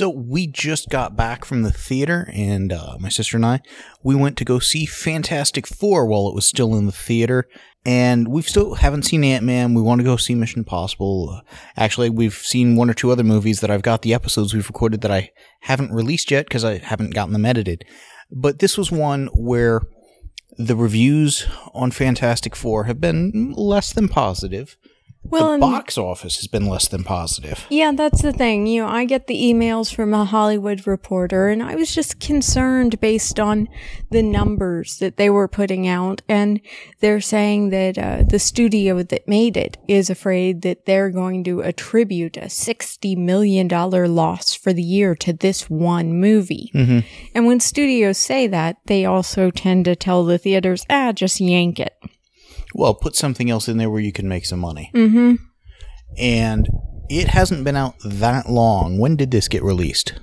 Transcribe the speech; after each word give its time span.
So 0.00 0.08
we 0.08 0.46
just 0.46 0.88
got 0.88 1.14
back 1.14 1.44
from 1.44 1.60
the 1.60 1.70
theater, 1.70 2.30
and 2.32 2.72
uh, 2.72 2.96
my 2.98 3.10
sister 3.10 3.36
and 3.36 3.44
I, 3.44 3.60
we 4.02 4.14
went 4.14 4.38
to 4.38 4.46
go 4.46 4.58
see 4.58 4.86
Fantastic 4.86 5.66
Four 5.66 6.06
while 6.06 6.26
it 6.26 6.34
was 6.34 6.46
still 6.46 6.74
in 6.74 6.86
the 6.86 6.90
theater. 6.90 7.46
And 7.84 8.28
we 8.28 8.40
still 8.40 8.76
haven't 8.76 9.02
seen 9.02 9.22
Ant 9.24 9.44
Man. 9.44 9.74
We 9.74 9.82
want 9.82 9.98
to 9.98 10.04
go 10.06 10.16
see 10.16 10.34
Mission 10.34 10.60
Impossible. 10.60 11.42
Actually, 11.76 12.08
we've 12.08 12.32
seen 12.32 12.76
one 12.76 12.88
or 12.88 12.94
two 12.94 13.10
other 13.10 13.22
movies 13.22 13.60
that 13.60 13.70
I've 13.70 13.82
got 13.82 14.00
the 14.00 14.14
episodes 14.14 14.54
we've 14.54 14.66
recorded 14.66 15.02
that 15.02 15.10
I 15.10 15.32
haven't 15.60 15.92
released 15.92 16.30
yet 16.30 16.46
because 16.46 16.64
I 16.64 16.78
haven't 16.78 17.12
gotten 17.12 17.34
them 17.34 17.44
edited. 17.44 17.84
But 18.30 18.60
this 18.60 18.78
was 18.78 18.90
one 18.90 19.26
where 19.34 19.82
the 20.56 20.76
reviews 20.76 21.46
on 21.74 21.90
Fantastic 21.90 22.56
Four 22.56 22.84
have 22.84 23.02
been 23.02 23.52
less 23.54 23.92
than 23.92 24.08
positive. 24.08 24.78
Well, 25.22 25.52
the 25.52 25.58
box 25.58 25.98
office 25.98 26.36
has 26.36 26.46
been 26.46 26.66
less 26.66 26.88
than 26.88 27.04
positive. 27.04 27.66
Yeah, 27.68 27.92
that's 27.92 28.22
the 28.22 28.32
thing. 28.32 28.66
You 28.66 28.82
know, 28.82 28.88
I 28.88 29.04
get 29.04 29.26
the 29.26 29.40
emails 29.40 29.94
from 29.94 30.14
a 30.14 30.24
Hollywood 30.24 30.86
reporter, 30.86 31.48
and 31.48 31.62
I 31.62 31.74
was 31.74 31.94
just 31.94 32.20
concerned 32.20 33.00
based 33.00 33.38
on 33.38 33.68
the 34.10 34.22
numbers 34.22 34.98
that 34.98 35.18
they 35.18 35.28
were 35.28 35.46
putting 35.46 35.86
out. 35.86 36.22
And 36.28 36.60
they're 37.00 37.20
saying 37.20 37.68
that 37.68 37.98
uh, 37.98 38.22
the 38.26 38.38
studio 38.38 39.02
that 39.02 39.28
made 39.28 39.56
it 39.56 39.76
is 39.86 40.08
afraid 40.08 40.62
that 40.62 40.86
they're 40.86 41.10
going 41.10 41.44
to 41.44 41.60
attribute 41.60 42.38
a 42.38 42.46
$60 42.46 43.16
million 43.16 43.68
loss 43.68 44.54
for 44.54 44.72
the 44.72 44.82
year 44.82 45.14
to 45.16 45.32
this 45.32 45.68
one 45.68 46.14
movie. 46.14 46.70
Mm-hmm. 46.74 47.06
And 47.34 47.46
when 47.46 47.60
studios 47.60 48.18
say 48.18 48.46
that, 48.46 48.78
they 48.86 49.04
also 49.04 49.50
tend 49.50 49.84
to 49.84 49.94
tell 49.94 50.24
the 50.24 50.38
theaters, 50.38 50.86
ah, 50.88 51.12
just 51.12 51.40
yank 51.40 51.78
it. 51.78 51.94
Well, 52.74 52.94
put 52.94 53.16
something 53.16 53.50
else 53.50 53.68
in 53.68 53.78
there 53.78 53.90
where 53.90 54.00
you 54.00 54.12
can 54.12 54.28
make 54.28 54.46
some 54.46 54.60
money. 54.60 54.90
Mm-hmm. 54.94 55.36
And 56.18 56.68
it 57.08 57.28
hasn't 57.28 57.64
been 57.64 57.76
out 57.76 57.94
that 58.04 58.48
long. 58.48 58.98
When 58.98 59.16
did 59.16 59.30
this 59.30 59.48
get 59.48 59.62
released? 59.62 60.14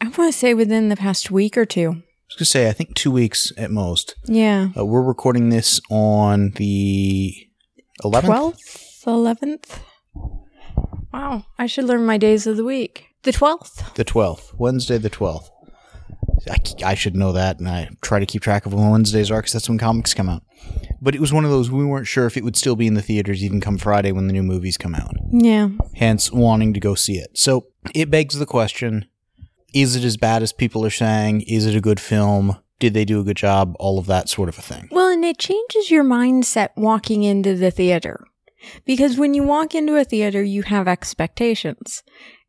I 0.00 0.04
want 0.04 0.32
to 0.32 0.38
say 0.38 0.54
within 0.54 0.88
the 0.88 0.96
past 0.96 1.30
week 1.30 1.56
or 1.56 1.66
two. 1.66 1.90
I 1.90 2.28
was 2.28 2.36
going 2.36 2.38
to 2.38 2.44
say, 2.44 2.68
I 2.68 2.72
think 2.72 2.94
two 2.94 3.10
weeks 3.10 3.52
at 3.56 3.70
most. 3.70 4.14
Yeah. 4.26 4.68
Uh, 4.76 4.84
we're 4.84 5.02
recording 5.02 5.48
this 5.48 5.80
on 5.90 6.50
the 6.56 7.34
11th? 8.02 8.54
12th, 9.04 9.04
11th. 9.04 9.78
Wow, 11.12 11.46
I 11.58 11.66
should 11.66 11.84
learn 11.84 12.04
my 12.04 12.18
days 12.18 12.46
of 12.46 12.56
the 12.56 12.64
week. 12.64 13.06
The 13.22 13.32
12th. 13.32 13.94
The 13.94 14.04
12th. 14.04 14.54
Wednesday 14.58 14.98
the 14.98 15.08
12th. 15.08 15.48
I, 16.50 16.58
I 16.84 16.94
should 16.94 17.16
know 17.16 17.32
that, 17.32 17.58
and 17.58 17.68
I 17.68 17.88
try 18.02 18.20
to 18.20 18.26
keep 18.26 18.42
track 18.42 18.66
of 18.66 18.74
when 18.74 18.90
Wednesdays 18.90 19.30
are 19.30 19.38
because 19.40 19.52
that's 19.52 19.68
when 19.68 19.78
comics 19.78 20.14
come 20.14 20.28
out. 20.28 20.42
But 21.00 21.14
it 21.14 21.20
was 21.20 21.32
one 21.32 21.44
of 21.44 21.50
those 21.50 21.70
we 21.70 21.84
weren't 21.84 22.06
sure 22.06 22.26
if 22.26 22.36
it 22.36 22.44
would 22.44 22.56
still 22.56 22.76
be 22.76 22.86
in 22.86 22.94
the 22.94 23.02
theaters 23.02 23.44
even 23.44 23.60
come 23.60 23.78
Friday 23.78 24.12
when 24.12 24.26
the 24.26 24.32
new 24.32 24.42
movies 24.42 24.76
come 24.76 24.94
out. 24.94 25.14
Yeah. 25.32 25.68
hence 25.96 26.32
wanting 26.32 26.72
to 26.74 26.80
go 26.80 26.94
see 26.94 27.18
it. 27.18 27.36
So 27.36 27.66
it 27.94 28.10
begs 28.10 28.38
the 28.38 28.46
question 28.46 29.06
is 29.74 29.94
it 29.94 30.04
as 30.04 30.16
bad 30.16 30.42
as 30.42 30.52
people 30.54 30.86
are 30.86 30.90
saying? 30.90 31.42
Is 31.42 31.66
it 31.66 31.76
a 31.76 31.82
good 31.82 32.00
film? 32.00 32.56
Did 32.78 32.94
they 32.94 33.04
do 33.04 33.20
a 33.20 33.24
good 33.24 33.36
job? 33.36 33.74
All 33.78 33.98
of 33.98 34.06
that 34.06 34.28
sort 34.28 34.48
of 34.48 34.58
a 34.58 34.62
thing. 34.62 34.88
Well, 34.90 35.08
and 35.08 35.24
it 35.24 35.38
changes 35.38 35.90
your 35.90 36.04
mindset 36.04 36.70
walking 36.76 37.24
into 37.24 37.54
the 37.54 37.70
theater. 37.70 38.24
Because 38.84 39.18
when 39.18 39.34
you 39.34 39.42
walk 39.42 39.74
into 39.74 39.96
a 39.96 40.04
theater, 40.04 40.42
you 40.42 40.62
have 40.62 40.88
expectations. 40.88 42.02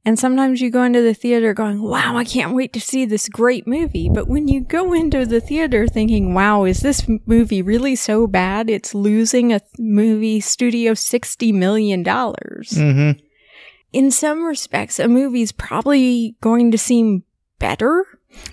And 0.08 0.18
sometimes 0.18 0.62
you 0.62 0.70
go 0.70 0.84
into 0.84 1.02
the 1.02 1.14
theater 1.14 1.54
going, 1.54 1.82
wow, 1.82 2.16
I 2.16 2.24
can't 2.24 2.56
wait 2.56 2.72
to 2.72 2.80
see 2.80 3.04
this 3.04 3.28
great 3.28 3.68
movie. 3.68 4.10
But 4.10 4.30
when 4.30 4.48
you 4.48 4.62
go 4.62 4.94
into 4.94 5.26
the 5.26 5.42
theater 5.42 5.86
thinking, 5.86 6.34
wow, 6.34 6.64
is 6.64 6.80
this 6.80 7.06
movie 7.26 7.62
really 7.62 7.98
so 7.98 8.26
bad? 8.26 8.70
It's 8.70 8.96
losing 8.96 9.52
a 9.52 9.60
th- 9.60 9.70
movie 9.78 10.40
studio 10.40 10.94
$60 10.94 11.54
million. 11.54 12.06
Mm-hmm. 12.06 13.20
In 13.92 14.10
some 14.10 14.46
respects, 14.46 14.98
a 14.98 15.10
movie's 15.10 15.52
probably 15.52 16.38
going 16.40 16.72
to 16.72 16.78
seem 16.78 17.24
better. 17.60 18.06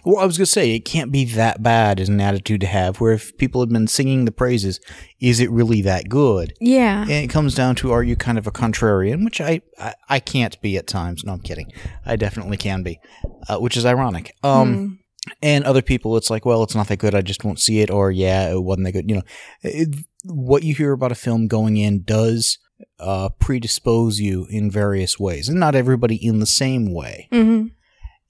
Well, 0.04 0.18
I 0.18 0.26
was 0.26 0.36
going 0.36 0.44
to 0.44 0.50
say, 0.50 0.74
it 0.74 0.84
can't 0.84 1.10
be 1.10 1.24
that 1.24 1.62
bad 1.62 1.98
as 1.98 2.08
an 2.08 2.20
attitude 2.20 2.60
to 2.60 2.66
have, 2.66 3.00
where 3.00 3.12
if 3.12 3.36
people 3.38 3.60
have 3.62 3.70
been 3.70 3.86
singing 3.86 4.24
the 4.24 4.32
praises, 4.32 4.80
is 5.20 5.40
it 5.40 5.50
really 5.50 5.80
that 5.82 6.08
good? 6.08 6.52
Yeah. 6.60 7.02
And 7.02 7.10
it 7.10 7.30
comes 7.30 7.54
down 7.54 7.74
to, 7.76 7.92
are 7.92 8.02
you 8.02 8.16
kind 8.16 8.36
of 8.36 8.46
a 8.46 8.50
contrarian, 8.50 9.24
which 9.24 9.40
I, 9.40 9.62
I, 9.78 9.94
I 10.08 10.20
can't 10.20 10.60
be 10.60 10.76
at 10.76 10.86
times. 10.86 11.24
No, 11.24 11.32
I'm 11.32 11.40
kidding. 11.40 11.72
I 12.04 12.16
definitely 12.16 12.56
can 12.56 12.82
be, 12.82 13.00
uh, 13.48 13.58
which 13.58 13.76
is 13.76 13.86
ironic. 13.86 14.34
Um, 14.42 15.00
and 15.40 15.64
other 15.64 15.82
people, 15.82 16.16
it's 16.18 16.28
like, 16.28 16.44
well, 16.44 16.62
it's 16.62 16.74
not 16.74 16.88
that 16.88 16.98
good. 16.98 17.14
I 17.14 17.22
just 17.22 17.44
won't 17.44 17.60
see 17.60 17.80
it. 17.80 17.90
Or, 17.90 18.10
yeah, 18.10 18.50
it 18.50 18.62
wasn't 18.62 18.86
that 18.86 18.92
good. 18.92 19.08
You 19.08 19.16
know, 19.16 19.22
it, 19.62 20.04
what 20.24 20.64
you 20.64 20.74
hear 20.74 20.92
about 20.92 21.12
a 21.12 21.16
film 21.16 21.48
going 21.48 21.78
in 21.78 22.02
does 22.02 22.58
uh, 22.98 23.30
predispose 23.38 24.18
you 24.18 24.46
in 24.50 24.70
various 24.70 25.18
ways, 25.18 25.48
and 25.48 25.58
not 25.58 25.74
everybody 25.74 26.16
in 26.16 26.40
the 26.40 26.46
same 26.46 26.92
way. 26.92 27.28
hmm 27.32 27.68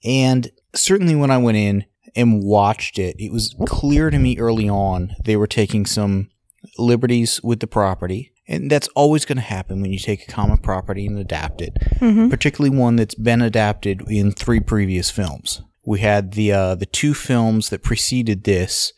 And 0.05 0.51
certainly 0.73 1.15
when 1.15 1.31
I 1.31 1.37
went 1.37 1.57
in 1.57 1.85
and 2.15 2.43
watched 2.43 2.99
it, 2.99 3.15
it 3.19 3.31
was 3.31 3.55
clear 3.65 4.09
to 4.09 4.19
me 4.19 4.37
early 4.37 4.69
on 4.69 5.15
they 5.23 5.35
were 5.35 5.47
taking 5.47 5.85
some 5.85 6.29
liberties 6.77 7.41
with 7.43 7.59
the 7.59 7.67
property. 7.67 8.31
And 8.47 8.69
that's 8.69 8.87
always 8.89 9.25
going 9.25 9.37
to 9.37 9.41
happen 9.41 9.81
when 9.81 9.91
you 9.91 9.97
take 9.97 10.27
a 10.27 10.31
common 10.31 10.59
property 10.59 11.07
and 11.07 11.17
adapt 11.17 11.61
it, 11.61 11.75
hmm 11.99 12.29
particularly 12.29 12.77
one 12.77 12.95
that's 12.95 13.15
been 13.15 13.41
adapted 13.41 14.03
in 14.07 14.31
three 14.31 14.59
previous 14.59 15.09
films. 15.09 15.61
We 15.83 15.99
had 15.99 16.33
the 16.33 16.51
uh, 16.51 16.75
the 16.75 16.85
two 16.85 17.15
films 17.15 17.69
that 17.69 17.81
preceded 17.81 18.43
this 18.43 18.93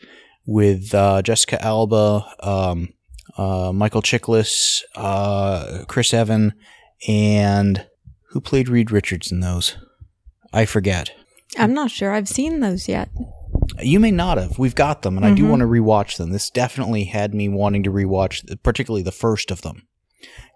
with 0.45 0.93
uh, 0.93 1.21
Jessica 1.21 1.63
Alba, 1.63 2.25
um, 2.41 2.89
uh, 3.37 3.71
Michael 3.73 4.01
Chiklis, 4.01 4.81
uh, 4.95 5.85
Chris 5.87 6.13
Evans, 6.13 6.53
and 7.07 7.85
who 8.29 8.41
played 8.41 8.69
Reed 8.69 8.91
Richards 8.91 9.31
in 9.31 9.39
those? 9.39 9.77
I 10.53 10.65
forget. 10.65 11.11
I'm 11.57 11.73
not 11.73 11.91
sure 11.91 12.11
I've 12.13 12.27
seen 12.29 12.59
those 12.59 12.87
yet. 12.87 13.09
You 13.81 13.99
may 13.99 14.11
not 14.11 14.37
have. 14.37 14.57
We've 14.57 14.75
got 14.75 15.01
them, 15.01 15.17
and 15.17 15.25
I 15.25 15.33
do 15.33 15.43
Mhm. 15.43 15.49
want 15.49 15.59
to 15.61 15.65
rewatch 15.67 16.17
them. 16.17 16.31
This 16.31 16.49
definitely 16.49 17.05
had 17.05 17.33
me 17.33 17.47
wanting 17.49 17.83
to 17.83 17.91
rewatch, 17.91 18.43
particularly 18.63 19.03
the 19.03 19.11
first 19.11 19.51
of 19.51 19.61
them, 19.61 19.87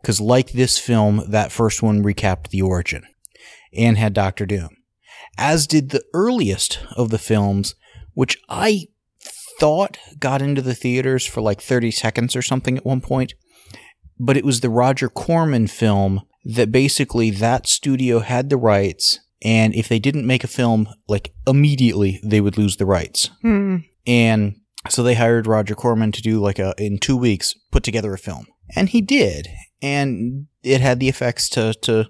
because 0.01 0.19
like 0.19 0.51
this 0.51 0.77
film, 0.77 1.23
that 1.27 1.51
first 1.51 1.81
one 1.83 2.03
recapped 2.03 2.49
the 2.49 2.61
origin 2.61 3.03
and 3.75 3.97
had 3.97 4.13
Doctor 4.13 4.45
Doom, 4.45 4.69
as 5.37 5.67
did 5.67 5.89
the 5.89 6.03
earliest 6.13 6.79
of 6.95 7.09
the 7.09 7.19
films, 7.19 7.75
which 8.13 8.37
I 8.49 8.87
thought 9.59 9.97
got 10.19 10.41
into 10.41 10.61
the 10.61 10.75
theaters 10.75 11.25
for 11.25 11.41
like 11.41 11.61
thirty 11.61 11.91
seconds 11.91 12.35
or 12.35 12.41
something 12.41 12.77
at 12.77 12.85
one 12.85 13.01
point, 13.01 13.33
but 14.19 14.37
it 14.37 14.45
was 14.45 14.61
the 14.61 14.69
Roger 14.69 15.09
Corman 15.09 15.67
film 15.67 16.21
that 16.43 16.71
basically 16.71 17.29
that 17.29 17.67
studio 17.67 18.19
had 18.19 18.49
the 18.49 18.57
rights. 18.57 19.19
And 19.43 19.73
if 19.73 19.87
they 19.87 19.99
didn't 19.99 20.27
make 20.27 20.43
a 20.43 20.47
film 20.47 20.87
like 21.07 21.33
immediately, 21.47 22.19
they 22.23 22.41
would 22.41 22.57
lose 22.57 22.77
the 22.77 22.85
rights. 22.85 23.29
Hmm. 23.41 23.77
And 24.05 24.55
so 24.89 25.03
they 25.03 25.15
hired 25.15 25.47
Roger 25.47 25.75
Corman 25.75 26.11
to 26.11 26.21
do 26.21 26.39
like 26.39 26.59
a 26.59 26.73
in 26.77 26.97
two 26.97 27.17
weeks 27.17 27.55
put 27.71 27.83
together 27.83 28.13
a 28.13 28.17
film, 28.17 28.47
and 28.75 28.89
he 28.89 29.01
did, 29.01 29.47
and 29.81 30.47
it 30.63 30.81
had 30.81 30.99
the 30.99 31.09
effects 31.09 31.49
to 31.49 31.73
to 31.81 32.07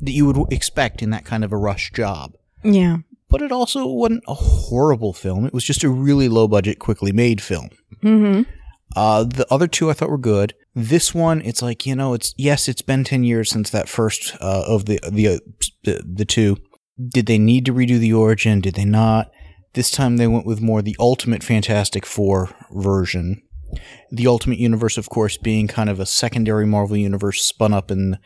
that 0.00 0.12
you 0.12 0.26
would 0.26 0.52
expect 0.52 1.02
in 1.02 1.10
that 1.10 1.24
kind 1.24 1.44
of 1.44 1.52
a 1.52 1.56
rush 1.56 1.92
job. 1.92 2.34
Yeah. 2.64 2.98
But 3.28 3.42
it 3.42 3.50
also 3.50 3.86
wasn't 3.86 4.24
a 4.28 4.34
horrible 4.34 5.12
film. 5.12 5.46
It 5.46 5.54
was 5.54 5.64
just 5.64 5.84
a 5.84 5.88
really 5.88 6.28
low 6.28 6.46
budget, 6.46 6.78
quickly 6.78 7.12
made 7.12 7.40
film. 7.40 7.70
hmm 8.02 8.42
Uh, 8.94 9.24
the 9.24 9.46
other 9.50 9.66
two 9.66 9.88
I 9.88 9.94
thought 9.94 10.10
were 10.10 10.18
good. 10.18 10.54
This 10.74 11.14
one, 11.14 11.40
it's 11.42 11.62
like 11.62 11.86
you 11.86 11.96
know, 11.96 12.14
it's 12.14 12.34
yes, 12.36 12.68
it's 12.68 12.82
been 12.82 13.04
ten 13.04 13.24
years 13.24 13.50
since 13.50 13.70
that 13.70 13.88
first 13.88 14.34
uh, 14.40 14.64
of 14.66 14.84
the 14.84 15.00
the, 15.10 15.28
uh, 15.28 15.38
the 15.84 16.02
the 16.04 16.24
two. 16.24 16.56
Did 16.98 17.26
they 17.26 17.38
need 17.38 17.64
to 17.66 17.74
redo 17.74 17.98
the 17.98 18.12
origin? 18.12 18.60
Did 18.60 18.74
they 18.74 18.84
not? 18.84 19.30
This 19.74 19.90
time 19.90 20.16
they 20.16 20.26
went 20.26 20.46
with 20.46 20.60
more 20.60 20.82
the 20.82 20.96
Ultimate 20.98 21.42
Fantastic 21.42 22.04
Four 22.04 22.54
version. 22.70 23.42
The 24.10 24.26
Ultimate 24.26 24.58
Universe, 24.58 24.98
of 24.98 25.08
course, 25.08 25.38
being 25.38 25.66
kind 25.66 25.88
of 25.88 25.98
a 25.98 26.04
secondary 26.04 26.66
Marvel 26.66 26.96
universe 26.96 27.42
spun 27.42 27.72
up 27.72 27.90
in 27.90 28.18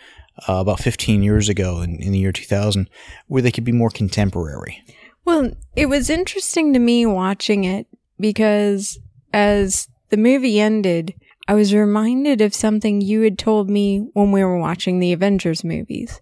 uh, 0.49 0.55
about 0.55 0.81
15 0.81 1.23
years 1.23 1.49
ago 1.49 1.81
in, 1.81 2.01
in 2.03 2.11
the 2.11 2.19
year 2.19 2.33
2000, 2.33 2.91
where 3.29 3.43
they 3.43 3.53
could 3.53 3.65
be 3.65 3.73
more 3.73 3.91
contemporary. 3.91 4.83
Well, 5.25 5.53
it 5.77 5.87
was 5.87 6.11
interesting 6.11 6.73
to 6.73 6.79
me 6.79 7.07
watching 7.07 7.65
it 7.65 7.87
because 8.19 8.99
as 9.33 9.89
the 10.09 10.17
movie 10.17 10.61
ended, 10.61 11.15
I 11.49 11.55
was 11.55 11.73
reminded 11.73 12.41
of 12.41 12.55
something 12.55 13.01
you 13.01 13.23
had 13.23 13.39
told 13.39 13.71
me 13.71 14.09
when 14.15 14.33
we 14.33 14.43
were 14.43 14.59
watching 14.59 14.99
the 14.99 15.13
Avengers 15.13 15.63
movies. 15.63 16.21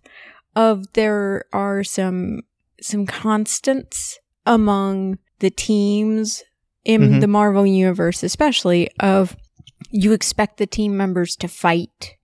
Of 0.56 0.92
there 0.92 1.44
are 1.52 1.82
some 1.84 2.42
some 2.80 3.06
constants 3.06 4.18
among 4.46 5.18
the 5.38 5.50
teams 5.50 6.42
in 6.84 7.00
Mhm. 7.00 7.20
the 7.20 7.26
Marvel 7.26 7.66
universe, 7.66 8.22
especially 8.22 8.90
of 9.00 9.36
you 9.90 10.12
expect 10.12 10.58
the 10.58 10.66
team 10.66 10.96
members 10.96 11.34
to 11.36 11.48
fight 11.48 12.16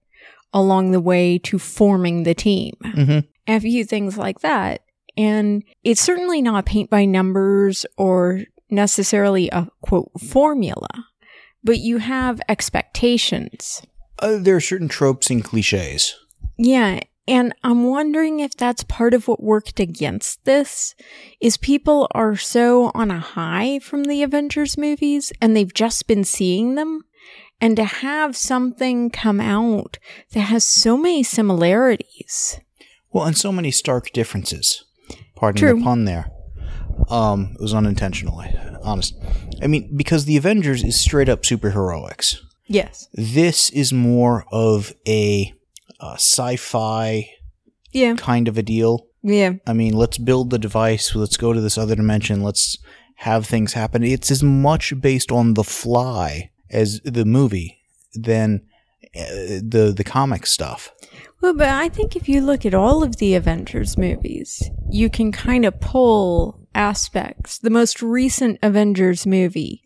along 0.52 0.90
the 0.90 1.00
way 1.00 1.38
to 1.38 1.58
forming 1.58 2.24
the 2.24 2.34
team. 2.34 2.74
hmm 2.82 3.18
A 3.46 3.58
few 3.60 3.84
things 3.84 4.18
like 4.18 4.40
that. 4.40 4.82
And 5.16 5.62
it's 5.82 6.00
certainly 6.00 6.42
not 6.42 6.66
paint 6.66 6.90
by 6.90 7.04
numbers 7.04 7.86
or 7.96 8.42
necessarily 8.70 9.48
a 9.50 9.68
quote 9.80 10.10
formula, 10.20 10.88
but 11.64 11.78
you 11.78 11.98
have 11.98 12.40
expectations. 12.48 13.82
Uh, 14.18 14.36
there 14.38 14.56
are 14.56 14.60
certain 14.60 14.88
tropes 14.88 15.30
and 15.30 15.42
cliches. 15.42 16.14
Yeah, 16.58 17.00
and 17.28 17.54
I'm 17.62 17.84
wondering 17.84 18.40
if 18.40 18.52
that's 18.56 18.82
part 18.84 19.14
of 19.14 19.28
what 19.28 19.42
worked 19.42 19.78
against 19.78 20.44
this 20.44 20.94
is 21.40 21.56
people 21.56 22.08
are 22.12 22.36
so 22.36 22.90
on 22.94 23.10
a 23.10 23.20
high 23.20 23.78
from 23.78 24.04
the 24.04 24.22
Avengers 24.22 24.76
movies 24.76 25.32
and 25.40 25.54
they've 25.54 25.72
just 25.72 26.06
been 26.06 26.24
seeing 26.24 26.74
them 26.74 27.02
and 27.60 27.76
to 27.76 27.84
have 27.84 28.36
something 28.36 29.10
come 29.10 29.40
out 29.40 29.98
that 30.32 30.40
has 30.40 30.64
so 30.64 30.96
many 30.96 31.22
similarities. 31.22 32.58
Well, 33.12 33.26
and 33.26 33.36
so 33.36 33.52
many 33.52 33.70
stark 33.70 34.12
differences. 34.12 34.84
Pardon 35.36 35.58
True. 35.58 35.78
the 35.78 35.84
pun 35.84 36.04
there. 36.04 36.30
Um, 37.08 37.52
it 37.54 37.60
was 37.62 37.74
unintentional. 37.74 38.38
I- 38.40 38.66
Honest. 38.82 39.14
I 39.62 39.66
mean, 39.66 39.94
because 39.94 40.24
the 40.24 40.38
Avengers 40.38 40.82
is 40.82 40.98
straight 40.98 41.28
up 41.28 41.42
superheroics. 41.42 42.36
Yes. 42.66 43.08
This 43.12 43.68
is 43.70 43.92
more 43.92 44.46
of 44.50 44.94
a 45.06 45.52
uh, 46.00 46.14
sci-fi 46.14 47.28
Yeah. 47.92 48.14
kind 48.16 48.48
of 48.48 48.56
a 48.58 48.62
deal. 48.62 49.06
Yeah. 49.22 49.54
I 49.66 49.72
mean, 49.74 49.94
let's 49.94 50.18
build 50.18 50.50
the 50.50 50.58
device. 50.58 51.14
Let's 51.14 51.36
go 51.36 51.52
to 51.52 51.60
this 51.60 51.76
other 51.78 51.94
dimension. 51.94 52.42
Let's 52.42 52.78
have 53.16 53.46
things 53.46 53.74
happen. 53.74 54.02
It's 54.02 54.30
as 54.30 54.42
much 54.42 54.94
based 55.00 55.30
on 55.30 55.54
the 55.54 55.64
fly 55.64 56.50
as 56.70 57.00
the 57.04 57.24
movie 57.26 57.78
than 58.14 58.62
uh, 59.14 59.60
the 59.62 59.92
the 59.94 60.04
comic 60.04 60.46
stuff. 60.46 60.90
Well, 61.42 61.54
but 61.54 61.68
I 61.68 61.88
think 61.88 62.16
if 62.16 62.28
you 62.28 62.40
look 62.40 62.64
at 62.64 62.74
all 62.74 63.02
of 63.02 63.16
the 63.16 63.34
Avengers 63.34 63.98
movies, 63.98 64.70
you 64.90 65.10
can 65.10 65.32
kind 65.32 65.64
of 65.64 65.80
pull 65.80 66.66
aspects. 66.74 67.58
The 67.58 67.70
most 67.70 68.00
recent 68.02 68.58
Avengers 68.62 69.26
movie 69.26 69.82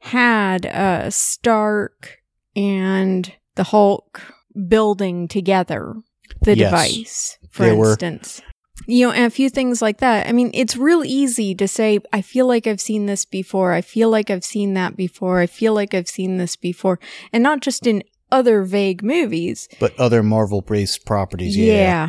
had 0.00 0.66
uh, 0.66 1.10
Stark 1.10 2.18
and 2.56 3.32
the 3.56 3.64
Hulk 3.64 4.22
building 4.68 5.28
together 5.28 5.94
the 6.42 6.56
Yes. 6.56 6.70
device, 6.70 7.38
for 7.50 7.64
There 7.64 7.76
were- 7.76 7.90
instance. 7.90 8.40
You 8.86 9.06
know, 9.08 9.12
and 9.12 9.26
a 9.26 9.30
few 9.30 9.50
things 9.50 9.82
like 9.82 9.98
that. 9.98 10.26
I 10.26 10.32
mean, 10.32 10.50
it's 10.54 10.74
real 10.74 11.04
easy 11.04 11.54
to 11.56 11.68
say, 11.68 11.98
I 12.14 12.22
feel 12.22 12.46
like 12.46 12.66
I've 12.66 12.80
seen 12.80 13.04
this 13.04 13.26
before. 13.26 13.72
I 13.72 13.82
feel 13.82 14.08
like 14.08 14.30
I've 14.30 14.44
seen 14.44 14.72
that 14.74 14.96
before. 14.96 15.40
I 15.40 15.46
feel 15.46 15.74
like 15.74 15.92
I've 15.92 16.08
seen 16.08 16.38
this 16.38 16.56
before. 16.56 16.98
And 17.30 17.42
not 17.42 17.60
just 17.60 17.86
in 17.86 18.02
other 18.32 18.62
vague 18.62 19.02
movies. 19.02 19.68
But 19.78 19.98
other 20.00 20.22
Marvel 20.22 20.62
based 20.62 21.04
properties, 21.04 21.56
yeah. 21.58 21.74
yeah. 21.74 22.08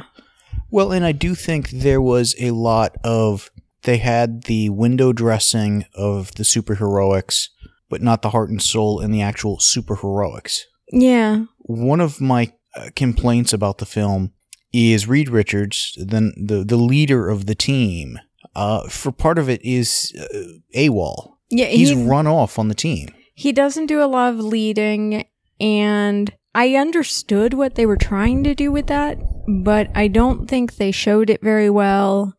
Well, 0.69 0.93
and 0.93 1.03
I 1.05 1.11
do 1.11 1.35
think 1.35 1.69
there 1.71 2.01
was 2.01 2.35
a 2.39 2.51
lot 2.51 2.95
of 3.03 3.49
they 3.83 3.97
had 3.97 4.43
the 4.43 4.69
window 4.69 5.11
dressing 5.11 5.83
of 5.93 6.33
the 6.35 6.43
superheroics, 6.43 7.49
but 7.89 8.01
not 8.01 8.21
the 8.21 8.29
heart 8.29 8.49
and 8.49 8.61
soul 8.61 9.01
in 9.01 9.11
the 9.11 9.21
actual 9.21 9.57
superheroics. 9.57 10.59
Yeah. 10.93 11.45
One 11.71 11.99
of 11.99 12.21
my 12.21 12.51
uh, 12.75 12.89
complaints 12.95 13.53
about 13.53 13.77
the 13.77 13.85
film 13.85 14.31
is 14.73 15.07
Reed 15.07 15.29
Richards, 15.29 15.97
then 15.97 16.33
the 16.37 16.63
the 16.63 16.77
leader 16.77 17.29
of 17.29 17.45
the 17.45 17.55
team. 17.55 18.19
Uh, 18.55 18.87
for 18.89 19.11
part 19.11 19.37
of 19.37 19.49
it 19.49 19.63
is 19.63 20.13
uh, 20.19 20.77
AWOL. 20.77 21.35
Yeah. 21.49 21.67
He's 21.67 21.89
he, 21.89 22.03
run 22.03 22.27
off 22.27 22.59
on 22.59 22.67
the 22.67 22.75
team. 22.75 23.09
he 23.33 23.51
doesn't 23.51 23.85
do 23.85 24.03
a 24.03 24.07
lot 24.07 24.33
of 24.33 24.39
leading 24.39 25.25
and 25.59 26.33
I 26.53 26.75
understood 26.75 27.53
what 27.53 27.75
they 27.75 27.85
were 27.85 27.97
trying 27.97 28.43
to 28.43 28.55
do 28.55 28.71
with 28.71 28.87
that, 28.87 29.19
but 29.47 29.89
I 29.95 30.07
don't 30.07 30.49
think 30.49 30.75
they 30.75 30.91
showed 30.91 31.29
it 31.29 31.41
very 31.41 31.69
well. 31.69 32.33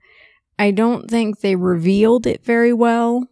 I 0.59 0.71
don't 0.71 1.09
think 1.09 1.41
they 1.41 1.57
revealed 1.57 2.27
it 2.27 2.45
very 2.45 2.73
well. 2.73 3.27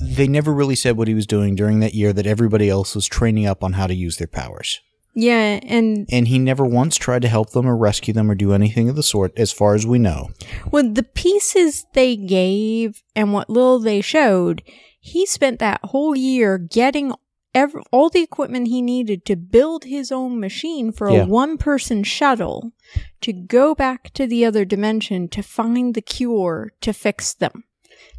They 0.00 0.28
never 0.28 0.52
really 0.52 0.76
said 0.76 0.96
what 0.96 1.08
he 1.08 1.14
was 1.14 1.26
doing 1.26 1.56
during 1.56 1.80
that 1.80 1.94
year 1.94 2.12
that 2.12 2.26
everybody 2.26 2.70
else 2.70 2.94
was 2.94 3.06
training 3.06 3.46
up 3.46 3.64
on 3.64 3.72
how 3.72 3.86
to 3.86 3.94
use 3.94 4.18
their 4.18 4.28
powers. 4.28 4.80
Yeah, 5.20 5.58
and 5.64 6.06
and 6.12 6.28
he 6.28 6.38
never 6.38 6.64
once 6.64 6.96
tried 6.96 7.22
to 7.22 7.28
help 7.28 7.50
them 7.50 7.66
or 7.66 7.76
rescue 7.76 8.14
them 8.14 8.30
or 8.30 8.36
do 8.36 8.52
anything 8.52 8.88
of 8.88 8.94
the 8.94 9.02
sort, 9.02 9.32
as 9.36 9.50
far 9.50 9.74
as 9.74 9.84
we 9.84 9.98
know. 9.98 10.30
with 10.70 10.94
the 10.94 11.02
pieces 11.02 11.86
they 11.92 12.14
gave 12.14 13.02
and 13.16 13.32
what 13.32 13.50
little 13.50 13.80
they 13.80 14.00
showed, 14.00 14.62
he 15.00 15.26
spent 15.26 15.58
that 15.58 15.80
whole 15.84 16.14
year 16.14 16.56
getting 16.58 17.12
ev 17.54 17.74
all 17.90 18.10
the 18.10 18.22
equipment 18.22 18.68
he 18.68 18.80
needed 18.80 19.24
to 19.24 19.34
build 19.34 19.84
his 19.84 20.12
own 20.12 20.38
machine 20.38 20.92
for 20.92 21.10
Yeah. 21.10 21.22
a 21.22 21.26
one 21.26 21.56
person 21.58 22.04
shuttle 22.04 22.72
to 23.22 23.32
go 23.32 23.74
back 23.74 24.12
to 24.12 24.26
the 24.26 24.44
other 24.44 24.64
dimension 24.64 25.26
to 25.30 25.42
find 25.42 25.94
the 25.94 26.02
cure 26.02 26.72
to 26.82 26.92
fix 26.92 27.34
them. 27.34 27.64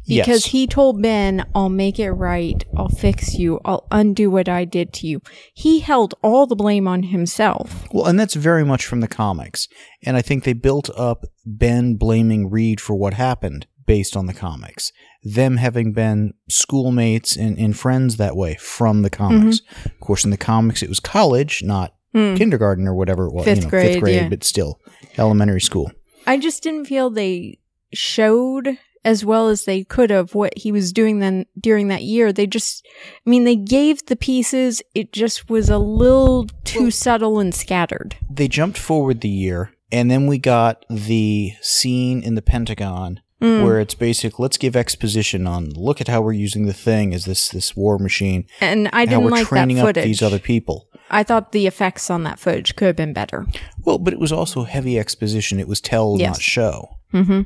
Because 0.06 0.44
yes. 0.44 0.46
he 0.46 0.66
told 0.66 1.00
Ben, 1.02 1.44
I'll 1.54 1.68
make 1.68 1.98
it 1.98 2.10
right. 2.10 2.64
I'll 2.76 2.88
fix 2.88 3.34
you. 3.34 3.60
I'll 3.64 3.86
undo 3.90 4.30
what 4.30 4.48
I 4.48 4.64
did 4.64 4.92
to 4.94 5.06
you. 5.06 5.20
He 5.54 5.80
held 5.80 6.14
all 6.22 6.46
the 6.46 6.56
blame 6.56 6.88
on 6.88 7.04
himself. 7.04 7.86
well, 7.92 8.06
and 8.06 8.18
that's 8.18 8.34
very 8.34 8.64
much 8.64 8.86
from 8.86 9.00
the 9.00 9.08
comics. 9.08 9.68
And 10.02 10.16
I 10.16 10.22
think 10.22 10.44
they 10.44 10.52
built 10.54 10.90
up 10.96 11.24
Ben 11.46 11.94
blaming 11.94 12.50
Reed 12.50 12.80
for 12.80 12.94
what 12.94 13.14
happened 13.14 13.66
based 13.86 14.16
on 14.16 14.26
the 14.26 14.34
comics. 14.34 14.90
Them 15.22 15.58
having 15.58 15.92
been 15.92 16.32
schoolmates 16.48 17.36
and, 17.36 17.58
and 17.58 17.78
friends 17.78 18.16
that 18.16 18.36
way 18.36 18.54
from 18.56 19.02
the 19.02 19.10
comics. 19.10 19.60
Of 19.84 20.00
course, 20.00 20.24
in 20.24 20.30
the 20.30 20.36
comics, 20.36 20.82
it 20.82 20.88
was 20.88 21.00
college, 21.00 21.62
not 21.62 21.94
Hmm. 22.12 22.34
kindergarten 22.34 22.88
or 22.88 22.94
whatever 22.96 23.26
it 23.28 23.32
was. 23.32 23.44
Fifth 23.44 23.58
you 23.58 23.64
know, 23.64 23.70
grade, 23.70 23.92
fifth 23.92 24.00
grade, 24.00 24.14
yeah. 24.22 24.28
but 24.28 24.42
still 24.42 24.80
elementary 25.16 25.60
school. 25.60 25.92
I 26.26 26.38
just 26.38 26.60
didn't 26.60 26.86
feel 26.86 27.08
they 27.08 27.60
showed 27.94 28.78
as 29.04 29.24
well 29.24 29.48
as 29.48 29.64
they 29.64 29.84
could 29.84 30.10
have 30.10 30.34
what 30.34 30.52
he 30.56 30.70
was 30.72 30.92
doing 30.92 31.18
then 31.20 31.46
during 31.58 31.88
that 31.88 32.02
year. 32.02 32.32
They 32.32 32.46
just, 32.46 32.86
I 33.26 33.30
mean, 33.30 33.44
they 33.44 33.56
gave 33.56 34.04
the 34.06 34.16
pieces. 34.16 34.82
It 34.94 35.12
just 35.12 35.48
was 35.48 35.68
a 35.70 35.78
little 35.78 36.46
too 36.64 36.90
subtle 36.90 37.38
and 37.38 37.54
scattered. 37.54 38.16
They 38.30 38.48
jumped 38.48 38.78
forward 38.78 39.20
the 39.22 39.28
year, 39.28 39.72
and 39.90 40.10
then 40.10 40.26
we 40.26 40.38
got 40.38 40.84
the 40.90 41.52
scene 41.62 42.22
in 42.22 42.34
the 42.34 42.42
Pentagon 42.42 43.20
Mm. 43.40 43.64
where 43.64 43.80
it's 43.80 43.94
basic 43.94 44.38
let's 44.38 44.58
give 44.58 44.76
exposition 44.76 45.46
on 45.46 45.70
look 45.70 45.98
at 46.02 46.08
how 46.08 46.20
we're 46.20 46.30
using 46.34 46.66
the 46.66 46.74
thing 46.74 47.14
as 47.14 47.24
this 47.24 47.48
this 47.48 47.74
war 47.74 47.98
machine 47.98 48.44
And 48.60 48.90
I 48.92 49.00
and 49.00 49.08
didn't 49.08 49.24
we're 49.24 49.30
like 49.30 49.44
that 49.44 49.48
training 49.48 49.78
up 49.78 49.86
footage. 49.86 50.04
these 50.04 50.20
other 50.20 50.38
people 50.38 50.88
I 51.10 51.22
thought 51.22 51.52
the 51.52 51.66
effects 51.66 52.10
on 52.10 52.22
that 52.24 52.38
footage 52.38 52.76
could 52.76 52.84
have 52.84 52.96
been 52.96 53.14
better. 53.14 53.46
well 53.82 53.96
but 53.96 54.12
it 54.12 54.18
was 54.18 54.30
also 54.30 54.64
heavy 54.64 54.98
exposition 54.98 55.58
it 55.58 55.66
was 55.68 55.80
tell 55.80 56.16
Yes. 56.18 56.32
not 56.34 56.42
show 56.42 56.98
Mm-hmm. 57.14 57.40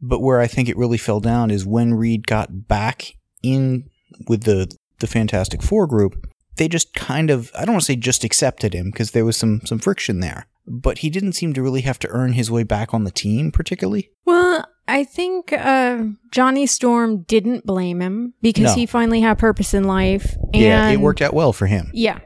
But 0.00 0.20
where 0.20 0.40
i 0.40 0.46
think 0.46 0.68
it 0.68 0.76
really 0.76 0.98
fell 0.98 1.20
down 1.20 1.50
is 1.50 1.66
when 1.66 1.94
reed 1.94 2.26
got 2.26 2.66
back 2.68 3.14
in 3.42 3.88
with 4.28 4.44
the 4.44 4.70
the 5.00 5.06
fantastic 5.06 5.62
four 5.62 5.86
group 5.86 6.26
they 6.56 6.68
just 6.68 6.92
kind 6.94 7.30
of 7.30 7.50
i 7.56 7.64
don't 7.64 7.74
want 7.74 7.82
to 7.82 7.86
say 7.92 7.96
just 7.96 8.24
accepted 8.24 8.74
him 8.74 8.90
because 8.90 9.12
there 9.12 9.24
was 9.24 9.36
some 9.36 9.60
some 9.64 9.78
friction 9.78 10.20
there 10.20 10.46
but 10.66 10.98
he 10.98 11.08
didn't 11.10 11.32
seem 11.32 11.52
to 11.54 11.62
really 11.62 11.80
have 11.82 11.98
to 11.98 12.08
earn 12.08 12.32
his 12.34 12.50
way 12.50 12.62
back 12.62 12.92
on 12.92 13.04
the 13.04 13.10
team 13.10 13.50
particularly 13.50 14.10
Well, 14.26 14.66
I 14.90 15.04
think 15.04 15.52
uh, 15.52 16.02
Johnny 16.30 16.66
Storm 16.66 17.22
didn't 17.22 17.64
blame 17.66 18.00
him 18.00 18.34
because 18.42 18.64
No. 18.64 18.74
he 18.74 18.86
finally 18.86 19.20
had 19.20 19.38
purpose 19.38 19.72
in 19.74 19.84
life. 19.84 20.34
And 20.54 20.62
yeah 20.62 20.88
it 20.88 21.00
worked 21.00 21.20
out 21.22 21.32
well 21.34 21.52
for 21.52 21.66
him 21.66 21.90
Yeah. 21.94 22.18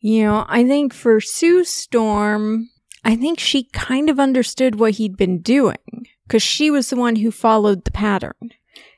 You 0.00 0.24
know, 0.24 0.44
I 0.48 0.64
think 0.64 0.92
for 0.92 1.20
Sue 1.20 1.64
Storm, 1.64 2.68
I 3.04 3.16
think 3.16 3.38
she 3.38 3.64
kind 3.72 4.10
of 4.10 4.20
understood 4.20 4.78
what 4.78 4.92
he'd 4.92 5.16
been 5.16 5.40
doing 5.40 5.76
because 6.26 6.42
she 6.42 6.70
was 6.70 6.90
the 6.90 6.96
one 6.96 7.16
who 7.16 7.30
followed 7.30 7.84
the 7.84 7.90
pattern. 7.92 8.50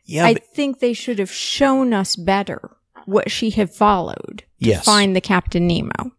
yeah 0.05 0.25
I 0.27 0.35
but, 0.35 0.45
think 0.55 0.79
they 0.79 0.93
should 0.93 1.19
have 1.19 1.31
shown 1.31 1.93
us 1.93 2.17
better 2.17 2.77
what 3.07 3.31
she 3.31 3.51
had 3.51 3.71
followed 3.73 4.39
to 4.39 4.45
Yes. 4.69 4.85
find 4.85 5.15
the 5.15 5.21
Captain 5.21 5.67
Nemo. 5.67 6.13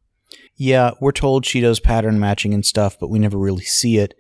Yeah, 0.56 0.92
we're 1.02 1.12
told 1.12 1.46
she 1.46 1.62
does 1.62 1.80
pattern 1.80 2.20
matching 2.20 2.54
and 2.54 2.66
stuff, 2.66 2.98
but 3.00 3.10
we 3.10 3.20
never 3.20 3.38
really 3.38 3.64
see 3.66 3.98
it. 3.98 4.14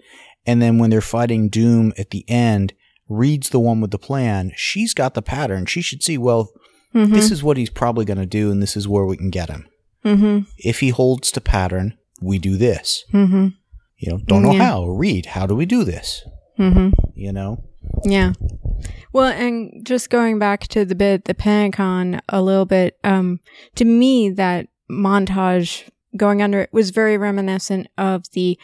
And 0.46 0.62
then 0.62 0.78
when 0.78 0.90
they're 0.90 1.02
fighting 1.02 1.50
Doom 1.50 1.94
at 1.98 2.12
the 2.12 2.24
end, 2.30 2.74
Reed's 3.10 3.50
the 3.50 3.60
one 3.60 3.82
with 3.82 3.92
the 3.92 3.98
plan. 3.98 4.52
She's 4.56 4.94
got 4.94 5.14
the 5.14 5.22
pattern. 5.22 5.66
She 5.66 5.82
should 5.82 6.04
see, 6.04 6.18
well, 6.18 6.52
Mm-hmm. 6.96 7.14
this 7.14 7.32
is 7.32 7.44
what 7.44 7.58
he's 7.58 7.70
probably 7.70 8.06
going 8.06 8.18
to 8.18 8.26
do, 8.26 8.50
and 8.50 8.62
this 8.62 8.76
is 8.78 8.88
where 8.88 9.06
we 9.06 9.18
can 9.18 9.30
get 9.30 9.50
him. 9.50 9.68
mm-hmm. 10.06 10.50
If 10.58 10.80
he 10.80 10.90
holds 10.90 11.32
to 11.34 11.42
pattern, 11.42 11.98
we 12.22 12.40
do 12.40 12.56
this. 12.56 13.04
Mm-hmm. 13.14 13.48
You 13.98 14.12
know, 14.12 14.20
don't 14.26 14.42
know 14.42 14.54
Yeah. 14.54 14.66
how. 14.72 14.86
Reed, 14.88 15.28
how 15.28 15.46
do 15.46 15.54
we 15.54 15.66
do 15.66 15.84
this? 15.84 16.24
Mm-hmm. 16.58 16.90
You 17.16 17.32
know? 17.34 17.64
Yeah. 18.04 18.34
Well, 19.14 19.32
and 19.32 19.86
just 19.86 20.10
going 20.10 20.40
back 20.40 20.68
to 20.70 20.86
the 20.86 20.96
bit, 20.96 21.26
the 21.26 21.34
Pentagon, 21.34 22.22
a 22.30 22.42
little 22.42 22.66
bit, 22.66 22.98
um, 23.04 23.40
to 23.76 23.86
me, 23.86 24.30
that 24.32 24.68
montage 24.92 25.90
going 26.16 26.42
under 26.42 26.62
it 26.62 26.70
was 26.74 26.90
very 26.92 27.18
reminiscent 27.18 27.88
of 27.98 28.24
the 28.32 28.58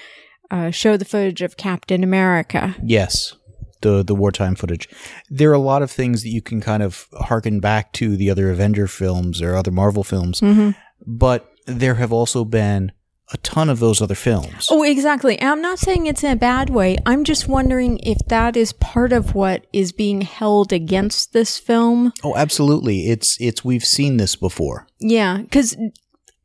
uh, 0.51 0.71
show 0.71 0.97
the 0.97 1.05
footage 1.05 1.41
of 1.41 1.57
Captain 1.57 2.03
America. 2.03 2.75
Yes. 2.83 3.33
the 3.81 4.03
the 4.03 4.15
wartime 4.15 4.55
footage. 4.55 4.87
There 5.29 5.49
are 5.49 5.53
a 5.53 5.59
lot 5.59 5.81
of 5.81 5.91
things 5.91 6.23
that 6.23 6.29
you 6.29 6.41
can 6.41 6.61
kind 6.61 6.81
of 6.83 7.07
harken 7.13 7.59
back 7.59 7.91
to 7.93 8.15
the 8.15 8.29
other 8.29 8.49
Avenger 8.51 8.87
films 8.87 9.41
or 9.41 9.55
other 9.55 9.71
Marvel 9.71 10.03
films, 10.03 10.39
hmm 10.39 10.71
but 11.05 11.49
there 11.67 11.95
have 11.95 12.13
also 12.13 12.45
been 12.45 12.91
a 13.33 13.37
ton 13.37 13.69
of 13.69 13.79
those 13.79 14.01
other 14.01 14.15
films. 14.15 14.67
Oh, 14.69 14.83
exactly. 14.83 15.41
I'm 15.41 15.61
not 15.61 15.79
saying 15.79 16.05
it's 16.05 16.23
in 16.23 16.31
a 16.31 16.35
bad 16.35 16.69
way. 16.69 16.97
I'm 17.05 17.23
just 17.23 17.47
wondering 17.47 17.99
if 17.99 18.17
that 18.27 18.55
is 18.55 18.73
part 18.73 19.11
of 19.11 19.35
what 19.35 19.67
is 19.73 19.91
being 19.91 20.21
held 20.21 20.71
against 20.71 21.33
this 21.33 21.57
film. 21.57 22.13
Oh, 22.23 22.35
absolutely. 22.35 23.09
It's 23.09 23.39
it's 23.41 23.65
we've 23.65 23.85
seen 23.85 24.17
this 24.17 24.35
before. 24.35 24.87
Yeah, 24.99 25.37
because 25.37 25.75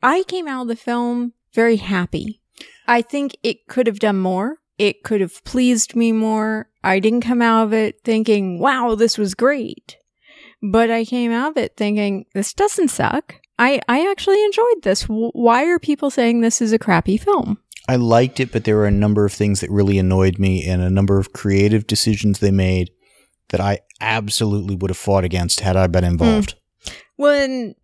I 0.03 0.23
came 0.25 0.49
out 0.49 0.63
of 0.63 0.69
the 0.69 0.77
film 0.77 1.35
very 1.55 1.77
happy. 1.77 2.41
I 2.87 3.03
think 3.03 3.37
it 3.43 3.67
could 3.69 3.87
have 3.87 3.99
done 3.99 4.19
more. 4.19 4.59
It 4.79 5.03
could 5.03 5.21
have 5.21 5.43
pleased 5.45 5.97
me 5.97 6.13
more. 6.13 6.69
I 6.85 7.01
didn't 7.01 7.23
come 7.23 7.43
out 7.43 7.65
of 7.65 7.73
it 7.73 8.01
thinking, 8.05 8.61
wow, 8.61 8.95
this 8.95 9.19
was 9.19 9.35
great. 9.35 9.97
But 10.63 10.91
I 10.91 11.05
came 11.05 11.33
out 11.33 11.53
of 11.53 11.57
it 11.57 11.77
thinking, 11.77 12.27
this 12.33 12.55
doesn't 12.55 12.89
suck. 12.89 13.37
I, 13.59 13.81
I 13.89 14.11
actually 14.11 14.43
enjoyed 14.45 14.83
this. 14.83 15.03
Why 15.03 15.65
are 15.65 15.79
people 15.79 16.11
saying 16.11 16.41
this 16.41 16.61
is 16.63 16.73
a 16.73 16.79
crappy 16.79 17.17
film? 17.17 17.59
I 17.89 17.97
liked 17.97 18.39
it, 18.39 18.53
but 18.53 18.65
there 18.65 18.77
were 18.77 18.87
a 18.87 18.91
number 18.91 19.25
of 19.25 19.33
things 19.33 19.61
that 19.61 19.71
really 19.71 19.99
annoyed 19.99 20.39
me 20.39 20.65
and 20.67 20.83
a 20.83 20.91
number 20.91 21.19
of 21.19 21.33
creative 21.33 21.87
decisions 21.87 22.39
they 22.39 22.51
made 22.51 22.91
that 23.49 23.61
I 23.61 23.81
absolutely 24.01 24.77
would 24.77 24.91
have 24.91 24.99
fought 24.99 25.25
against 25.25 25.61
had 25.61 25.77
I 25.77 25.87
been 25.87 26.05
involved. 26.05 26.55
When, 27.17 27.75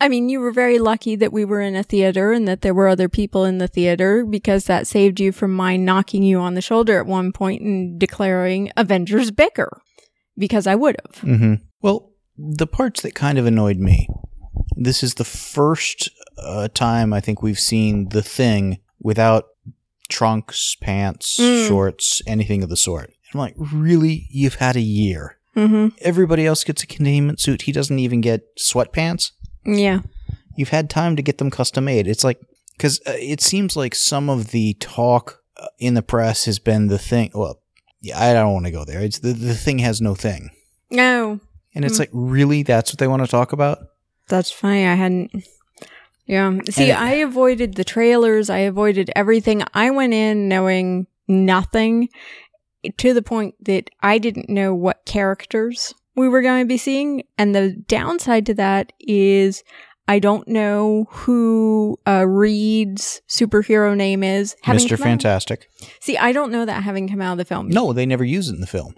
I 0.00 0.08
mean, 0.08 0.28
you 0.28 0.40
were 0.40 0.52
very 0.52 0.78
lucky 0.78 1.16
that 1.16 1.32
we 1.32 1.44
were 1.44 1.60
in 1.60 1.74
a 1.74 1.82
theater 1.82 2.32
and 2.32 2.46
that 2.46 2.62
there 2.62 2.72
were 2.72 2.88
other 2.88 3.08
people 3.08 3.44
in 3.44 3.58
the 3.58 3.68
theater 3.68 4.24
because 4.24 4.66
that 4.66 4.86
saved 4.86 5.18
you 5.18 5.32
from 5.32 5.52
my 5.52 5.76
knocking 5.76 6.22
you 6.22 6.38
on 6.38 6.54
the 6.54 6.62
shoulder 6.62 6.98
at 6.98 7.06
one 7.06 7.32
point 7.32 7.60
and 7.60 7.98
declaring 7.98 8.70
Avengers 8.76 9.32
bicker 9.32 9.82
because 10.38 10.66
I 10.66 10.76
would 10.76 10.96
have. 11.04 11.18
hmm 11.18 11.54
Well, 11.82 12.12
the 12.38 12.68
parts 12.68 13.02
that 13.02 13.14
kind 13.14 13.36
of 13.36 13.46
annoyed 13.46 13.78
me. 13.78 14.08
This 14.76 15.02
is 15.02 15.14
the 15.14 15.24
first 15.24 16.10
uh, 16.38 16.68
time 16.68 17.12
I 17.12 17.20
think 17.20 17.42
we've 17.42 17.58
seen 17.58 18.08
the 18.10 18.22
thing 18.22 18.78
without 19.00 19.46
trunks, 20.08 20.76
pants, 20.80 21.38
Mm. 21.38 21.68
shorts, 21.68 22.22
anything 22.26 22.62
of 22.62 22.68
the 22.68 22.76
sort. 22.76 23.12
I'm 23.32 23.40
like, 23.40 23.54
really? 23.58 24.26
You've 24.30 24.56
had 24.56 24.76
a 24.76 24.80
year. 24.80 25.36
hmm 25.54 25.88
Everybody 26.00 26.46
else 26.46 26.64
gets 26.64 26.82
a 26.82 26.86
containment 26.86 27.40
suit. 27.40 27.62
He 27.62 27.72
doesn't 27.72 27.98
even 27.98 28.20
get 28.20 28.56
sweatpants. 28.56 29.32
Yeah. 29.64 30.00
You've 30.56 30.70
had 30.70 30.90
time 30.90 31.16
to 31.16 31.22
get 31.22 31.38
them 31.38 31.50
custom 31.50 31.84
made. 31.84 32.06
It's 32.08 32.24
like, 32.24 32.40
because 32.76 33.00
uh, 33.06 33.12
it 33.16 33.40
seems 33.40 33.76
like 33.76 33.94
some 33.94 34.28
of 34.30 34.50
the 34.50 34.74
talk 34.80 35.42
uh, 35.56 35.66
in 35.78 35.94
the 35.94 36.02
press 36.02 36.44
has 36.46 36.58
been 36.58 36.88
the 36.88 36.98
thing. 36.98 37.30
Well, 37.34 37.60
yeah, 38.00 38.20
I 38.20 38.32
don't 38.32 38.52
want 38.52 38.66
to 38.66 38.72
go 38.72 38.84
there. 38.84 39.00
It's 39.00 39.18
the, 39.20 39.32
the 39.32 39.54
thing 39.54 39.78
has 39.80 40.00
no 40.00 40.14
thing. 40.14 40.50
No, 40.90 41.38
And 41.74 41.84
it's 41.84 41.96
Mm. 41.96 42.00
like, 42.00 42.10
really? 42.12 42.62
That's 42.64 42.90
what 42.90 42.98
they 42.98 43.06
want 43.06 43.22
to 43.22 43.28
talk 43.28 43.52
about? 43.52 43.78
That's 44.30 44.50
funny. 44.50 44.86
I 44.86 44.94
hadn't. 44.94 45.30
Yeah. 46.26 46.56
See, 46.70 46.90
And- 46.90 46.98
I 47.04 47.10
avoided 47.16 47.74
the 47.74 47.84
trailers. 47.84 48.48
I 48.48 48.58
avoided 48.58 49.10
everything. 49.14 49.62
I 49.74 49.90
went 49.90 50.14
in 50.14 50.48
knowing 50.48 51.06
nothing 51.28 52.08
to 52.96 53.12
the 53.12 53.22
point 53.22 53.54
that 53.66 53.90
I 54.00 54.18
didn't 54.18 54.48
know 54.48 54.74
what 54.74 55.04
characters 55.04 55.92
we 56.16 56.28
were 56.28 56.40
going 56.42 56.62
to 56.64 56.68
be 56.68 56.76
seeing. 56.78 57.24
And 57.36 57.54
the 57.54 57.72
downside 57.88 58.46
to 58.46 58.54
that 58.54 58.92
is 59.00 59.62
I 60.08 60.18
don't 60.18 60.48
know 60.48 61.06
who 61.10 61.98
uh, 62.06 62.26
Reed's 62.26 63.22
superhero 63.28 63.96
name 63.96 64.22
is. 64.24 64.56
Mr. 64.64 64.90
come 64.90 65.02
out- 65.02 65.10
Fantastic. 65.10 65.68
See, 66.00 66.16
I 66.16 66.32
don't 66.32 66.50
know 66.50 66.64
that 66.64 66.82
having 66.82 67.08
come 67.08 67.20
out 67.20 67.32
of 67.32 67.38
the 67.38 67.44
film. 67.44 67.68
No, 67.68 67.92
they 67.92 68.06
never 68.06 68.24
use 68.24 68.48
it 68.48 68.54
in 68.54 68.60
the 68.60 68.66
film. 68.66 68.94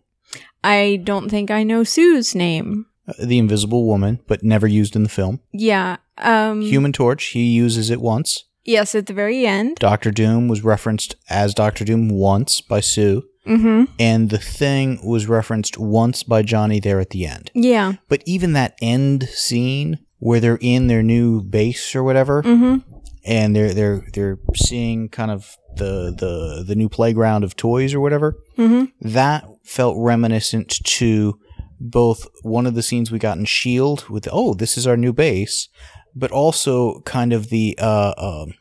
I 0.64 1.00
don't 1.02 1.28
think 1.28 1.50
I 1.50 1.64
know 1.64 1.82
Sue's 1.84 2.34
name. 2.34 2.86
The 3.18 3.38
Invisible 3.38 3.86
Woman, 3.86 4.20
but 4.28 4.42
never 4.42 4.66
used 4.66 4.94
in 4.96 5.02
the 5.02 5.08
film. 5.08 5.40
Yeah. 5.52 5.96
Um, 6.18 6.60
Human 6.62 6.92
Torch, 6.92 7.24
he 7.26 7.44
uses 7.44 7.90
it 7.90 8.00
once. 8.00 8.44
Yes, 8.64 8.94
at 8.94 9.06
the 9.06 9.12
very 9.14 9.44
end. 9.46 9.76
Doctor 9.80 10.10
Doom 10.12 10.46
was 10.46 10.62
referenced 10.62 11.16
as 11.28 11.52
Doctor 11.54 11.84
Doom 11.84 12.08
once 12.10 12.60
by 12.60 12.80
Sue, 12.80 13.24
Mm-hmm. 13.44 13.92
and 13.98 14.30
the 14.30 14.38
Thing 14.38 15.00
was 15.04 15.26
referenced 15.26 15.76
once 15.76 16.22
by 16.22 16.42
Johnny 16.42 16.78
there 16.78 17.00
at 17.00 17.10
the 17.10 17.26
end. 17.26 17.50
Yeah. 17.54 17.94
But 18.08 18.22
even 18.24 18.52
that 18.52 18.76
end 18.80 19.24
scene 19.30 19.98
where 20.20 20.38
they're 20.38 20.58
in 20.60 20.86
their 20.86 21.02
new 21.02 21.42
base 21.42 21.96
or 21.96 22.04
whatever, 22.04 22.44
Mm-hmm. 22.44 22.88
and 23.26 23.56
they're 23.56 23.74
they're 23.74 24.06
they're 24.14 24.38
seeing 24.54 25.08
kind 25.08 25.32
of 25.32 25.56
the 25.74 26.14
the 26.16 26.62
the 26.64 26.76
new 26.76 26.88
playground 26.88 27.42
of 27.42 27.56
toys 27.56 27.94
or 27.94 28.00
whatever, 28.00 28.36
Mm-hmm. 28.56 28.84
that 29.08 29.44
felt 29.64 29.96
reminiscent 29.98 30.68
to 30.84 31.36
both 31.82 32.26
one 32.42 32.66
of 32.66 32.74
the 32.74 32.82
scenes 32.82 33.10
we 33.10 33.18
got 33.18 33.38
in 33.38 33.44
Shield 33.44 34.08
with 34.08 34.28
oh 34.30 34.54
this 34.54 34.78
is 34.78 34.86
our 34.86 34.96
new 34.96 35.12
base, 35.12 35.68
but 36.14 36.30
also 36.30 37.00
kind 37.00 37.32
of 37.32 37.50
the 37.50 37.76
uh, 37.80 38.14
um 38.16 38.54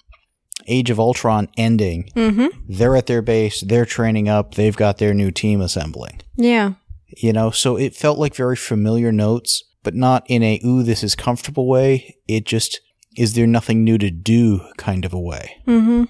Age 0.68 0.90
of 0.90 1.00
Ultron 1.00 1.50
ending. 1.58 2.10
Mm-hmm. 2.16 2.48
They're 2.70 2.96
at 2.96 3.08
their 3.08 3.22
base, 3.22 3.62
they're 3.62 3.86
training 3.86 4.30
up, 4.30 4.56
they've 4.56 4.76
got 4.76 4.98
their 4.98 5.14
new 5.14 5.32
team 5.32 5.62
assembling. 5.62 6.22
Yeah. 6.36 6.74
You 7.18 7.34
know, 7.34 7.52
so 7.52 7.78
it 7.78 7.96
felt 7.96 8.20
like 8.20 8.36
very 8.36 8.56
familiar 8.56 9.12
notes, 9.12 9.64
but 9.84 9.96
not 9.96 10.24
in 10.28 10.44
a 10.44 10.62
ooh 10.66 10.84
this 10.84 11.04
is 11.04 11.16
comfortable 11.16 11.68
way. 11.68 12.16
It 12.28 12.46
just 12.46 12.80
is 13.18 13.34
there 13.34 13.48
nothing 13.48 13.84
new 13.84 13.98
to 13.98 14.10
do 14.10 14.62
kind 14.78 15.04
of 15.04 15.14
a 15.14 15.20
way. 15.20 15.58
Mm-hmm. 15.68 16.06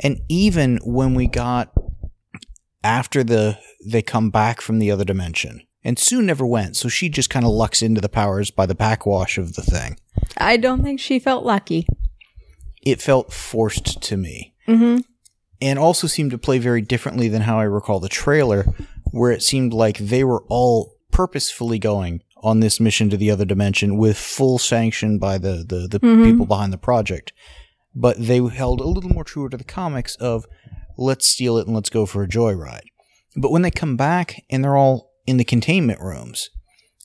And 0.00 0.20
even 0.28 0.78
when 0.84 1.14
we 1.14 1.26
got 1.26 1.72
after 2.82 3.22
the 3.24 3.58
they 3.84 4.02
come 4.02 4.30
back 4.30 4.60
from 4.60 4.78
the 4.78 4.90
other 4.90 5.04
dimension, 5.04 5.60
and 5.86 5.98
Sue 5.98 6.20
never 6.20 6.44
went, 6.44 6.76
so 6.76 6.88
she 6.88 7.08
just 7.08 7.30
kind 7.30 7.44
of 7.46 7.52
lucks 7.52 7.80
into 7.82 8.00
the 8.00 8.08
powers 8.08 8.50
by 8.50 8.66
the 8.66 8.74
backwash 8.74 9.38
of 9.38 9.54
the 9.54 9.62
thing. 9.62 9.98
I 10.36 10.56
don't 10.56 10.82
think 10.82 10.98
she 11.00 11.18
felt 11.18 11.44
lucky. 11.44 11.86
It 12.82 13.00
felt 13.00 13.32
forced 13.32 14.02
to 14.02 14.16
me, 14.16 14.54
Mm-hmm. 14.68 14.98
and 15.60 15.78
also 15.78 16.06
seemed 16.06 16.32
to 16.32 16.38
play 16.38 16.58
very 16.58 16.80
differently 16.82 17.28
than 17.28 17.42
how 17.42 17.58
I 17.60 17.64
recall 17.64 18.00
the 18.00 18.08
trailer, 18.08 18.64
where 19.12 19.30
it 19.32 19.42
seemed 19.42 19.72
like 19.72 19.98
they 19.98 20.24
were 20.24 20.42
all 20.48 20.92
purposefully 21.12 21.78
going 21.78 22.22
on 22.42 22.60
this 22.60 22.78
mission 22.80 23.08
to 23.10 23.16
the 23.16 23.30
other 23.30 23.44
dimension 23.44 23.96
with 23.96 24.16
full 24.18 24.58
sanction 24.58 25.18
by 25.18 25.38
the 25.38 25.64
the, 25.66 25.88
the 25.88 26.00
Mhm. 26.00 26.24
people 26.24 26.46
behind 26.46 26.72
the 26.72 26.78
project. 26.78 27.32
But 27.94 28.16
they 28.18 28.38
held 28.44 28.80
a 28.80 28.86
little 28.88 29.10
more 29.10 29.24
true 29.24 29.48
to 29.48 29.56
the 29.56 29.64
comics 29.64 30.16
of 30.16 30.44
let's 30.98 31.26
steal 31.26 31.56
it 31.58 31.66
and 31.66 31.74
let's 31.74 31.90
go 31.90 32.04
for 32.06 32.22
a 32.22 32.28
joyride. 32.28 32.88
But 33.36 33.50
when 33.52 33.62
they 33.62 33.70
come 33.70 33.96
back 33.96 34.42
and 34.50 34.62
they're 34.62 34.76
all 34.76 35.12
in 35.26 35.36
the 35.36 35.44
containment 35.44 36.00
rooms, 36.00 36.50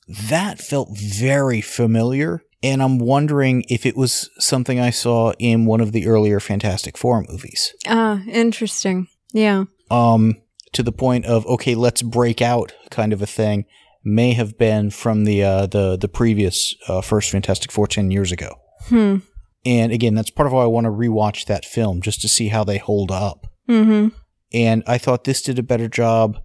that 0.08 0.60
felt 0.60 0.98
very 0.98 1.62
familiar. 1.62 2.44
And 2.64 2.84
I'm 2.84 3.00
wondering 3.00 3.64
if 3.70 3.86
it 3.86 3.98
was 3.98 4.30
something 4.38 4.80
I 4.80 4.92
saw 4.92 5.34
in 5.40 5.66
one 5.66 5.82
of 5.82 5.94
the 5.94 6.06
earlier 6.06 6.40
Fantastic 6.40 6.98
Four 6.98 7.26
movies. 7.28 7.74
Ah, 7.88 8.22
interesting. 8.28 9.08
Yeah. 9.34 9.66
Um, 9.90 10.36
to 10.74 10.84
the 10.84 10.92
point 10.92 11.26
of 11.26 11.46
okay, 11.48 11.76
let's 11.76 12.02
break 12.02 12.42
out 12.42 12.74
kind 12.92 13.14
of 13.14 13.22
a 13.22 13.26
thing 13.26 13.66
may 14.04 14.34
have 14.34 14.58
been 14.58 14.90
from 14.90 15.26
the 15.26 15.44
uh, 15.44 15.66
the 15.66 15.98
the 15.98 16.08
previous 16.08 16.76
uh, 16.88 17.02
first 17.02 17.32
Fantastic 17.32 17.72
Four 17.72 17.88
ten 17.88 18.12
years 18.12 18.32
ago. 18.32 18.56
Hmm. 18.86 19.18
And 19.66 19.92
again, 19.92 20.16
that's 20.16 20.32
part 20.32 20.48
of 20.48 20.54
why 20.54 20.64
I 20.64 20.68
want 20.68 20.86
to 20.86 20.92
rewatch 20.92 21.46
that 21.46 21.66
film 21.66 22.02
just 22.02 22.22
to 22.22 22.30
see 22.30 22.48
how 22.48 22.64
they 22.64 22.80
hold 22.80 23.12
up. 23.12 23.46
Mm-hmm. 23.70 24.08
And 24.54 24.84
I 24.88 24.98
thought 24.98 25.24
this 25.24 25.42
did 25.44 25.60
a 25.60 25.64
better 25.64 25.88
job 25.88 26.40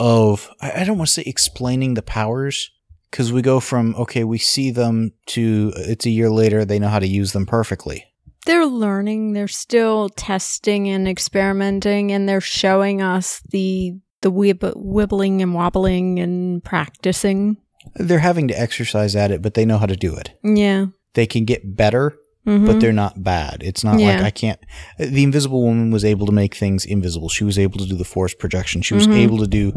of, 0.00 0.50
I 0.60 0.84
don't 0.84 0.98
want 0.98 1.08
to 1.08 1.14
say 1.14 1.22
explaining 1.24 1.94
the 1.94 2.02
powers, 2.02 2.70
because 3.10 3.32
we 3.32 3.42
go 3.42 3.60
from, 3.60 3.94
okay, 3.94 4.24
we 4.24 4.38
see 4.38 4.70
them 4.70 5.12
to 5.26 5.72
it's 5.76 6.04
a 6.04 6.10
year 6.10 6.30
later, 6.30 6.64
they 6.64 6.78
know 6.78 6.88
how 6.88 6.98
to 6.98 7.06
use 7.06 7.32
them 7.32 7.46
perfectly. 7.46 8.04
They're 8.46 8.66
learning. 8.66 9.32
They're 9.32 9.48
still 9.48 10.08
testing 10.10 10.88
and 10.88 11.08
experimenting, 11.08 12.12
and 12.12 12.28
they're 12.28 12.40
showing 12.40 13.00
us 13.00 13.40
the 13.50 13.98
the 14.20 14.32
wib- 14.32 14.74
wibbling 14.76 15.40
and 15.42 15.54
wobbling 15.54 16.18
and 16.18 16.62
practicing. 16.62 17.56
They're 17.94 18.18
having 18.18 18.48
to 18.48 18.60
exercise 18.60 19.14
at 19.14 19.30
it, 19.30 19.42
but 19.42 19.54
they 19.54 19.64
know 19.64 19.78
how 19.78 19.86
to 19.86 19.96
do 19.96 20.16
it. 20.16 20.36
Yeah. 20.42 20.86
They 21.14 21.26
can 21.26 21.44
get 21.44 21.76
better, 21.76 22.16
Mm-hmm. 22.46 22.66
but 22.66 22.78
they're 22.80 22.92
not 22.92 23.22
bad. 23.24 23.62
It's 23.62 23.82
not 23.82 23.98
like 23.98 24.20
I 24.20 24.30
can't. 24.30 24.60
The 24.98 25.22
Invisible 25.24 25.62
Woman 25.62 25.90
was 25.90 26.04
able 26.04 26.26
to 26.26 26.32
make 26.32 26.54
things 26.54 26.84
invisible. 26.84 27.30
She 27.30 27.42
was 27.42 27.58
able 27.58 27.78
to 27.78 27.86
do 27.86 27.96
the 27.96 28.04
force 28.04 28.34
projection. 28.34 28.82
She 28.82 28.92
was 28.92 29.06
Mhm. 29.08 29.16
able 29.16 29.38
to 29.38 29.46
do 29.46 29.72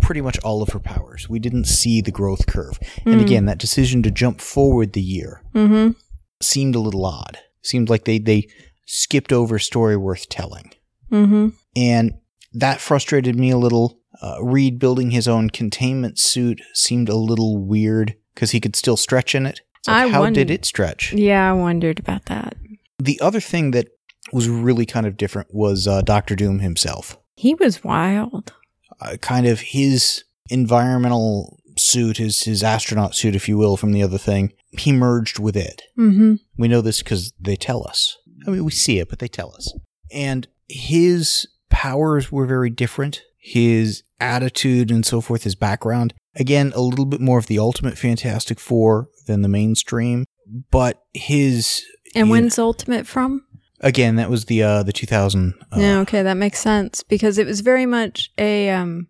pretty 0.00 0.22
much 0.22 0.38
all 0.38 0.62
of 0.62 0.70
her 0.70 0.78
powers. 0.78 1.28
We 1.28 1.38
didn't 1.38 1.64
see 1.66 2.00
the 2.00 2.10
growth 2.10 2.46
curve. 2.46 2.78
And 3.04 3.16
Mhm. 3.20 3.22
again, 3.22 3.44
that 3.46 3.58
decision 3.58 4.02
to 4.02 4.10
jump 4.10 4.40
forward 4.40 4.94
the 4.94 5.02
year 5.02 5.42
Mm-hmm. 5.54 5.90
seemed 6.40 6.74
a 6.74 6.80
little 6.80 7.04
odd. 7.04 7.36
Seemed 7.62 7.90
like 7.90 8.04
they 8.06 8.18
they 8.18 8.46
skipped 8.86 9.32
over 9.32 9.56
a 9.56 9.60
story 9.60 9.96
worth 9.98 10.28
telling, 10.30 10.70
Mm-hmm. 11.12 11.48
and 11.76 12.12
that 12.54 12.80
frustrated 12.80 13.36
me 13.38 13.50
a 13.50 13.58
little. 13.58 13.98
Uh, 14.22 14.38
Reed 14.42 14.78
building 14.78 15.10
his 15.10 15.28
own 15.28 15.50
containment 15.50 16.18
suit 16.18 16.62
seemed 16.72 17.10
a 17.10 17.16
little 17.16 17.58
weird 17.58 18.14
because 18.34 18.52
he 18.52 18.60
could 18.60 18.74
still 18.74 18.96
stretch 18.96 19.34
in 19.34 19.44
it. 19.44 19.60
It's 19.86 19.88
like, 19.88 20.06
I 20.06 20.08
how 20.08 20.20
wonder- 20.22 20.40
did 20.40 20.50
it 20.50 20.64
stretch? 20.64 21.12
Yeah, 21.12 21.48
I 21.48 21.52
wondered 21.52 22.00
about 22.00 22.24
that. 22.26 22.56
The 22.98 23.20
other 23.20 23.40
thing 23.40 23.70
that 23.70 23.88
was 24.32 24.48
really 24.48 24.84
kind 24.86 25.06
of 25.06 25.16
different 25.16 25.54
was 25.54 25.86
uh, 25.86 26.02
Doctor 26.02 26.34
Doom 26.34 26.58
himself. 26.58 27.16
He 27.36 27.54
was 27.54 27.84
wild. 27.84 28.52
Uh, 29.00 29.16
kind 29.20 29.46
of 29.46 29.60
his 29.60 30.24
environmental 30.50 31.60
suit, 31.78 32.16
his 32.16 32.42
his 32.42 32.62
astronaut 32.62 33.14
suit, 33.14 33.36
if 33.36 33.48
you 33.48 33.56
will, 33.58 33.76
from 33.76 33.92
the 33.92 34.02
other 34.02 34.18
thing, 34.18 34.52
he 34.72 34.90
merged 34.92 35.38
with 35.38 35.56
it. 35.56 35.82
Mm-hmm. 35.98 36.34
We 36.56 36.68
know 36.68 36.80
this 36.80 37.02
because 37.02 37.32
they 37.38 37.54
tell 37.56 37.86
us. 37.86 38.16
I 38.46 38.50
mean, 38.50 38.64
we 38.64 38.72
see 38.72 38.98
it, 38.98 39.08
but 39.08 39.18
they 39.20 39.28
tell 39.28 39.54
us. 39.54 39.72
And 40.10 40.48
his 40.68 41.46
powers 41.68 42.32
were 42.32 42.46
very 42.46 42.70
different. 42.70 43.22
His 43.38 44.02
attitude 44.18 44.90
and 44.90 45.04
so 45.06 45.20
forth, 45.20 45.44
his 45.44 45.54
background. 45.54 46.14
Again, 46.38 46.72
a 46.76 46.80
little 46.80 47.06
bit 47.06 47.20
more 47.20 47.38
of 47.38 47.46
the 47.46 47.58
ultimate 47.58 47.96
Fantastic 47.98 48.60
Four 48.60 49.08
than 49.26 49.42
the 49.42 49.48
mainstream. 49.48 50.26
But 50.70 51.02
his 51.14 51.82
And 52.14 52.30
when's 52.30 52.58
Ultimate 52.58 53.06
from? 53.06 53.42
again, 53.80 54.16
that 54.16 54.30
was 54.30 54.44
the 54.46 54.62
uh 54.62 54.82
the 54.82 54.92
2000. 54.92 55.54
Uh, 55.72 55.76
yeah, 55.80 55.98
okay, 56.00 56.22
that 56.22 56.36
makes 56.36 56.60
sense 56.60 57.02
because 57.02 57.36
it 57.38 57.46
was 57.46 57.60
very 57.60 57.86
much 57.86 58.30
a 58.38 58.70
um 58.70 59.08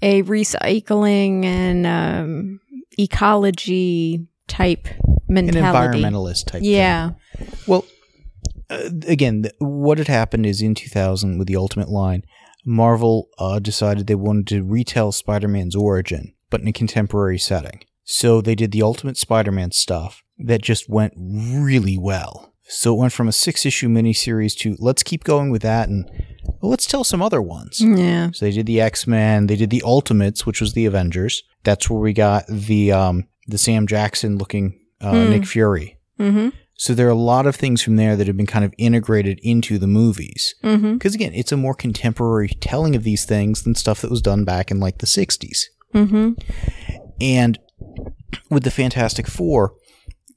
a 0.00 0.22
recycling 0.22 1.44
and 1.44 1.86
um 1.86 2.60
ecology 2.98 4.26
type 4.46 4.86
an 4.88 5.14
mentality. 5.46 6.00
environmentalist 6.02 6.46
type. 6.46 6.62
thing. 6.62 6.70
Yeah. 6.70 7.10
Well, 7.66 7.84
uh, 8.70 8.88
again, 9.06 9.42
th- 9.42 9.54
what 9.58 9.98
had 9.98 10.08
happened 10.08 10.46
is 10.46 10.60
in 10.62 10.74
2000 10.74 11.38
with 11.38 11.48
the 11.48 11.56
Ultimate 11.56 11.88
line, 11.88 12.22
Marvel 12.64 13.28
uh, 13.38 13.58
decided 13.58 14.06
they 14.06 14.14
wanted 14.14 14.46
to 14.48 14.62
retell 14.62 15.12
Spider-Man's 15.12 15.76
origin, 15.76 16.34
but 16.50 16.60
in 16.60 16.68
a 16.68 16.72
contemporary 16.72 17.38
setting. 17.38 17.80
So 18.04 18.40
they 18.40 18.54
did 18.54 18.72
the 18.72 18.82
Ultimate 18.82 19.16
Spider-Man 19.16 19.72
stuff 19.72 20.22
that 20.38 20.62
just 20.62 20.88
went 20.88 21.14
really 21.16 21.98
well. 21.98 22.54
So 22.70 22.94
it 22.94 22.98
went 22.98 23.12
from 23.14 23.28
a 23.28 23.32
six-issue 23.32 23.88
miniseries 23.88 24.54
to 24.58 24.76
let's 24.78 25.02
keep 25.02 25.24
going 25.24 25.50
with 25.50 25.62
that 25.62 25.88
and 25.88 26.04
well, 26.60 26.70
let's 26.70 26.86
tell 26.86 27.04
some 27.04 27.22
other 27.22 27.40
ones. 27.40 27.80
Yeah. 27.80 28.30
So 28.32 28.44
they 28.44 28.52
did 28.52 28.66
the 28.66 28.80
X 28.80 29.06
Men, 29.06 29.46
they 29.46 29.56
did 29.56 29.70
the 29.70 29.82
Ultimates, 29.84 30.44
which 30.44 30.60
was 30.60 30.74
the 30.74 30.86
Avengers. 30.86 31.42
That's 31.64 31.88
where 31.88 32.00
we 32.00 32.12
got 32.12 32.44
the 32.48 32.92
um, 32.92 33.26
the 33.46 33.58
Sam 33.58 33.86
Jackson 33.86 34.36
looking 34.38 34.78
uh, 35.00 35.12
Hmm. 35.12 35.30
Nick 35.30 35.46
Fury. 35.46 35.98
Mm-hmm. 36.18 36.48
So 36.80 36.94
there 36.94 37.08
are 37.08 37.10
a 37.10 37.14
lot 37.14 37.44
of 37.44 37.56
things 37.56 37.82
from 37.82 37.96
there 37.96 38.14
that 38.14 38.28
have 38.28 38.36
been 38.36 38.46
kind 38.46 38.64
of 38.64 38.72
integrated 38.78 39.40
into 39.42 39.78
the 39.78 39.88
movies. 39.88 40.54
Mm-hmm. 40.62 40.94
Because 40.94 41.12
again, 41.14 41.32
it's 41.34 41.50
a 41.50 41.56
more 41.56 41.74
contemporary 41.74 42.50
telling 42.60 42.94
of 42.94 43.02
these 43.02 43.24
things 43.24 43.64
than 43.64 43.74
stuff 43.74 44.00
that 44.00 44.10
was 44.12 44.22
done 44.22 44.44
back 44.44 44.70
in 44.70 44.78
like 44.78 44.98
the 44.98 45.06
60s. 45.06 45.64
Mm-hmm. 45.92 46.34
And 47.20 47.58
with 48.48 48.62
the 48.62 48.70
Fantastic 48.70 49.26
Four, 49.26 49.74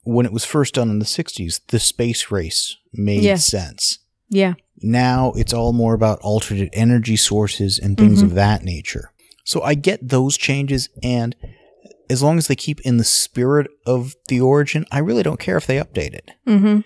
when 0.02 0.26
it 0.26 0.32
was 0.32 0.44
first 0.44 0.74
done 0.74 0.90
in 0.90 0.98
the 0.98 1.04
60s, 1.04 1.60
the 1.68 1.78
space 1.78 2.32
race 2.32 2.76
made 2.92 3.22
Yeah. 3.22 3.36
sense. 3.36 4.00
Yeah. 4.28 4.54
Now 4.82 5.32
it's 5.36 5.52
all 5.52 5.72
more 5.72 5.94
about 5.94 6.18
alternate 6.22 6.70
energy 6.72 7.16
sources 7.16 7.78
and 7.78 7.96
things 7.96 8.20
Mhm. 8.20 8.24
of 8.24 8.34
that 8.34 8.64
nature. 8.64 9.12
So 9.44 9.62
I 9.62 9.74
get 9.74 10.08
those 10.08 10.36
changes, 10.36 10.88
and 11.04 11.36
as 12.12 12.22
long 12.22 12.36
as 12.38 12.46
they 12.46 12.54
keep 12.54 12.80
in 12.82 12.98
the 12.98 13.04
spirit 13.04 13.68
of 13.86 14.14
the 14.28 14.40
origin, 14.40 14.84
I 14.92 14.98
really 14.98 15.22
don't 15.22 15.40
care 15.40 15.56
if 15.56 15.66
they 15.66 15.78
update 15.78 16.12
it. 16.12 16.30
Mm-hmm. 16.46 16.80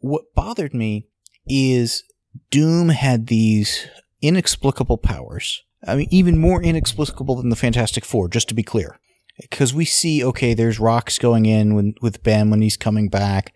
What 0.00 0.34
bothered 0.34 0.74
me 0.74 1.06
is 1.46 2.02
Doom 2.50 2.88
had 2.88 3.28
these 3.28 3.86
inexplicable 4.20 4.98
powers. 4.98 5.62
I 5.86 5.94
mean, 5.94 6.08
even 6.10 6.38
more 6.38 6.62
inexplicable 6.62 7.36
than 7.36 7.48
the 7.48 7.56
Fantastic 7.56 8.04
Four, 8.04 8.28
just 8.28 8.48
to 8.48 8.54
be 8.54 8.62
clear. 8.62 8.98
Because 9.40 9.72
we 9.72 9.84
see, 9.84 10.24
okay, 10.24 10.52
there's 10.52 10.78
rocks 10.78 11.18
going 11.18 11.46
in 11.46 11.74
when, 11.74 11.94
with 12.02 12.22
Ben 12.22 12.50
when 12.50 12.60
he's 12.60 12.76
coming 12.76 13.08
back. 13.08 13.54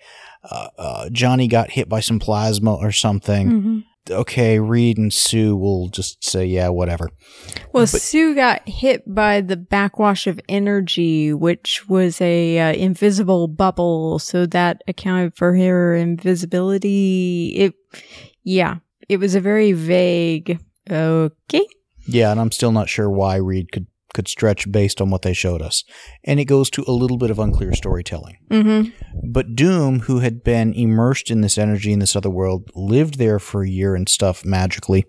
Uh, 0.48 0.68
uh, 0.78 1.10
Johnny 1.10 1.48
got 1.48 1.72
hit 1.72 1.88
by 1.88 2.00
some 2.00 2.18
plasma 2.18 2.74
or 2.74 2.92
something. 2.92 3.50
Mm-hmm. 3.50 3.78
Okay, 4.10 4.58
Reed 4.58 4.98
and 4.98 5.12
Sue 5.12 5.56
will 5.56 5.88
just 5.88 6.22
say, 6.24 6.46
yeah, 6.46 6.68
whatever. 6.68 7.10
Well, 7.72 7.84
But- 7.84 8.00
Sue 8.00 8.34
got 8.34 8.68
hit 8.68 9.02
by 9.12 9.40
the 9.40 9.56
backwash 9.56 10.26
of 10.26 10.40
energy, 10.48 11.32
which 11.32 11.88
was 11.88 12.20
a 12.20 12.58
uh, 12.58 12.72
invisible 12.74 13.48
bubble, 13.48 14.18
so 14.18 14.46
that 14.46 14.82
accounted 14.86 15.36
for 15.36 15.56
her 15.56 15.94
invisibility. 15.94 17.54
It, 17.56 17.74
yeah, 18.44 18.76
it 19.08 19.18
was 19.18 19.34
a 19.34 19.40
very 19.40 19.72
vague. 19.72 20.60
Okay. 20.90 21.66
Yeah, 22.06 22.30
and 22.30 22.40
I'm 22.40 22.52
still 22.52 22.72
not 22.72 22.88
sure 22.88 23.10
why 23.10 23.36
Reed 23.36 23.72
could, 23.72 23.86
could 24.16 24.26
stretch 24.26 24.70
based 24.72 25.00
on 25.00 25.10
what 25.10 25.22
they 25.22 25.32
showed 25.32 25.62
us. 25.62 25.84
And 26.24 26.40
it 26.40 26.46
goes 26.46 26.70
to 26.70 26.84
a 26.88 26.92
little 26.92 27.18
bit 27.18 27.30
of 27.30 27.38
unclear 27.38 27.72
storytelling. 27.74 28.38
Mm-hmm. 28.50 29.30
But 29.30 29.54
Doom, 29.54 30.00
who 30.00 30.18
had 30.18 30.42
been 30.42 30.72
immersed 30.72 31.30
in 31.30 31.42
this 31.42 31.56
energy 31.56 31.92
in 31.92 32.00
this 32.00 32.16
other 32.16 32.30
world, 32.30 32.70
lived 32.74 33.18
there 33.18 33.38
for 33.38 33.62
a 33.62 33.68
year 33.68 33.94
and 33.94 34.08
stuff 34.08 34.44
magically. 34.44 35.04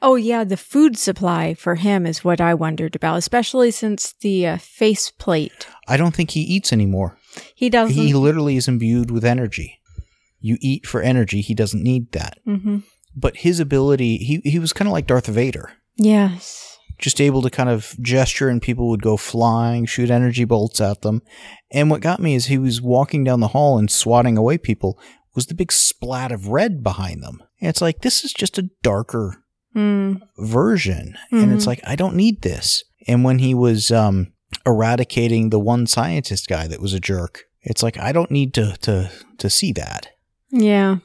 Oh 0.00 0.14
yeah, 0.14 0.44
the 0.44 0.56
food 0.56 0.96
supply 0.96 1.52
for 1.52 1.74
him 1.74 2.06
is 2.06 2.24
what 2.24 2.40
I 2.40 2.54
wondered 2.54 2.96
about, 2.96 3.18
especially 3.18 3.70
since 3.70 4.14
the 4.20 4.46
uh, 4.46 4.56
faceplate. 4.58 5.66
I 5.86 5.98
don't 5.98 6.14
think 6.14 6.30
he 6.30 6.40
eats 6.40 6.72
anymore. 6.72 7.18
He 7.54 7.68
doesn't. 7.68 7.94
He 7.94 8.14
literally 8.14 8.56
is 8.56 8.66
imbued 8.66 9.10
with 9.10 9.26
energy. 9.26 9.78
You 10.40 10.56
eat 10.60 10.86
for 10.86 11.02
energy, 11.02 11.42
he 11.42 11.54
doesn't 11.54 11.82
need 11.82 12.12
that. 12.12 12.38
hmm 12.46 12.78
But 13.14 13.38
his 13.38 13.60
ability, 13.60 14.16
he, 14.18 14.40
he 14.42 14.58
was 14.58 14.72
kind 14.72 14.88
of 14.88 14.92
like 14.92 15.06
Darth 15.06 15.26
Vader. 15.26 15.72
Yes. 15.96 16.71
Just 16.98 17.20
able 17.20 17.42
to 17.42 17.50
kind 17.50 17.68
of 17.68 17.94
gesture 18.00 18.48
and 18.48 18.62
people 18.62 18.88
would 18.88 19.02
go 19.02 19.16
flying, 19.16 19.86
shoot 19.86 20.10
energy 20.10 20.44
bolts 20.44 20.80
at 20.80 21.02
them. 21.02 21.22
And 21.72 21.90
what 21.90 22.00
got 22.00 22.20
me 22.20 22.34
is 22.34 22.46
he 22.46 22.58
was 22.58 22.80
walking 22.80 23.24
down 23.24 23.40
the 23.40 23.48
hall 23.48 23.78
and 23.78 23.90
swatting 23.90 24.36
away 24.38 24.58
people 24.58 24.98
was 25.34 25.46
the 25.46 25.54
big 25.54 25.72
splat 25.72 26.30
of 26.30 26.48
red 26.48 26.82
behind 26.82 27.22
them. 27.22 27.42
And 27.60 27.68
it's 27.70 27.80
like, 27.80 28.02
this 28.02 28.24
is 28.24 28.32
just 28.32 28.58
a 28.58 28.68
darker 28.82 29.38
Mm. 29.74 30.20
version 30.36 31.16
and 31.30 31.50
it's 31.50 31.64
Mhm. 31.64 31.68
like 31.68 31.80
i 31.86 31.96
don't 31.96 32.14
need 32.14 32.42
this 32.42 32.84
and 33.08 33.24
when 33.24 33.38
he 33.38 33.54
was 33.54 33.90
um 33.90 34.30
eradicating 34.66 35.48
the 35.48 35.58
one 35.58 35.86
scientist 35.86 36.46
guy 36.46 36.66
that 36.66 36.78
was 36.78 36.92
a 36.92 37.00
jerk 37.00 37.44
it's 37.62 37.82
like 37.82 37.98
i 37.98 38.12
don't 38.12 38.30
need 38.30 38.52
to 38.52 38.76
to 38.82 39.10
to 39.38 39.48
see 39.48 39.72
that 39.72 40.08
Yeah. 40.50 40.96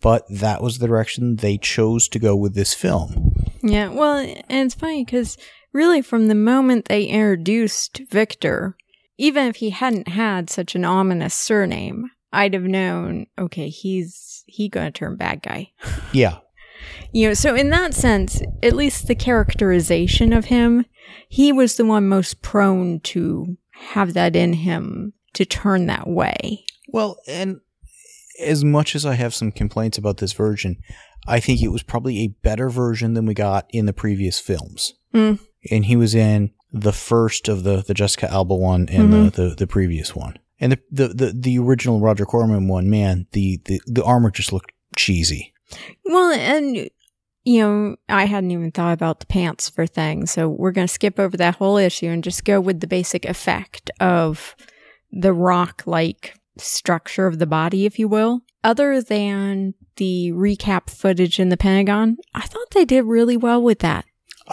but 0.00 0.24
that 0.28 0.60
was 0.64 0.78
the 0.78 0.88
direction 0.88 1.36
they 1.36 1.58
chose 1.58 2.08
to 2.08 2.18
go 2.18 2.34
with 2.34 2.54
this 2.56 2.74
film 2.74 3.27
Yeah. 3.62 3.88
Well, 3.88 4.18
and 4.48 4.66
it's 4.66 4.74
funny 4.74 5.04
because 5.04 5.36
really, 5.72 6.02
from 6.02 6.28
the 6.28 6.34
moment 6.34 6.86
they 6.86 7.04
introduced 7.04 8.00
Victor, 8.10 8.76
even 9.16 9.46
if 9.46 9.56
he 9.56 9.70
hadn't 9.70 10.08
had 10.08 10.50
such 10.50 10.74
an 10.74 10.84
ominous 10.84 11.34
surname, 11.34 12.10
I'd 12.32 12.54
have 12.54 12.62
known. 12.64 13.26
Okay, 13.38 13.68
he's 13.68 14.44
he 14.46 14.68
gonna 14.68 14.90
turn 14.90 15.16
bad 15.16 15.42
guy. 15.42 15.72
yeah 16.12 16.38
You 17.12 17.28
know, 17.28 17.34
so 17.34 17.54
in 17.54 17.70
that 17.70 17.94
sense, 17.94 18.40
at 18.62 18.74
least 18.76 19.06
the 19.08 19.14
characterization 19.14 20.32
of 20.32 20.46
him, 20.46 20.86
he 21.28 21.52
was 21.52 21.76
the 21.76 21.84
one 21.84 22.08
most 22.08 22.40
prone 22.42 23.00
to 23.00 23.56
have 23.72 24.14
that 24.14 24.34
in 24.36 24.52
him 24.54 25.12
to 25.34 25.44
turn 25.44 25.86
that 25.86 26.06
way. 26.08 26.64
well 26.88 27.18
and 27.28 27.60
as 28.40 28.64
much 28.64 28.94
as 28.96 29.04
i 29.06 29.14
have 29.14 29.34
some 29.34 29.52
complaints 29.52 29.98
about 29.98 30.16
this 30.18 30.32
version 30.32 30.76
i 31.28 31.38
think 31.40 31.62
it 31.62 31.68
was 31.68 31.82
probably 31.82 32.18
a 32.20 32.28
better 32.42 32.68
version 32.68 33.14
than 33.14 33.26
we 33.26 33.34
got 33.34 33.66
in 33.70 33.86
the 33.86 33.92
previous 33.92 34.38
films 34.40 34.94
Mm. 35.14 35.38
and 35.70 35.86
he 35.86 35.96
was 35.96 36.14
in 36.14 36.50
the 36.72 36.92
first 36.92 37.48
of 37.48 37.62
the 37.62 37.82
the 37.86 37.94
jessica 37.94 38.30
alba 38.30 38.54
one 38.54 38.88
and 38.90 39.12
the, 39.12 39.30
the 39.30 39.54
the 39.54 39.66
previous 39.66 40.14
one 40.14 40.38
and 40.60 40.72
the, 40.72 40.78
the 40.90 41.08
the 41.08 41.32
the 41.34 41.58
original 41.58 42.00
roger 42.00 42.26
corman 42.26 42.68
one 42.68 42.90
man 42.90 43.26
the 43.32 43.58
the, 43.64 43.80
the 43.86 44.04
armor 44.04 44.30
just 44.30 44.52
looked 44.52 44.72
cheesy 44.96 45.54
Well, 46.04 46.32
and 46.32 46.90
you 47.44 47.60
know, 47.62 47.96
I 48.10 48.26
hadn't 48.26 48.50
even 48.50 48.70
thought 48.72 48.92
about 48.92 49.20
the 49.20 49.26
pants 49.26 49.70
for 49.70 49.86
things, 49.86 50.30
so 50.30 50.48
we're 50.48 50.72
going 50.72 50.86
to 50.86 50.92
skip 50.92 51.18
over 51.18 51.34
that 51.38 51.56
whole 51.56 51.78
issue 51.78 52.08
and 52.08 52.22
just 52.22 52.44
go 52.44 52.60
with 52.60 52.80
the 52.80 52.86
basic 52.86 53.24
effect 53.24 53.90
of 54.00 54.54
the 55.10 55.32
rock-like 55.32 56.34
structure 56.58 57.26
of 57.26 57.38
the 57.38 57.46
body, 57.46 57.86
if 57.86 57.98
you 57.98 58.08
will. 58.08 58.40
Other 58.62 59.00
than 59.00 59.72
the 59.98 60.32
recap 60.34 60.90
footage 60.90 61.38
in 61.38 61.50
the 61.50 61.56
Pentagon, 61.56 62.16
I 62.34 62.46
thought 62.46 62.70
they 62.72 62.84
did 62.84 63.04
really 63.04 63.36
well 63.36 63.62
with 63.62 63.78
that. 63.80 64.04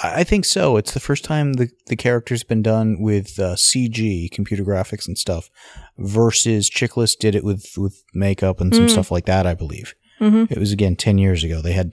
I 0.03 0.25
think 0.25 0.43
so. 0.43 0.75
It's 0.75 0.93
the 0.93 0.99
first 0.99 1.23
time 1.23 1.53
the, 1.53 1.69
the 1.87 1.95
character's 1.95 2.43
been 2.43 2.61
done 2.61 2.97
with 2.99 3.39
uh, 3.39 3.55
CG, 3.55 4.29
computer 4.31 4.65
graphics 4.65 5.07
and 5.07 5.17
stuff, 5.17 5.49
versus 5.97 6.69
Chiklis 6.69 7.17
did 7.17 7.33
it 7.33 7.45
with, 7.45 7.65
with 7.77 8.03
makeup 8.13 8.59
and 8.59 8.75
some 8.75 8.87
Mm. 8.87 8.89
stuff 8.91 9.09
like 9.09 9.25
that, 9.25 9.47
I 9.47 9.53
believe. 9.53 9.95
Mm-hmm. 10.19 10.51
It 10.51 10.57
was, 10.57 10.73
again, 10.73 10.97
10 10.97 11.17
years 11.17 11.45
ago. 11.45 11.61
They 11.61 11.71
had 11.71 11.91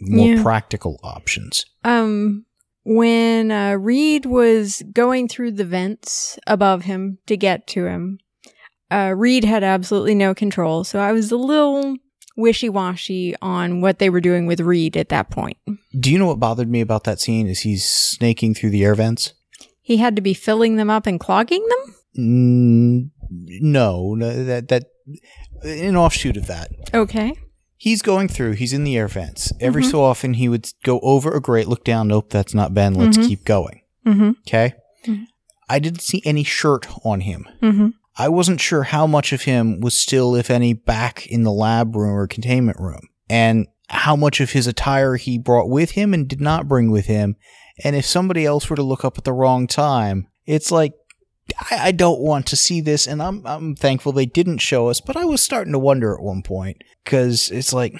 more 0.00 0.28
Yeah. 0.28 0.42
practical 0.42 0.98
options. 1.02 1.66
Um, 1.84 2.46
when 2.84 3.50
uh, 3.50 3.72
Reed 3.74 4.24
was 4.24 4.82
going 4.94 5.28
through 5.28 5.52
the 5.52 5.64
vents 5.64 6.38
above 6.46 6.84
him 6.84 7.18
to 7.26 7.36
get 7.36 7.66
to 7.68 7.84
him, 7.86 8.18
uh, 8.90 9.12
Reed 9.16 9.44
had 9.44 9.62
absolutely 9.64 10.14
no 10.14 10.34
control. 10.34 10.84
So 10.84 11.00
I 11.00 11.12
was 11.12 11.30
a 11.30 11.36
little 11.36 11.96
wishy 12.36 12.68
washy 12.68 13.34
on 13.42 13.80
what 13.80 13.98
they 13.98 14.10
were 14.10 14.20
doing 14.20 14.46
with 14.46 14.60
Reed 14.60 14.96
at 14.96 15.08
that 15.08 15.30
point. 15.30 15.56
Do 15.98 16.10
you 16.12 16.18
know 16.18 16.26
what 16.26 16.38
bothered 16.40 16.68
me 16.68 16.80
about 16.80 17.04
that 17.04 17.20
scene? 17.20 17.46
Is 17.48 17.60
he's 17.60 17.88
snaking 17.88 18.54
through 18.54 18.70
the 18.70 18.84
air 18.84 18.94
vents? 18.94 19.32
He 19.80 19.96
had 19.98 20.16
to 20.16 20.22
be 20.22 20.34
filling 20.34 20.76
them 20.76 20.90
up 20.90 21.06
and 21.06 21.18
clogging 21.20 21.64
them? 21.68 21.94
Mm, 22.18 23.10
no, 23.62 24.14
no, 24.14 24.44
that, 24.44 24.68
that, 24.68 24.84
an 25.62 25.96
offshoot 25.96 26.36
of 26.36 26.46
that. 26.46 26.70
Okay. 26.92 27.34
He's 27.78 28.02
going 28.02 28.28
through, 28.28 28.52
he's 28.52 28.72
in 28.72 28.84
the 28.84 28.96
air 28.96 29.06
vents. 29.08 29.52
Every 29.60 29.82
Mhm. 29.82 29.90
so 29.90 30.02
often 30.02 30.34
he 30.34 30.48
would 30.48 30.68
go 30.82 30.98
over 31.00 31.32
a 31.32 31.40
grate, 31.40 31.68
look 31.68 31.84
down, 31.84 32.08
nope, 32.08 32.30
that's 32.30 32.54
not 32.54 32.74
Ben, 32.74 32.94
let's 32.94 33.16
Mhm. 33.18 33.26
keep 33.28 33.44
going. 33.44 33.80
Mm-hmm. 34.06 34.30
Okay. 34.46 34.74
Mhm. 35.06 35.26
I 35.68 35.78
didn't 35.78 36.00
see 36.00 36.22
any 36.24 36.42
shirt 36.44 36.86
on 37.04 37.20
him. 37.20 37.46
I 38.18 38.28
wasn't 38.28 38.60
sure 38.60 38.84
how 38.84 39.06
much 39.06 39.32
of 39.32 39.42
him 39.42 39.80
was 39.80 39.94
still, 39.98 40.34
if 40.34 40.50
any, 40.50 40.72
back 40.72 41.26
in 41.26 41.42
the 41.42 41.52
lab 41.52 41.94
room 41.94 42.14
or 42.14 42.26
containment 42.26 42.78
room, 42.80 43.08
and 43.28 43.66
how 43.88 44.16
much 44.16 44.40
of 44.40 44.50
his 44.52 44.66
attire 44.66 45.16
he 45.16 45.38
brought 45.38 45.68
with 45.68 45.92
him 45.92 46.12
and 46.14 46.26
did 46.26 46.40
not 46.40 46.66
bring 46.68 46.90
with 46.90 47.06
him. 47.06 47.36
And 47.84 47.94
if 47.94 48.06
somebody 48.06 48.44
else 48.46 48.68
were 48.70 48.76
to 48.76 48.82
look 48.82 49.04
up 49.04 49.18
at 49.18 49.24
the 49.24 49.32
wrong 49.34 49.66
time, 49.66 50.28
it's 50.46 50.70
like, 50.72 50.94
I, 51.70 51.88
I 51.88 51.92
don't 51.92 52.20
want 52.20 52.46
to 52.46 52.56
see 52.56 52.80
this, 52.80 53.06
and 53.06 53.22
I'm 53.22 53.46
I'm 53.46 53.76
thankful 53.76 54.12
they 54.12 54.26
didn't 54.26 54.58
show 54.58 54.88
us. 54.88 55.00
But 55.00 55.16
I 55.16 55.24
was 55.26 55.42
starting 55.42 55.72
to 55.74 55.78
wonder 55.78 56.14
at 56.14 56.22
one 56.22 56.42
point 56.42 56.82
because 57.04 57.50
it's 57.50 57.72
like 57.72 57.94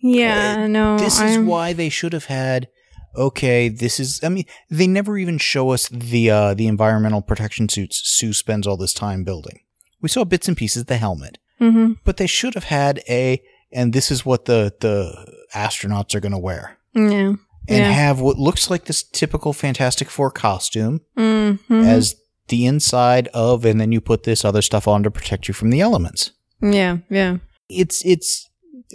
Yeah, 0.00 0.56
eh, 0.60 0.66
no. 0.68 0.96
this 0.98 1.14
is 1.16 1.20
I'm- 1.20 1.46
why 1.46 1.72
they 1.72 1.88
should 1.88 2.12
have 2.12 2.26
had 2.26 2.68
okay 3.16 3.68
this 3.68 3.98
is 3.98 4.20
i 4.22 4.28
mean 4.28 4.44
they 4.70 4.86
never 4.86 5.16
even 5.18 5.38
show 5.38 5.70
us 5.70 5.88
the 5.88 6.30
uh 6.30 6.54
the 6.54 6.66
environmental 6.66 7.22
protection 7.22 7.68
suits 7.68 8.00
sue 8.04 8.32
spends 8.32 8.66
all 8.66 8.76
this 8.76 8.92
time 8.94 9.24
building 9.24 9.60
we 10.00 10.08
saw 10.08 10.24
bits 10.24 10.48
and 10.48 10.56
pieces 10.56 10.82
of 10.82 10.86
the 10.88 10.96
helmet 10.98 11.38
Mhm. 11.60 11.96
but 12.04 12.18
they 12.18 12.26
should 12.28 12.54
have 12.54 12.64
had 12.64 13.00
a 13.08 13.42
and 13.72 13.92
this 13.92 14.10
is 14.10 14.24
what 14.24 14.44
the 14.44 14.72
the 14.80 15.12
astronauts 15.54 16.14
are 16.14 16.20
going 16.20 16.32
to 16.32 16.38
wear 16.38 16.78
Yeah. 16.94 17.34
and 17.34 17.38
Yeah. 17.68 17.90
have 17.90 18.20
what 18.20 18.38
looks 18.38 18.70
like 18.70 18.84
this 18.84 19.02
typical 19.02 19.52
fantastic 19.52 20.08
four 20.10 20.30
costume 20.30 21.00
Mm-hmm. 21.16 21.74
as 21.82 22.14
the 22.48 22.64
inside 22.66 23.28
of 23.34 23.64
and 23.64 23.80
then 23.80 23.90
you 23.92 24.00
put 24.00 24.22
this 24.22 24.44
other 24.44 24.62
stuff 24.62 24.86
on 24.86 25.02
to 25.02 25.10
protect 25.10 25.48
you 25.48 25.54
from 25.54 25.70
the 25.70 25.80
elements 25.80 26.30
yeah. 26.62 26.98
Yeah. 27.10 27.38
it's 27.68 28.04
it's 28.04 28.48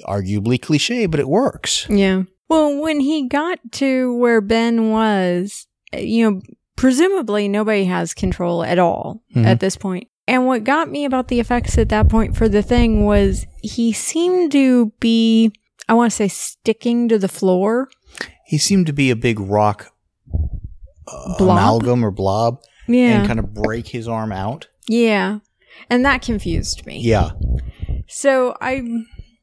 arguably 0.08 0.60
cliche 0.62 1.06
but 1.06 1.20
it 1.20 1.28
works 1.28 1.86
Yeah. 1.90 2.24
Well, 2.54 2.82
when 2.82 3.00
he 3.00 3.28
got 3.28 3.60
to 3.74 4.16
where 4.18 4.40
Ben 4.42 4.92
was, 4.92 5.68
uh, 5.94 5.98
you 6.00 6.30
know, 6.30 6.42
presumably 6.76 7.48
nobody 7.48 7.86
has 7.86 8.14
control 8.14 8.64
at 8.64 8.78
all 8.80 9.22
Mhm. 9.36 9.46
at 9.46 9.60
this 9.60 9.76
point. 9.76 10.08
And 10.28 10.46
what 10.46 10.64
got 10.64 10.90
me 10.90 11.04
about 11.06 11.28
the 11.28 11.40
effects 11.40 11.78
at 11.78 11.90
that 11.90 12.08
point 12.10 12.36
for 12.38 12.48
the 12.48 12.62
thing 12.62 13.06
was 13.06 13.46
he 13.62 13.92
seemed 13.92 14.52
to 14.54 14.92
be, 15.00 15.52
I 15.90 15.94
want 15.96 16.12
to 16.12 16.16
say, 16.16 16.28
sticking 16.28 17.10
to 17.10 17.18
the 17.20 17.28
floor. 17.28 17.90
He 18.46 18.58
seemed 18.58 18.86
to 18.88 18.94
be 18.94 19.10
a 19.10 19.16
big 19.16 19.40
rock 19.40 19.92
uh, 21.08 21.36
amalgam 21.40 22.06
or 22.06 22.12
blob 22.12 22.60
Yeah. 22.88 23.18
and 23.20 23.28
kind 23.28 23.40
of 23.40 23.54
break 23.54 23.88
his 23.88 24.08
arm 24.08 24.32
out. 24.32 24.68
yeah. 24.88 25.40
And 25.90 26.06
that 26.06 26.22
confused 26.22 26.86
me. 26.86 27.00
Yeah. 27.00 27.32
So 28.08 28.56
I 28.62 28.84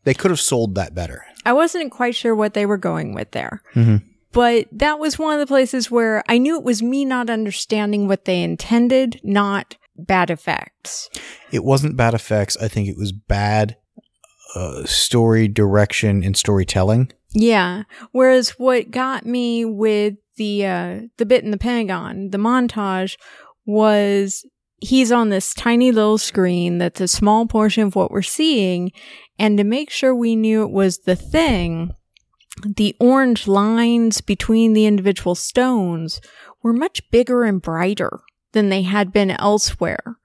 They 0.04 0.14
could 0.14 0.30
have 0.30 0.40
sold 0.40 0.74
that 0.76 0.94
better. 0.94 1.24
I 1.44 1.52
wasn't 1.52 1.90
quite 1.90 2.14
sure 2.14 2.34
what 2.34 2.54
they 2.54 2.66
were 2.66 2.76
going 2.76 3.14
with 3.14 3.30
there. 3.32 3.62
Mhm. 3.74 4.02
But 4.32 4.68
that 4.72 4.98
was 4.98 5.18
one 5.18 5.34
of 5.34 5.40
the 5.40 5.46
places 5.52 5.90
where 5.90 6.22
I 6.28 6.38
knew 6.38 6.56
it 6.56 6.62
was 6.64 6.82
me 6.82 7.04
not 7.04 7.28
understanding 7.30 8.06
what 8.06 8.26
they 8.26 8.42
intended, 8.42 9.20
not 9.24 9.76
bad 9.96 10.30
effects. 10.30 11.10
It 11.50 11.64
wasn't 11.64 11.96
bad 11.96 12.14
effects. 12.14 12.56
I 12.60 12.68
think 12.68 12.88
it 12.88 12.96
was 12.96 13.12
bad 13.12 13.76
uh, 14.54 14.84
story 14.84 15.48
direction 15.48 16.22
and 16.24 16.36
storytelling. 16.36 17.12
Yeah. 17.32 17.84
Whereas 18.12 18.50
what 18.50 18.90
got 18.90 19.24
me 19.24 19.64
with 19.64 20.14
the 20.36 20.66
uh 20.66 21.00
the 21.18 21.26
bit 21.26 21.44
in 21.44 21.50
the 21.50 21.58
Pentagon, 21.58 22.30
the 22.30 22.38
montage 22.38 23.16
was 23.66 24.44
he's 24.80 25.12
on 25.12 25.28
this 25.28 25.54
tiny 25.54 25.92
little 25.92 26.18
screen 26.18 26.78
that's 26.78 27.00
a 27.00 27.06
small 27.08 27.46
portion 27.46 27.84
of 27.84 27.94
what 27.94 28.10
we're 28.10 28.22
seeing 28.22 28.90
and 29.40 29.58
to 29.58 29.64
make 29.64 29.90
sure 29.90 30.14
we 30.14 30.36
knew 30.36 30.62
it 30.62 30.70
was 30.70 30.98
the 30.98 31.16
thing, 31.16 31.94
the 32.64 32.94
orange 33.00 33.48
lines 33.48 34.20
between 34.20 34.72
the 34.74 34.86
individual 34.86 35.34
stones 35.34 36.20
were 36.62 36.72
much 36.72 37.10
bigger 37.10 37.42
and 37.44 37.60
brighter 37.62 38.20
than 38.52 38.68
they 38.68 38.82
had 38.82 39.12
been 39.12 39.30
elsewhere. 39.32 40.16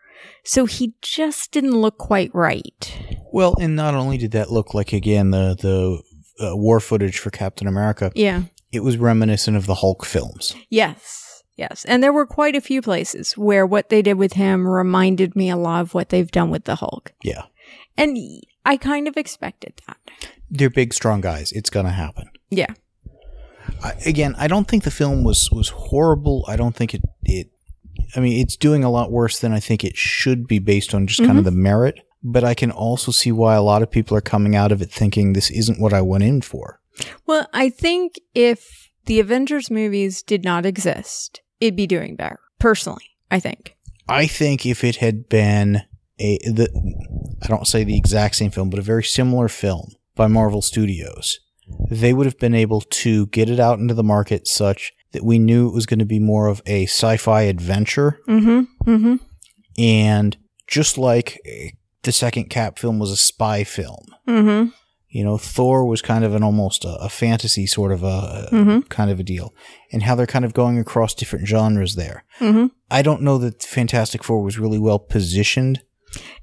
So 0.43 0.65
he 0.65 0.93
just 1.01 1.51
didn't 1.51 1.79
look 1.79 1.97
quite 1.97 2.29
right. 2.33 2.97
Well, 3.31 3.55
and 3.59 3.75
not 3.75 3.95
only 3.95 4.17
did 4.17 4.31
that 4.31 4.51
look 4.51 4.73
like 4.73 4.93
again 4.93 5.31
the 5.31 5.55
the 5.59 6.01
uh, 6.45 6.55
war 6.55 6.79
footage 6.79 7.17
for 7.19 7.29
Captain 7.31 7.67
America, 7.67 8.11
Yeah. 8.15 8.43
it 8.71 8.83
was 8.83 8.97
reminiscent 8.97 9.55
of 9.57 9.65
the 9.67 9.75
Hulk 9.75 10.05
films. 10.05 10.53
Yes, 10.69 11.43
yes. 11.55 11.85
And 11.85 12.03
there 12.03 12.11
were 12.13 12.25
quite 12.25 12.55
a 12.55 12.61
few 12.61 12.81
places 12.81 13.37
where 13.37 13.65
what 13.65 13.89
they 13.89 14.01
did 14.01 14.15
with 14.17 14.33
him 14.33 14.67
reminded 14.67 15.35
me 15.35 15.49
a 15.49 15.55
lot 15.57 15.81
of 15.81 15.93
what 15.93 16.09
they've 16.09 16.31
done 16.31 16.49
with 16.49 16.65
the 16.65 16.75
Hulk. 16.75 17.13
Yeah. 17.23 17.43
And 17.97 18.17
I 18.65 18.77
kind 18.77 19.07
of 19.07 19.17
expected 19.17 19.81
that. 19.87 19.97
They're 20.49 20.69
big, 20.69 20.93
strong 20.93 21.21
guys. 21.21 21.51
It's 21.51 21.69
gonna 21.69 21.91
happen. 21.91 22.29
Yeah. 22.49 22.73
I, 23.83 23.93
again, 24.05 24.35
I 24.37 24.47
don't 24.47 24.67
think 24.67 24.83
the 24.83 24.91
film 24.91 25.23
was 25.23 25.49
was 25.51 25.69
horrible. 25.69 26.45
I 26.47 26.55
don't 26.55 26.75
think 26.75 26.93
it 26.93 27.01
it. 27.23 27.51
I 28.15 28.19
mean, 28.19 28.41
it's 28.41 28.55
doing 28.55 28.83
a 28.83 28.91
lot 28.91 29.11
worse 29.11 29.39
than 29.39 29.53
I 29.53 29.59
think 29.59 29.83
it 29.83 29.97
should 29.97 30.47
be 30.47 30.59
based 30.59 30.93
on 30.93 31.07
just 31.07 31.19
kind 31.19 31.31
of 31.31 31.37
mm-hmm. 31.37 31.45
the 31.45 31.51
merit. 31.51 31.99
But 32.23 32.43
I 32.43 32.55
can 32.55 32.71
also 32.71 33.11
see 33.11 33.31
why 33.31 33.55
a 33.55 33.61
lot 33.61 33.83
of 33.83 33.91
people 33.91 34.17
are 34.17 34.21
coming 34.21 34.55
out 34.55 34.71
of 34.71 34.81
it 34.81 34.91
thinking 34.91 35.33
this 35.33 35.51
isn't 35.51 35.79
what 35.79 35.93
I 35.93 36.01
went 36.01 36.23
in 36.23 36.41
for. 36.41 36.79
Well, 37.27 37.47
I 37.53 37.69
think 37.69 38.19
if 38.33 38.89
the 39.05 39.19
Avengers 39.19 39.69
movies 39.69 40.23
did 40.23 40.43
not 40.43 40.65
exist, 40.65 41.41
it'd 41.59 41.75
be 41.75 41.87
doing 41.87 42.15
better. 42.15 42.39
Personally, 42.59 43.05
I 43.29 43.39
think. 43.39 43.75
I 44.07 44.27
think 44.27 44.65
if 44.65 44.83
it 44.83 44.97
had 44.97 45.29
been 45.29 45.83
a 46.19 46.37
the 46.45 46.69
I 47.41 47.47
don't 47.47 47.67
say 47.67 47.83
the 47.83 47.97
exact 47.97 48.35
same 48.35 48.51
film, 48.51 48.69
but 48.69 48.79
a 48.79 48.83
very 48.83 49.03
similar 49.03 49.47
film 49.47 49.91
by 50.15 50.27
Marvel 50.27 50.61
Studios, 50.61 51.39
they 51.89 52.13
would 52.13 52.25
have 52.25 52.39
been 52.39 52.55
able 52.55 52.81
to 52.81 53.25
get 53.27 53.49
it 53.49 53.59
out 53.59 53.79
into 53.79 53.93
the 53.93 54.03
market 54.03 54.47
such 54.47 54.93
that 55.11 55.25
we 55.25 55.39
knew 55.39 55.67
it 55.67 55.73
was 55.73 55.85
going 55.85 55.99
to 55.99 56.05
be 56.05 56.19
more 56.19 56.47
of 56.47 56.61
a 56.65 56.83
sci-fi 56.85 57.41
adventure 57.43 58.19
Mm-hmm. 58.27 58.89
Mm-hmm. 58.89 59.15
and 59.77 60.37
just 60.67 60.97
like 60.97 61.39
the 62.03 62.11
second 62.11 62.49
Cap 62.49 62.79
film 62.79 62.99
was 62.99 63.11
a 63.11 63.17
spy 63.17 63.63
film, 63.63 64.05
Mm-hmm. 64.27 64.69
you 65.09 65.23
know, 65.23 65.37
Thor 65.37 65.85
was 65.85 66.01
kind 66.01 66.23
of 66.23 66.33
an 66.35 66.43
almost 66.43 66.83
a, 66.85 66.95
a 66.95 67.09
fantasy 67.09 67.65
sort 67.67 67.91
of 67.91 68.03
a 68.03 68.49
Mhm. 68.51 68.87
kind 68.89 69.09
of 69.11 69.19
a 69.19 69.23
deal, 69.23 69.53
and 69.91 70.03
how 70.03 70.15
they're 70.15 70.25
kind 70.27 70.45
of 70.45 70.53
going 70.53 70.77
across 70.79 71.13
different 71.13 71.47
genres 71.47 71.95
there. 71.95 72.23
Mm-hmm. 72.39 72.67
I 72.91 73.01
don't 73.01 73.21
know 73.21 73.37
that 73.39 73.63
Fantastic 73.63 74.23
Four 74.23 74.41
was 74.43 74.57
really 74.59 74.79
well 74.79 74.99
positioned. 74.99 75.81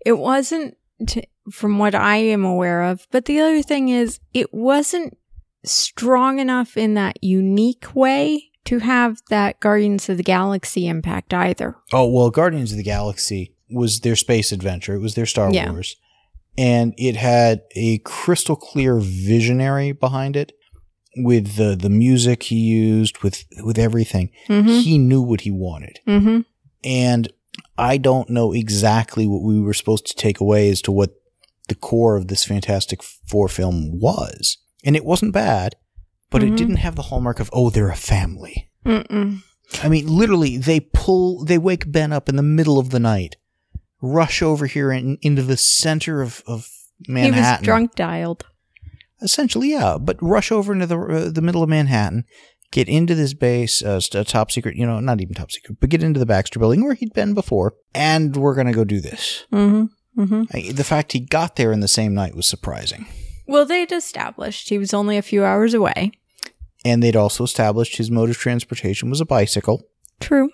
It 0.04 0.18
wasn't, 0.18 0.76
t- 1.06 1.28
from 1.50 1.78
what 1.78 1.94
I 1.94 2.16
am 2.16 2.44
aware 2.44 2.82
of. 2.82 3.06
But 3.10 3.24
the 3.24 3.40
other 3.40 3.62
thing 3.62 3.88
is, 3.88 4.20
it 4.32 4.52
wasn't 4.52 5.16
strong 5.64 6.38
enough 6.38 6.76
in 6.76 6.94
that 6.94 7.22
unique 7.22 7.94
way 7.94 8.50
to 8.64 8.78
have 8.78 9.18
that 9.28 9.60
Guardians 9.60 10.08
of 10.08 10.16
the 10.16 10.22
Galaxy 10.22 10.86
impact 10.86 11.34
either. 11.34 11.76
Oh 11.92 12.08
well, 12.08 12.30
Guardians 12.30 12.70
of 12.72 12.78
the 12.78 12.84
Galaxy 12.84 13.54
was 13.70 14.00
their 14.00 14.16
space 14.16 14.52
adventure. 14.52 14.94
It 14.94 15.00
was 15.00 15.14
their 15.14 15.26
Star 15.26 15.52
Yeah. 15.52 15.70
Wars, 15.70 15.96
and 16.56 16.94
it 16.96 17.16
had 17.16 17.62
a 17.74 17.98
crystal 17.98 18.56
clear 18.56 18.98
visionary 19.00 19.92
behind 19.92 20.36
it, 20.36 20.52
with 21.16 21.56
the 21.56 21.74
the 21.74 21.90
music 21.90 22.44
he 22.44 22.56
used, 22.56 23.22
with 23.22 23.44
with 23.64 23.78
everything. 23.78 24.30
Mm-hmm. 24.48 24.68
He 24.68 24.98
knew 24.98 25.22
what 25.22 25.42
he 25.42 25.50
wanted. 25.50 25.98
Mm-hmm. 26.06 26.40
And 26.84 27.32
I 27.78 27.96
don't 27.96 28.28
know 28.30 28.52
exactly 28.52 29.26
what 29.26 29.42
we 29.42 29.60
were 29.60 29.74
supposed 29.74 30.06
to 30.06 30.14
take 30.14 30.40
away 30.40 30.68
as 30.70 30.82
to 30.82 30.92
what 30.92 31.10
the 31.68 31.74
core 31.74 32.16
of 32.16 32.28
this 32.28 32.44
Fantastic 32.44 33.02
Four 33.02 33.48
film 33.48 33.98
was. 34.00 34.58
And 34.84 34.96
it 34.96 35.04
wasn't 35.04 35.32
bad, 35.32 35.76
but 36.30 36.42
Mhm. 36.42 36.48
it 36.52 36.56
didn't 36.56 36.76
have 36.76 36.96
the 36.96 37.02
hallmark 37.02 37.40
of, 37.40 37.48
oh, 37.52 37.70
they're 37.70 37.90
a 37.90 37.96
family. 37.96 38.68
Mm-mm. 38.84 39.42
I 39.82 39.88
mean, 39.88 40.06
literally, 40.06 40.58
they 40.58 40.80
pull, 40.80 41.44
they 41.44 41.56
wake 41.58 41.90
Ben 41.90 42.12
up 42.12 42.28
in 42.28 42.36
the 42.36 42.42
middle 42.42 42.78
of 42.78 42.90
the 42.90 43.00
night, 43.00 43.36
rush 44.02 44.42
over 44.42 44.66
here 44.66 44.92
in, 44.92 45.16
into 45.22 45.42
the 45.42 45.56
center 45.56 46.20
of, 46.20 46.42
of 46.46 46.68
Manhattan. 47.08 47.34
He 47.44 47.50
was 47.50 47.64
drunk 47.64 47.94
dialed. 47.94 48.44
Essentially, 49.22 49.70
yeah, 49.70 49.98
but 50.00 50.20
rush 50.20 50.50
over 50.50 50.72
into 50.72 50.86
the 50.86 50.98
uh, 50.98 51.30
the 51.30 51.40
middle 51.40 51.62
of 51.62 51.68
Manhattan, 51.68 52.24
get 52.72 52.88
into 52.88 53.14
this 53.14 53.32
base, 53.34 53.82
uh, 53.82 54.00
st- 54.00 54.26
top 54.26 54.50
secret, 54.50 54.74
you 54.76 54.84
know, 54.86 54.98
not 54.98 55.20
even 55.20 55.34
top 55.34 55.52
secret, 55.52 55.78
but 55.80 55.88
get 55.90 56.02
into 56.02 56.18
the 56.18 56.26
Baxter 56.26 56.58
building 56.58 56.82
where 56.84 56.94
he'd 56.94 57.12
been 57.14 57.32
before, 57.34 57.74
and 57.94 58.36
we're 58.36 58.54
gonna 58.56 58.72
go 58.72 58.82
do 58.84 59.00
this. 59.00 59.44
Mm-hmm. 59.52 60.22
Mm-hmm. 60.22 60.42
I, 60.52 60.72
the 60.72 60.84
fact 60.84 61.12
he 61.12 61.20
got 61.20 61.56
there 61.56 61.72
in 61.72 61.80
the 61.80 61.88
same 61.88 62.12
night 62.14 62.34
was 62.34 62.46
surprising, 62.48 63.06
Well, 63.46 63.64
they'd 63.64 63.92
established 63.92 64.68
he 64.68 64.76
was 64.78 64.92
only 64.92 65.16
a 65.16 65.22
few 65.22 65.44
hours 65.44 65.72
away. 65.74 66.10
and 66.84 67.02
they'd 67.02 67.16
also 67.16 67.44
established 67.44 67.96
his 67.98 68.10
mode 68.10 68.28
of 68.30 68.36
transportation 68.36 69.08
was 69.08 69.20
a 69.20 69.24
bicycle, 69.26 69.82
True. 70.20 70.50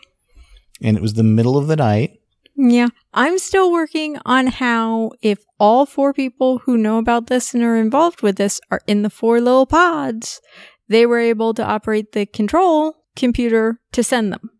and 0.82 0.96
it 0.96 1.02
was 1.02 1.14
the 1.14 1.22
middle 1.24 1.56
of 1.56 1.66
the 1.68 1.76
night. 1.76 2.20
Yeah. 2.60 2.88
I'm 3.14 3.38
still 3.38 3.70
working 3.72 4.18
on 4.26 4.48
how, 4.48 5.12
if 5.22 5.38
all 5.60 5.86
four 5.86 6.12
people 6.12 6.58
who 6.58 6.76
know 6.76 6.98
about 6.98 7.28
this 7.28 7.54
and 7.54 7.62
are 7.62 7.76
involved 7.76 8.20
with 8.22 8.36
this 8.36 8.60
are 8.70 8.80
in 8.88 9.02
the 9.02 9.10
four 9.10 9.40
little 9.40 9.64
pods, 9.66 10.40
they 10.88 11.06
were 11.06 11.18
able 11.18 11.54
to 11.54 11.64
operate 11.64 12.12
the 12.12 12.26
control 12.26 12.96
computer 13.16 13.80
to 13.92 14.02
send 14.02 14.32
them. 14.32 14.50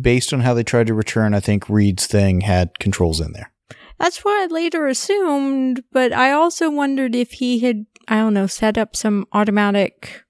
Based 0.00 0.32
on 0.32 0.40
how 0.40 0.54
they 0.54 0.64
tried 0.64 0.86
to 0.88 0.94
return, 0.94 1.34
I 1.34 1.40
think 1.40 1.68
Reed's 1.68 2.06
thing 2.06 2.42
had 2.42 2.78
controls 2.78 3.20
in 3.20 3.32
there. 3.32 3.52
That's 3.98 4.24
what 4.24 4.40
I 4.40 4.46
later 4.46 4.86
assumed, 4.86 5.82
but 5.92 6.12
I 6.12 6.30
also 6.32 6.70
wondered 6.70 7.14
if 7.14 7.32
he 7.32 7.58
had, 7.60 7.86
I 8.06 8.16
don't 8.18 8.34
know, 8.34 8.46
set 8.46 8.78
up 8.78 8.94
some 8.94 9.26
automatic. 9.32 10.24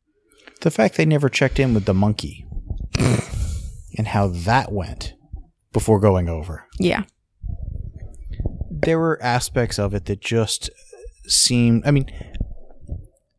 The 0.63 0.71
fact 0.71 0.97
they 0.97 1.05
never 1.05 1.29
checked 1.29 1.59
in 1.59 1.75
with 1.75 1.85
the 1.85 1.95
monkey. 1.95 2.47
and 3.99 4.09
how 4.09 4.29
that 4.29 4.73
went 4.73 5.15
before 5.73 6.01
going 6.01 6.29
over. 6.29 6.65
Yeah. 6.79 7.05
There 8.71 8.99
were 8.99 9.23
aspects 9.23 9.79
of 9.79 9.93
it 9.93 10.07
that 10.07 10.21
just 10.21 10.71
seemed. 11.27 11.83
I 11.85 11.91
mean, 11.91 12.07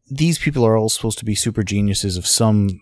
these 0.10 0.38
people 0.40 0.66
are 0.66 0.78
all 0.78 0.90
supposed 0.90 1.20
to 1.20 1.26
be 1.26 1.36
super 1.36 1.64
geniuses 1.64 2.18
of 2.18 2.26
some 2.28 2.82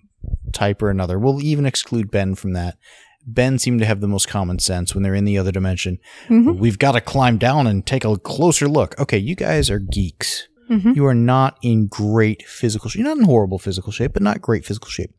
type 0.53 0.81
or 0.81 0.89
another. 0.89 1.19
We'll 1.19 1.41
even 1.41 1.65
exclude 1.65 2.11
Ben 2.11 2.35
from 2.35 2.53
that. 2.53 2.77
Ben 3.25 3.59
seemed 3.59 3.79
to 3.79 3.85
have 3.85 3.99
the 3.99 4.07
most 4.07 4.27
common 4.27 4.59
sense 4.59 4.93
when 4.93 5.03
they're 5.03 5.13
in 5.15 5.25
the 5.25 5.37
other 5.37 5.51
dimension. 5.51 5.99
Mhm. 6.29 6.57
We've 6.57 6.79
got 6.79 6.93
to 6.93 7.01
climb 7.01 7.37
down 7.37 7.67
and 7.67 7.85
take 7.85 8.05
a 8.05 8.17
closer 8.17 8.67
look. 8.67 8.97
Okay, 8.99 9.17
you 9.17 9.35
guys 9.35 9.69
are 9.69 9.79
geeks. 9.79 10.47
Mhm. 10.69 10.95
You 10.95 11.05
are 11.05 11.13
not 11.13 11.57
in 11.61 11.87
great 11.87 12.43
physical 12.47 12.89
shape. 12.89 12.99
You're 12.99 13.09
not 13.09 13.17
in 13.19 13.25
horrible 13.25 13.59
physical 13.59 13.91
shape, 13.91 14.13
but 14.13 14.21
not 14.23 14.41
great 14.41 14.65
physical 14.65 14.89
shape. 14.89 15.11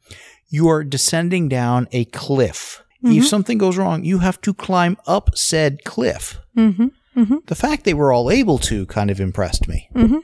You 0.49 0.69
are 0.69 0.85
descending 0.85 1.49
down 1.49 1.87
a 1.93 2.07
cliff. 2.07 2.83
Mhm. 3.05 3.19
If 3.19 3.27
something 3.29 3.59
goes 3.59 3.77
wrong, 3.77 4.05
you 4.05 4.19
have 4.19 4.41
to 4.43 4.53
climb 4.55 4.97
up 5.07 5.31
said 5.37 5.85
cliff. 5.85 6.39
Mhm. 6.57 6.91
Mhm. 7.17 7.47
The 7.47 7.55
fact 7.55 7.85
they 7.85 7.95
were 7.95 8.13
all 8.13 8.31
able 8.31 8.59
to 8.59 8.87
kind 8.87 9.11
of 9.11 9.21
impressed 9.21 9.69
me. 9.69 9.89
Mhm. 9.95 10.21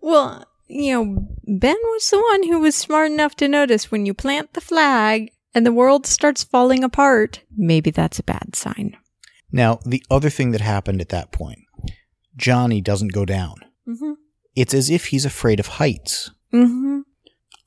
Well, 0.00 0.44
you 0.68 0.92
know, 0.92 1.28
Ben 1.46 1.76
was 1.82 2.10
the 2.10 2.18
one 2.20 2.48
who 2.48 2.60
was 2.60 2.74
smart 2.74 3.10
enough 3.10 3.34
to 3.36 3.48
notice 3.48 3.90
when 3.90 4.06
you 4.06 4.14
plant 4.14 4.52
the 4.52 4.60
flag 4.60 5.30
and 5.54 5.64
the 5.64 5.72
world 5.72 6.06
starts 6.06 6.44
falling 6.44 6.84
apart, 6.84 7.42
maybe 7.56 7.90
that's 7.90 8.18
a 8.18 8.22
bad 8.22 8.54
sign. 8.54 8.96
Now, 9.50 9.80
the 9.86 10.02
other 10.10 10.30
thing 10.30 10.50
that 10.52 10.60
happened 10.60 11.00
at 11.00 11.08
that 11.08 11.32
point, 11.32 11.60
Johnny 12.36 12.80
doesn't 12.80 13.12
go 13.12 13.24
down. 13.24 13.56
Mhm. 13.88 14.16
It's 14.54 14.74
as 14.74 14.90
if 14.90 15.06
he's 15.06 15.24
afraid 15.24 15.58
of 15.58 15.66
heights. 15.66 16.30
Mhm. 16.52 17.02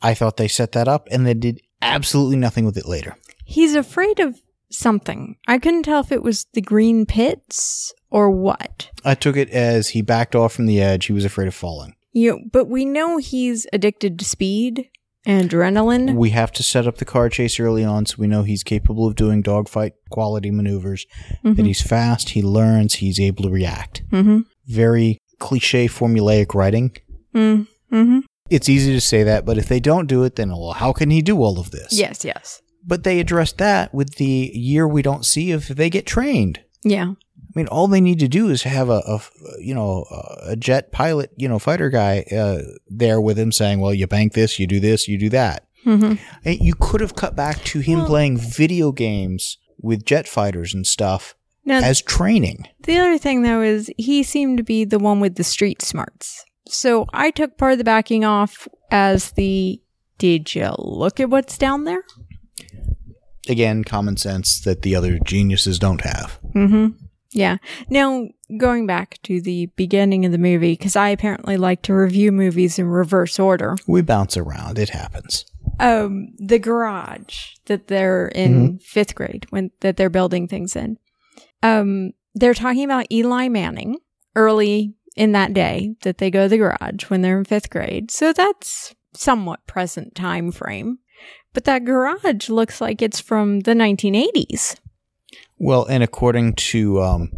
I 0.02 0.14
thought 0.14 0.38
they 0.38 0.48
set 0.48 0.72
that 0.74 0.88
up 0.88 1.08
and 1.12 1.26
they 1.26 1.34
did 1.34 1.62
absolutely 1.82 2.38
nothing 2.38 2.66
with 2.66 2.78
it 2.78 2.88
later. 2.88 3.16
He's 3.46 3.74
afraid 3.76 4.20
of 4.20 4.40
something. 4.70 5.36
I 5.48 5.58
couldn't 5.58 5.84
tell 5.84 6.00
if 6.02 6.12
it 6.12 6.24
was 6.24 6.46
the 6.54 6.62
green 6.62 7.06
pits 7.06 7.94
or 8.10 8.30
what. 8.32 8.90
I 9.04 9.16
took 9.16 9.36
it 9.36 9.50
as 9.50 9.90
he 9.90 10.02
backed 10.02 10.36
off 10.36 10.54
from 10.54 10.66
the 10.68 10.80
edge. 10.82 11.08
He 11.08 11.14
was 11.14 11.26
afraid 11.26 11.48
of 11.48 11.56
falling. 11.56 11.96
You 12.14 12.32
know, 12.32 12.40
but 12.52 12.68
we 12.68 12.86
know 12.86 13.18
he's 13.18 13.68
addicted 13.72 14.20
to 14.20 14.26
speed 14.26 14.90
and 15.26 15.50
adrenaline. 15.50 16.16
We 16.16 16.32
have 16.32 16.52
to 16.54 16.64
set 16.64 16.88
up 16.88 16.98
the 16.98 17.06
car 17.06 17.30
chase 17.30 17.60
early 17.60 17.84
on 17.84 18.06
so 18.06 18.16
we 18.18 18.28
know 18.28 18.44
he's 18.44 18.64
capable 18.64 19.08
of 19.08 19.16
doing 19.16 19.42
dogfight 19.42 19.94
quality 20.10 20.52
maneuvers, 20.52 21.06
that 21.44 21.56
Mhm. 21.58 21.66
he's 21.68 21.82
fast, 21.82 22.30
he 22.30 22.42
learns, 22.42 22.96
he's 22.96 23.20
able 23.20 23.44
to 23.44 23.50
react. 23.50 24.02
Mhm. 24.12 24.46
Very 24.68 25.18
cliche 25.40 25.88
formulaic 25.88 26.54
writing. 26.54 26.92
Mm. 27.36 27.68
Mhm. 27.92 28.24
It's 28.50 28.68
easy 28.68 28.92
to 28.94 29.02
say 29.02 29.24
that, 29.24 29.46
but 29.46 29.58
if 29.58 29.68
they 29.70 29.80
don't 29.80 30.08
do 30.08 30.24
it, 30.24 30.36
then 30.36 30.50
well, 30.50 30.74
how 30.74 30.92
can 30.92 31.10
he 31.12 31.22
do 31.22 31.38
all 31.42 31.60
of 31.60 31.72
this? 31.72 31.94
Yes, 31.94 32.26
yes. 32.26 32.62
But 32.86 33.04
they 33.04 33.20
address 33.20 33.52
that 33.54 33.94
with 33.94 34.16
the 34.16 34.52
year 34.54 34.88
we 34.88 35.02
don't 35.02 35.26
see 35.26 35.52
if 35.52 35.68
they 35.70 35.90
get 35.90 36.06
trained. 36.06 36.60
Yeah. 36.84 37.14
I 37.54 37.60
mean, 37.60 37.68
all 37.68 37.88
they 37.88 38.00
need 38.02 38.20
to 38.20 38.28
do 38.30 38.50
is 38.50 38.64
have 38.64 38.90
a, 38.90 39.02
a 39.06 39.20
you 39.60 39.76
know, 39.76 40.06
a 40.44 40.56
jet 40.56 40.92
pilot, 40.92 41.32
you 41.36 41.50
know, 41.50 41.60
fighter 41.60 41.90
guy 41.90 42.22
uh, 42.32 42.60
there 42.88 43.20
with 43.20 43.38
him 43.38 43.52
saying, 43.52 43.80
well, 43.82 43.94
you 43.94 44.08
bank 44.08 44.34
this, 44.34 44.58
you 44.60 44.68
do 44.68 44.80
this, 44.80 45.08
you 45.08 45.18
do 45.18 45.30
that. 45.30 45.66
Mhm. 45.86 46.18
And 46.46 46.60
you 46.60 46.76
could 46.80 47.02
have 47.02 47.16
cut 47.16 47.36
back 47.36 47.64
to 47.66 47.80
him 47.80 48.00
Well- 48.00 48.08
playing 48.08 48.38
video 48.38 48.92
games 48.92 49.58
with 49.82 50.06
jet 50.06 50.28
fighters 50.28 50.74
and 50.74 50.86
stuff 50.88 51.36
as 51.68 52.02
training. 52.02 52.68
The 52.84 52.98
other 52.98 53.18
thing 53.18 53.42
though 53.42 53.62
is 53.62 53.92
he 53.98 54.24
seemed 54.24 54.58
to 54.58 54.64
be 54.64 54.86
the 54.86 55.00
one 55.00 55.20
with 55.20 55.36
the 55.36 55.44
street 55.44 55.82
smarts. 55.82 56.46
So 56.68 57.06
I 57.14 57.32
took 57.32 57.58
part 57.58 57.74
of 57.74 57.78
the 57.80 57.84
backing 57.84 58.24
off 58.24 58.68
as 58.92 59.32
the 59.32 59.82
did 60.20 60.54
you 60.54 60.70
look 60.78 61.20
at 61.20 61.30
what's 61.32 61.58
down 61.58 61.84
there? 61.86 62.04
Again, 63.50 63.84
common 63.84 64.18
sense 64.18 64.62
that 64.62 64.84
the 64.84 64.96
other 64.96 65.18
geniuses 65.26 65.80
don't 65.80 66.02
have. 66.02 66.40
Mm-hmm. 66.56 66.88
Yeah. 67.32 67.58
Now 67.90 68.28
going 68.58 68.86
back 68.86 69.20
to 69.24 69.42
the 69.42 69.68
beginning 69.78 70.26
of 70.26 70.32
the 70.32 70.38
movie, 70.38 70.74
because 70.74 70.96
I 70.96 71.10
apparently 71.10 71.58
like 71.58 71.82
to 71.84 71.94
review 71.94 72.32
movies 72.32 72.78
in 72.78 72.88
reverse 72.88 73.40
order. 73.40 73.76
We 73.88 74.02
bounce 74.02 74.38
around. 74.38 74.78
It 74.78 74.90
happens. 74.90 75.46
Um, 75.80 76.34
the 76.38 76.60
garage 76.60 77.56
that 77.66 77.88
they're 77.88 78.28
in 78.28 78.80
fifth 78.80 79.16
grade 79.16 79.46
when 79.50 79.72
that 79.80 79.98
they're 79.98 80.10
building 80.10 80.48
things 80.48 80.76
in. 80.76 80.98
Um, 81.64 82.12
they're 82.36 82.54
talking 82.54 82.84
about 82.84 83.12
Eli 83.12 83.48
Manning 83.48 83.98
early 84.36 84.94
in 85.16 85.32
that 85.34 85.54
day 85.54 85.96
that 86.04 86.18
they 86.18 86.32
go 86.32 86.44
to 86.44 86.50
the 86.50 86.58
garage 86.58 87.10
when 87.10 87.22
they're 87.22 87.40
in 87.40 87.46
fifth 87.46 87.70
grade. 87.70 88.12
So 88.12 88.34
that's 88.34 88.96
somewhat 89.14 89.66
present 89.68 90.16
time 90.16 90.52
frame. 90.52 91.00
But 91.54 91.66
that 91.66 91.86
garage 91.86 92.50
looks 92.50 92.80
like 92.80 93.02
it's 93.02 93.20
from 93.20 93.62
the 93.62 93.74
1980s. 93.74 94.78
Well, 95.64 95.86
and 95.86 96.02
according 96.04 96.56
to 96.56 97.02
um, 97.02 97.32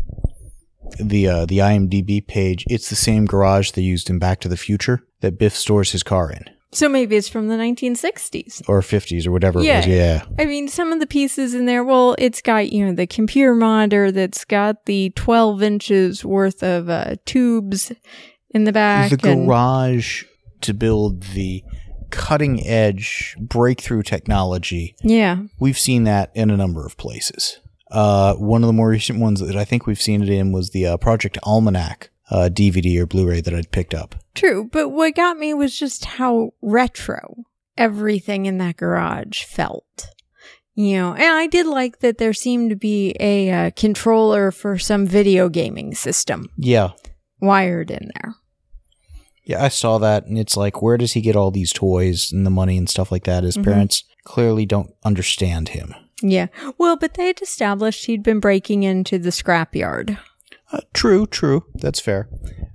the 0.99 1.27
uh, 1.27 1.45
the 1.45 1.57
IMDb 1.59 2.25
page, 2.25 2.63
it's 2.69 2.89
the 2.89 2.95
same 2.95 3.25
garage 3.25 3.71
they 3.71 3.81
used 3.81 4.09
in 4.09 4.17
Back 4.19 4.39
to 4.41 4.47
the 4.47 4.57
Future 4.57 5.01
that 5.21 5.38
Biff 5.38 5.55
stores 5.55 5.91
his 5.91 6.03
car 6.03 6.31
in, 6.31 6.43
So 6.71 6.88
maybe 6.89 7.15
it's 7.17 7.27
from 7.29 7.47
the 7.49 7.55
1960s. 7.55 8.62
or 8.69 8.81
50s, 8.81 9.25
or 9.27 9.31
whatever 9.31 9.62
Yeah. 9.62 9.73
it 9.73 9.77
was. 9.77 9.88
Yeah. 9.88 10.25
I 10.39 10.45
mean, 10.45 10.67
some 10.67 10.91
of 10.93 10.99
the 10.99 11.07
pieces 11.07 11.53
in 11.53 11.65
there, 11.65 11.83
well, 11.83 12.15
it's 12.17 12.41
got, 12.41 12.71
you 12.71 12.86
know, 12.86 12.93
the 12.93 13.07
computer 13.07 13.55
monitor 13.55 14.12
that's 14.12 14.43
got 14.45 14.86
the 14.86 15.12
12 15.15 15.62
inches 15.63 16.23
worth 16.25 16.62
of 16.63 16.89
uh, 16.89 17.15
tubes 17.25 17.91
in 18.51 18.63
the 18.65 18.71
back. 18.73 19.09
the 19.12 19.17
garage 19.17 20.23
to 20.62 20.73
build 20.73 21.23
the 21.33 21.63
cutting 22.09 22.65
edge 22.65 23.36
breakthrough 23.39 24.03
technology. 24.03 24.95
yeah. 25.01 25.43
We've 25.59 25.79
seen 25.79 26.03
that 26.05 26.31
in 26.36 26.49
a 26.51 26.57
number 26.57 26.86
of 26.86 26.95
places. 26.97 27.59
Uh, 27.93 28.34
one 28.36 28.63
of 28.63 28.67
the 28.67 28.73
more 28.73 28.89
recent 28.89 29.19
ones 29.19 29.39
that 29.39 29.56
I 29.56 29.63
think 29.65 29.86
we've 29.86 30.01
seen 30.01 30.23
it 30.23 30.29
in 30.29 30.51
was 30.51 30.71
the 30.71 30.88
uh, 30.88 30.97
Project 30.97 31.38
Almanac 31.43 32.10
uh, 32.32 32.49
DVD 32.51 32.99
or 32.99 33.06
Blu-ray 33.06 33.41
that 33.41 33.53
I'd 33.53 33.71
picked 33.71 33.93
up. 33.93 34.15
True. 34.34 34.67
But 34.71 34.89
what 34.89 35.15
got 35.15 35.38
me 35.38 35.53
was 35.53 35.77
just 35.77 36.06
how 36.06 36.51
retro 36.62 37.43
everything 37.77 38.45
in 38.47 38.58
that 38.58 38.77
garage 38.77 39.43
felt. 39.43 40.08
You 40.75 40.95
know, 40.97 41.13
and 41.13 41.23
I 41.23 41.45
did 41.45 41.67
like 41.67 41.99
that 41.99 42.17
there 42.17 42.34
seemed 42.34 42.71
to 42.71 42.75
be 42.75 43.15
a 43.19 43.51
uh, 43.51 43.71
controller 43.75 44.49
for 44.49 44.79
some 44.79 45.06
video 45.06 45.47
gaming 45.47 45.93
system 45.93 46.49
Yeah, 46.58 46.93
wired 47.39 47.91
in 47.91 48.10
there. 48.15 48.34
yeah, 49.43 49.63
I 49.63 49.67
saw 49.67 49.99
that, 49.99 50.25
and 50.25 50.39
it's 50.39 50.58
like, 50.58 50.82
where 50.82 50.97
does 50.97 51.12
he 51.13 51.21
get 51.21 51.36
all 51.36 51.51
these 51.51 51.73
toys 51.73 52.32
and 52.32 52.43
the 52.43 52.49
money 52.49 52.75
and 52.75 52.89
stuff 52.89 53.12
like 53.12 53.25
that? 53.25 53.43
His 53.43 53.56
Mhm. 53.58 53.65
parents 53.65 54.03
clearly 54.23 54.65
don't 54.65 54.89
understand 55.03 55.69
him. 55.69 55.93
Yeah. 56.23 56.47
Well, 56.77 56.95
but 56.97 57.13
they 57.13 57.27
had 57.27 57.41
established 57.41 58.05
he'd 58.05 58.23
been 58.23 58.39
breaking 58.39 58.83
into 58.83 59.19
the 59.19 59.29
scrapyard. 59.29 60.17
Uh, 60.71 60.79
true, 60.93 61.27
true. 61.27 61.65
That's 61.75 61.99
fair. 61.99 62.29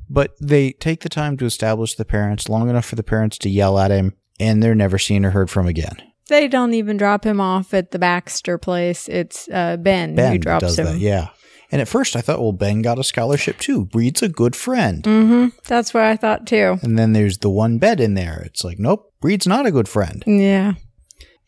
But 0.09 0.35
they 0.41 0.73
take 0.73 1.01
the 1.01 1.09
time 1.09 1.37
to 1.39 1.47
establish 1.47 1.95
the 1.95 2.05
parents 2.05 2.49
long 2.49 2.71
enough 2.71 2.85
for 2.85 2.97
the 2.97 3.03
parents 3.03 3.39
to 3.39 3.49
yell 3.51 3.79
at 3.79 3.91
him, 3.91 4.15
and 4.39 4.63
they're 4.63 4.75
never 4.75 4.99
seen 4.99 5.25
or 5.25 5.31
heard 5.31 5.51
from 5.51 5.67
again. 5.67 5.97
They 6.29 6.47
don't 6.47 6.75
even 6.75 6.97
drop 6.97 7.25
him 7.25 7.41
off 7.41 7.73
at 7.75 7.91
the 7.91 7.99
Baxter 7.99 8.59
place. 8.59 9.09
It's 9.09 9.49
uh, 9.49 9.79
Ben, 9.79 10.15
Ben 10.15 10.33
who 10.33 10.39
drops 10.39 10.63
does 10.63 10.79
him. 10.79 10.85
that, 10.87 10.99
yeah. 10.99 11.29
And 11.71 11.83
at 11.83 11.89
first 11.89 12.17
I 12.17 12.21
thought, 12.21 12.41
well, 12.41 12.53
Ben 12.53 12.83
got 12.83 12.99
a 12.99 13.05
scholarship 13.05 13.59
too. 13.59 13.89
Reed's 13.93 14.23
a 14.23 14.29
good 14.29 14.55
friend. 14.57 15.03
Mm-hmm. 15.03 15.59
That's 15.67 15.93
what 15.93 16.05
I 16.05 16.17
thought 16.17 16.47
too. 16.47 16.79
And 16.83 16.99
then 16.99 17.13
there's 17.13 17.39
the 17.39 17.51
one 17.51 17.79
bed 17.79 18.01
in 18.01 18.15
there. 18.15 18.43
It's 18.47 18.65
like, 18.65 18.79
nope, 18.79 19.13
Reed's 19.23 19.47
not 19.47 19.67
a 19.67 19.71
good 19.71 19.89
friend. 19.89 20.23
Yeah. 20.27 20.75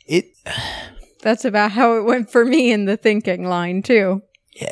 It, 0.07 0.27
That's 1.23 1.45
about 1.45 1.73
how 1.73 1.97
it 1.99 2.03
went 2.05 2.31
for 2.31 2.45
me 2.45 2.73
in 2.73 2.85
the 2.87 2.97
thinking 2.97 3.45
line 3.47 3.83
too. 3.83 4.23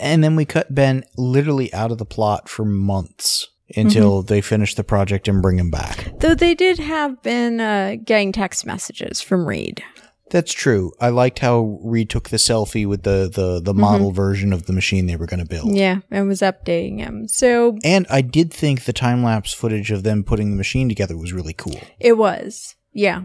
and 0.01 0.23
then 0.25 0.35
we 0.37 0.45
cut 0.45 0.75
Ben 0.75 1.05
literally 1.17 1.73
out 1.73 1.91
of 1.93 1.99
the 1.99 2.05
plot 2.05 2.49
for 2.49 2.65
months 2.65 3.47
until 3.77 4.23
Mm-hmm. 4.23 4.27
they 4.27 4.41
finish 4.41 4.75
the 4.75 4.85
project 4.85 5.29
and 5.29 5.43
bring 5.43 5.59
him 5.59 5.71
back. 5.71 6.11
Though 6.21 6.35
they 6.35 6.55
did 6.55 6.79
have 6.79 7.23
Ben 7.23 7.61
uh, 7.61 7.97
getting 8.05 8.33
text 8.33 8.65
messages 8.67 9.21
from 9.21 9.47
Reed. 9.47 9.83
That's 10.31 10.53
true. 10.53 10.93
I 11.01 11.09
liked 11.09 11.39
how 11.39 11.79
Reed 11.83 12.11
took 12.11 12.29
the 12.29 12.37
selfie 12.39 12.87
with 12.87 13.03
the 13.05 13.31
the, 13.33 13.61
the 13.63 13.73
model 13.75 14.11
version 14.13 14.53
of 14.53 14.67
the 14.67 14.75
machine 14.75 15.07
they 15.07 15.17
were 15.17 15.25
going 15.27 15.41
to 15.41 15.47
build. 15.49 15.69
Mm-hmm. 15.69 15.77
Yeah, 15.77 15.99
and 16.11 16.29
was 16.29 16.41
updating 16.41 16.99
him. 16.99 17.29
So 17.29 17.79
And 17.85 18.07
I 18.11 18.21
did 18.21 18.53
think 18.53 18.85
the 18.85 18.93
time 18.93 19.23
lapse 19.23 19.53
footage 19.55 19.91
of 19.91 20.03
them 20.03 20.25
putting 20.25 20.51
the 20.51 20.57
machine 20.57 20.89
together 20.89 21.17
was 21.17 21.33
really 21.33 21.55
cool. 21.55 21.81
it 22.01 22.19
was. 22.19 22.75
Yeah. 22.93 23.23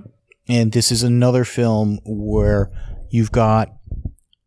And 0.47 0.71
this 0.73 0.91
is 0.91 1.03
another 1.03 1.43
film 1.45 1.99
where 2.05 2.69
you've 3.13 3.31
got 3.31 3.67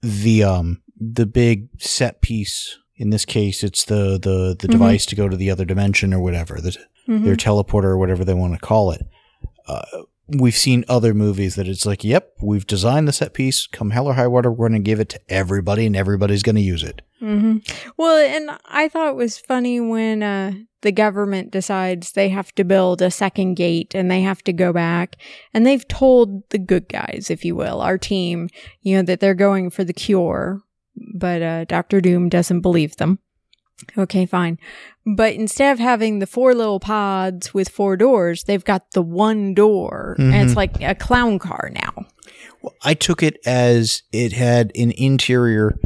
the 0.02 0.42
um 0.42 0.83
the 0.98 1.26
big 1.26 1.68
set 1.79 2.20
piece. 2.20 2.79
In 2.96 3.11
this 3.11 3.24
case, 3.24 3.62
it's 3.62 3.85
the 3.85 4.18
the 4.18 4.57
the 4.59 4.66
Mhm. 4.68 4.72
device 4.72 5.07
to 5.07 5.16
go 5.16 5.29
to 5.29 5.37
the 5.37 5.50
other 5.50 5.64
dimension 5.64 6.12
or 6.12 6.20
whatever, 6.20 6.61
the, 6.61 6.76
Mhm. 7.09 7.24
their 7.24 7.37
teleporter 7.37 7.85
or 7.85 7.98
whatever 7.98 8.24
they 8.24 8.35
want 8.35 8.55
to 8.55 8.59
call 8.59 8.90
it. 8.90 9.02
Uh, 9.68 9.85
we've 10.28 10.56
seen 10.56 10.84
other 10.88 11.14
movies 11.14 11.54
that 11.54 11.68
it's 11.68 11.86
like, 11.86 12.04
yep, 12.04 12.32
we've 12.40 12.66
designed 12.66 13.06
the 13.06 13.12
set 13.12 13.32
piece. 13.34 13.66
Come 13.66 13.90
hell 13.90 14.06
or 14.06 14.14
high 14.14 14.26
water, 14.26 14.50
we're 14.50 14.68
going 14.68 14.80
to 14.82 14.84
give 14.84 15.00
it 15.00 15.08
to 15.10 15.20
everybody, 15.28 15.86
and 15.86 15.96
everybody's 15.96 16.42
going 16.42 16.56
to 16.56 16.62
use 16.62 16.82
it. 16.82 17.02
hmm 17.20 17.58
Well, 17.96 18.16
and 18.18 18.58
I 18.66 18.88
thought 18.88 19.08
it 19.08 19.16
was 19.16 19.38
funny 19.38 19.80
when 19.80 20.22
uh, 20.22 20.52
the 20.82 20.92
government 20.92 21.50
decides 21.50 22.12
they 22.12 22.28
have 22.30 22.54
to 22.56 22.64
build 22.64 23.02
a 23.02 23.10
second 23.10 23.54
gate 23.54 23.94
and 23.94 24.10
they 24.10 24.22
have 24.22 24.42
to 24.44 24.52
go 24.52 24.72
back, 24.72 25.16
and 25.54 25.66
they've 25.66 25.86
told 25.86 26.48
the 26.50 26.58
good 26.58 26.88
guys, 26.88 27.28
if 27.30 27.44
you 27.44 27.54
will, 27.54 27.80
our 27.80 27.98
team, 27.98 28.48
you 28.82 28.96
know, 28.96 29.02
that 29.02 29.20
they're 29.20 29.34
going 29.34 29.70
for 29.70 29.84
the 29.84 29.92
cure, 29.92 30.62
but 31.14 31.42
uh, 31.42 31.64
Doctor 31.64 32.00
Doom 32.00 32.28
doesn't 32.28 32.60
believe 32.60 32.96
them. 32.96 33.18
Okay, 33.98 34.26
fine. 34.26 34.58
But 35.04 35.34
instead 35.34 35.72
of 35.72 35.78
having 35.78 36.18
the 36.18 36.26
four 36.26 36.54
little 36.54 36.80
pods 36.80 37.52
with 37.52 37.68
four 37.68 37.96
doors, 37.96 38.44
they've 38.44 38.64
got 38.64 38.92
the 38.92 39.02
one 39.02 39.54
door, 39.54 40.16
and 40.18 40.34
it's 40.34 40.52
Mhm. 40.52 40.56
like 40.56 40.80
a 40.82 40.94
clown 40.94 41.38
car 41.38 41.70
now. 41.74 42.06
Well, 42.62 42.74
I 42.82 42.94
took 42.94 43.22
it 43.22 43.38
as 43.46 44.02
it 44.12 44.32
had 44.32 44.72
an 44.74 44.92
interior 44.96 45.78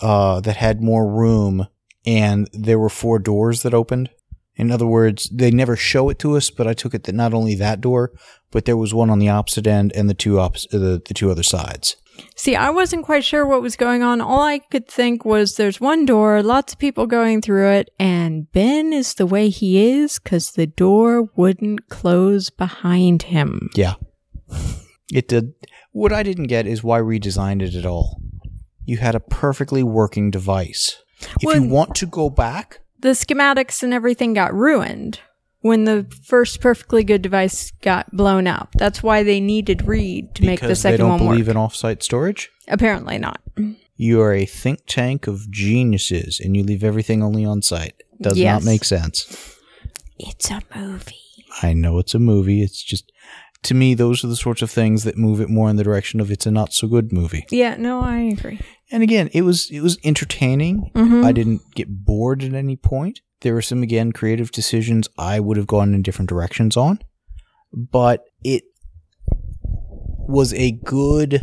uh, 0.00 0.40
that 0.40 0.56
had 0.56 0.82
more 0.82 1.06
room, 1.08 1.68
and 2.04 2.48
there 2.52 2.78
were 2.78 2.88
four 2.88 3.20
doors 3.20 3.62
that 3.62 3.72
opened. 3.72 4.10
In 4.56 4.72
other 4.72 4.86
words, 4.86 5.30
they 5.32 5.52
never 5.52 5.76
show 5.76 6.08
it 6.08 6.18
to 6.18 6.36
us, 6.36 6.50
but 6.50 6.66
I 6.66 6.74
took 6.74 6.92
it 6.92 7.04
that 7.04 7.14
not 7.14 7.32
only 7.32 7.54
that 7.54 7.80
door, 7.80 8.10
but 8.50 8.64
there 8.64 8.76
was 8.76 8.92
one 8.92 9.10
on 9.10 9.20
the 9.20 9.28
opposite 9.28 9.66
end 9.66 9.92
and 9.94 10.10
the 10.10 10.14
two 10.14 10.40
opposite, 10.40 10.72
the, 10.72 11.00
the 11.06 11.14
two 11.14 11.30
other 11.30 11.44
sides. 11.44 11.96
See, 12.36 12.56
I 12.56 12.70
wasn't 12.70 13.04
quite 13.04 13.24
sure 13.24 13.46
what 13.46 13.62
was 13.62 13.76
going 13.76 14.02
on. 14.02 14.20
All 14.20 14.42
I 14.42 14.58
could 14.58 14.88
think 14.88 15.24
was 15.24 15.54
there's 15.56 15.80
one 15.80 16.04
door, 16.06 16.42
lots 16.42 16.72
of 16.72 16.78
people 16.78 17.06
going 17.06 17.40
through 17.42 17.68
it, 17.70 17.90
and 17.98 18.50
Ben 18.52 18.92
is 18.92 19.14
the 19.14 19.26
way 19.26 19.48
he 19.48 19.90
is 19.90 20.18
because 20.18 20.52
the 20.52 20.66
door 20.66 21.28
wouldn't 21.36 21.88
close 21.88 22.50
behind 22.50 23.24
him. 23.24 23.70
Yeah. 23.74 23.94
It 25.12 25.28
did. 25.28 25.52
What 25.92 26.12
I 26.12 26.22
didn't 26.22 26.46
get 26.46 26.66
is 26.66 26.82
why 26.82 27.02
we 27.02 27.18
redesigned 27.18 27.62
it 27.62 27.74
at 27.74 27.84
all. 27.86 28.20
You 28.84 28.96
had 28.96 29.14
a 29.14 29.20
perfectly 29.20 29.82
working 29.82 30.30
device. 30.30 30.96
If 31.20 31.44
Well- 31.44 31.56
you 31.56 31.68
want 31.68 31.94
to 31.96 32.06
go 32.06 32.30
back, 32.30 32.80
The 32.98 33.10
schematics 33.10 33.82
and 33.82 33.92
everything 33.92 34.32
got 34.32 34.54
ruined 34.54 35.18
when 35.62 35.84
the 35.84 36.06
first 36.24 36.60
perfectly 36.60 37.02
good 37.04 37.22
device 37.22 37.70
got 37.82 38.14
blown 38.14 38.46
up. 38.46 38.72
That's 38.74 39.02
why 39.02 39.22
they 39.22 39.40
needed 39.40 39.86
Reed 39.86 40.34
to 40.36 40.44
make 40.44 40.60
the 40.60 40.74
second 40.76 41.06
one 41.06 41.18
because 41.18 41.20
they 41.20 41.26
don't 41.26 41.30
believe 41.36 41.46
work. 41.48 41.56
in 41.56 41.62
offsite 41.62 42.02
storage, 42.02 42.50
Apparently 42.68 43.18
not. 43.18 43.40
you 43.96 44.20
are 44.20 44.34
a 44.34 44.44
think 44.44 44.80
tank 44.86 45.26
of 45.26 45.50
geniuses 45.50 46.38
and 46.40 46.56
you 46.56 46.62
leave 46.62 46.84
everything 46.84 47.22
only 47.22 47.44
on 47.44 47.62
site. 47.62 47.94
Does 48.20 48.38
Yes. 48.38 48.62
not 48.62 48.70
make 48.70 48.84
sense. 48.84 49.56
It's 50.18 50.50
a 50.50 50.60
movie. 50.76 51.16
I 51.62 51.72
know 51.72 51.98
it's 51.98 52.14
a 52.14 52.18
movie. 52.18 52.62
It's 52.62 52.82
just, 52.82 53.10
to 53.64 53.74
me, 53.74 53.94
those 53.94 54.24
are 54.24 54.28
the 54.28 54.36
sorts 54.36 54.62
of 54.62 54.70
things 54.70 55.04
that 55.04 55.16
move 55.16 55.40
it 55.40 55.48
more 55.50 55.68
in 55.68 55.76
the 55.76 55.84
direction 55.84 56.20
of 56.20 56.30
it's 56.30 56.46
a 56.46 56.50
not 56.50 56.72
so 56.72 56.86
good 56.88 57.12
movie. 57.12 57.44
Yeah, 57.50 57.76
no, 57.76 58.00
I 58.00 58.18
agree. 58.20 58.60
And 58.90 59.02
again, 59.02 59.28
it 59.32 59.42
was 59.42 59.70
it 59.70 59.80
was 59.80 59.98
entertaining. 60.04 60.90
Mhm. 60.94 61.24
I 61.24 61.32
didn't 61.32 61.62
get 61.74 62.04
bored 62.04 62.42
at 62.44 62.52
any 62.54 62.76
point. 62.76 63.20
There 63.42 63.54
were 63.54 63.62
some 63.62 63.82
again 63.82 64.12
creative 64.12 64.50
decisions 64.52 65.08
I 65.18 65.40
would 65.40 65.56
have 65.56 65.66
gone 65.66 65.94
in 65.94 66.02
different 66.02 66.28
directions 66.28 66.76
on, 66.76 67.00
but 67.72 68.24
it 68.42 68.62
was 70.28 70.54
a 70.54 70.72
good 70.84 71.42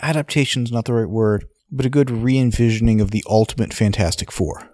adaptation's 0.00 0.72
not 0.72 0.84
the 0.86 0.94
right 0.94 1.08
word, 1.08 1.44
but 1.70 1.86
a 1.86 1.90
good 1.90 2.10
re-envisioning 2.10 3.00
of 3.00 3.10
the 3.10 3.24
ultimate 3.28 3.72
Fantastic 3.74 4.32
Four. 4.32 4.70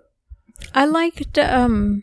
I 0.75 0.85
liked 0.87 1.37
um 1.39 2.03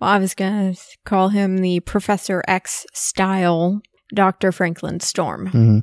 well 0.00 0.10
I 0.10 0.18
was 0.18 0.34
gonna 0.34 0.74
call 1.04 1.28
him 1.28 1.58
the 1.58 1.80
Professor 1.80 2.42
X 2.48 2.86
style 2.92 3.80
Dr. 4.14 4.50
Franklin 4.50 5.00
Storm. 5.00 5.46
Mm-hmm. 5.48 5.78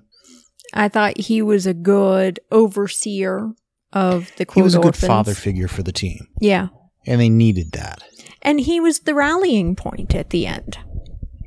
I 0.73 0.89
thought 0.89 1.17
he 1.17 1.41
was 1.41 1.65
a 1.65 1.73
good 1.73 2.39
overseer 2.51 3.51
of 3.93 4.31
the 4.37 4.45
He 4.53 4.61
was 4.61 4.75
a 4.75 4.79
good 4.79 4.87
orphans. 4.87 5.07
father 5.07 5.33
figure 5.33 5.67
for 5.69 5.81
the 5.83 5.93
team, 5.93 6.27
Yeah. 6.41 6.67
And 7.07 7.19
they 7.21 7.29
needed 7.29 7.71
that. 7.71 8.03
And 8.41 8.59
he 8.59 8.79
was 8.79 8.99
the 8.99 9.15
rallying 9.15 9.75
point 9.75 10.13
at 10.13 10.29
the 10.29 10.45
end. 10.45 10.77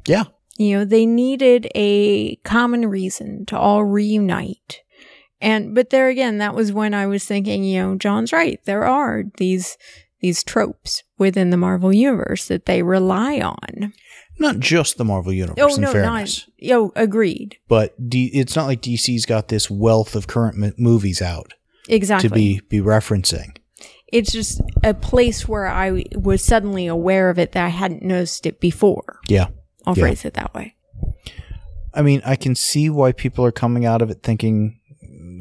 Yeah, 0.07 0.25
You 0.59 0.79
know, 0.79 0.85
they 0.85 1.07
needed 1.07 1.69
a 1.75 2.37
common 2.37 2.87
reason 2.87 3.47
to 3.47 3.59
all 3.59 3.85
reunite. 3.85 4.81
And 5.41 5.75
but 5.75 5.91
there 5.91 6.09
again, 6.09 6.39
that 6.39 6.55
was 6.55 6.73
when 6.73 6.93
I 6.95 7.07
was 7.07 7.25
thinking, 7.25 7.65
you 7.65 7.81
know, 7.81 7.97
John's 7.97 8.33
right. 8.33 8.59
There 8.65 8.85
are 8.85 9.25
these 9.39 9.79
these 10.21 10.43
tropes 10.45 11.03
within 11.17 11.49
the 11.51 11.57
Marvel 11.57 11.93
universe 11.95 12.47
that 12.49 12.67
they 12.67 12.83
rely 12.83 13.41
on. 13.41 13.93
not 14.39 14.59
just 14.59 14.99
the 14.99 15.05
Marvel 15.05 15.33
universe. 15.33 15.59
Oh 15.61 15.75
in 15.75 15.81
no, 15.81 15.93
fairness. 15.93 16.47
not 16.47 16.55
yo, 16.59 16.93
agreed. 16.97 17.57
but 17.69 17.95
D- 18.11 18.31
it's 18.35 18.55
not 18.57 18.67
like 18.67 18.83
DC's 18.83 19.25
got 19.27 19.49
this 19.49 19.71
wealth 19.71 20.15
of 20.15 20.27
current 20.27 20.63
m- 20.63 20.75
movies 20.77 21.23
out 21.23 21.55
Exactly. 21.89 22.29
to 22.29 22.35
be 22.35 22.61
be 22.69 22.81
referencing. 22.81 23.57
It's 24.13 24.33
just 24.33 24.61
a 24.83 24.95
place 24.95 25.47
where 25.49 25.67
I 25.69 26.05
was 26.15 26.43
suddenly 26.43 26.87
aware 26.87 27.31
of 27.31 27.39
it 27.39 27.53
that 27.53 27.65
I 27.65 27.69
hadn't 27.69 28.03
noticed 28.03 28.47
it 28.47 28.61
before. 28.61 29.21
Yeah. 29.29 29.49
I'll 29.87 29.97
Yeah. 29.97 30.03
phrase 30.05 30.25
it 30.25 30.35
that 30.35 30.55
way. 30.55 30.75
I 31.93 32.03
mean, 32.03 32.23
I 32.25 32.37
can 32.37 32.55
see 32.55 32.89
why 32.89 33.13
people 33.13 33.45
are 33.45 33.53
coming 33.53 33.85
out 33.85 34.03
of 34.03 34.11
it 34.11 34.23
thinking 34.23 34.79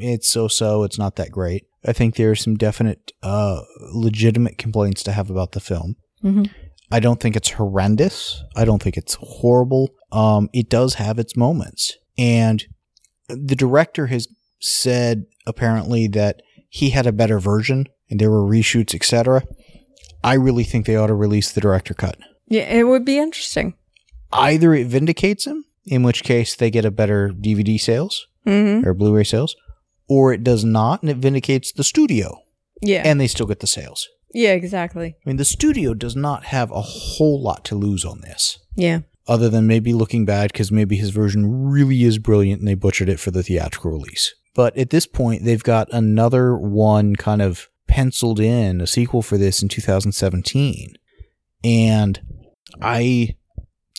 it's 0.02 0.28
so 0.28 0.48
so, 0.48 0.82
it's 0.82 0.98
not 0.98 1.16
that 1.16 1.30
great. 1.30 1.66
I 1.86 1.92
think 1.92 2.16
there 2.16 2.30
are 2.30 2.36
some 2.36 2.56
definite, 2.56 3.12
uh, 3.22 3.60
legitimate 3.92 4.58
complaints 4.58 5.02
to 5.04 5.12
have 5.12 5.30
about 5.30 5.52
the 5.52 5.60
film. 5.60 5.96
Mhm. 6.24 6.50
I 6.90 7.00
don't 7.00 7.20
think 7.20 7.36
it's 7.36 7.50
horrendous. 7.50 8.42
I 8.56 8.64
don't 8.64 8.82
think 8.82 8.96
it's 8.96 9.16
horrible. 9.20 9.90
Um, 10.10 10.48
it 10.52 10.68
does 10.68 10.94
have 10.94 11.18
its 11.18 11.36
moments. 11.36 11.96
And 12.18 12.64
the 13.28 13.54
director 13.54 14.08
has 14.08 14.26
said 14.58 15.24
apparently 15.46 16.08
that 16.08 16.42
he 16.68 16.90
had 16.90 17.06
a 17.06 17.12
better 17.12 17.38
version 17.38 17.86
and 18.10 18.20
there 18.20 18.30
were 18.30 18.42
reshoots, 18.42 18.94
etc. 18.94 19.42
I 20.22 20.34
really 20.34 20.64
think 20.64 20.86
they 20.86 20.96
ought 20.96 21.06
to 21.06 21.14
release 21.14 21.52
the 21.52 21.60
director 21.60 21.94
cut. 21.94 22.18
Yeah, 22.48 22.62
it 22.62 22.84
would 22.84 23.04
be 23.04 23.18
interesting. 23.18 23.74
Either 24.32 24.74
it 24.74 24.86
vindicates 24.88 25.46
him, 25.46 25.64
in 25.86 26.02
which 26.02 26.22
case 26.24 26.54
they 26.54 26.70
get 26.70 26.84
a 26.84 26.90
better 26.90 27.30
DVD 27.30 27.78
sales, 27.80 28.26
Mm-hmm. 28.46 28.88
or 28.88 28.94
Blu-ray 28.94 29.24
sales, 29.24 29.54
or 30.08 30.32
it 30.32 30.42
does 30.42 30.64
not 30.64 31.02
and 31.02 31.10
it 31.10 31.18
vindicates 31.18 31.72
the 31.72 31.84
studio 31.84 32.40
Yeah. 32.80 33.02
and 33.04 33.20
they 33.20 33.26
still 33.26 33.46
get 33.46 33.60
the 33.60 33.66
sales. 33.66 34.08
yeah, 34.32 34.52
exactly. 34.52 35.08
I 35.24 35.28
mean, 35.28 35.36
the 35.36 35.44
studio 35.44 35.92
does 35.92 36.16
not 36.16 36.44
have 36.46 36.70
a 36.70 36.80
whole 36.80 37.42
lot 37.42 37.64
to 37.66 37.74
lose 37.74 38.02
on 38.04 38.20
this, 38.22 38.58
Yeah. 38.76 39.00
other 39.28 39.48
than 39.50 39.66
maybe 39.66 39.92
looking 39.92 40.24
bad 40.24 40.52
because 40.52 40.72
maybe 40.72 40.96
his 40.96 41.10
version 41.10 41.44
really 41.70 42.02
is 42.04 42.16
brilliant 42.18 42.60
and 42.60 42.68
they 42.68 42.74
butchered 42.74 43.08
it 43.10 43.20
for 43.20 43.30
the 43.30 43.42
theatrical 43.42 43.90
release. 43.90 44.34
But 44.54 44.74
at 44.76 44.88
this 44.90 45.06
point, 45.06 45.44
they've 45.44 45.62
got 45.62 45.88
another 45.92 46.56
one 46.56 47.14
kind 47.16 47.42
of 47.42 47.68
penciled 47.90 48.38
in, 48.40 48.80
a 48.80 48.86
sequel 48.86 49.20
for 49.20 49.36
this 49.36 49.62
in 49.62 49.68
2017, 49.68 50.94
and 51.64 52.20
I 52.80 53.36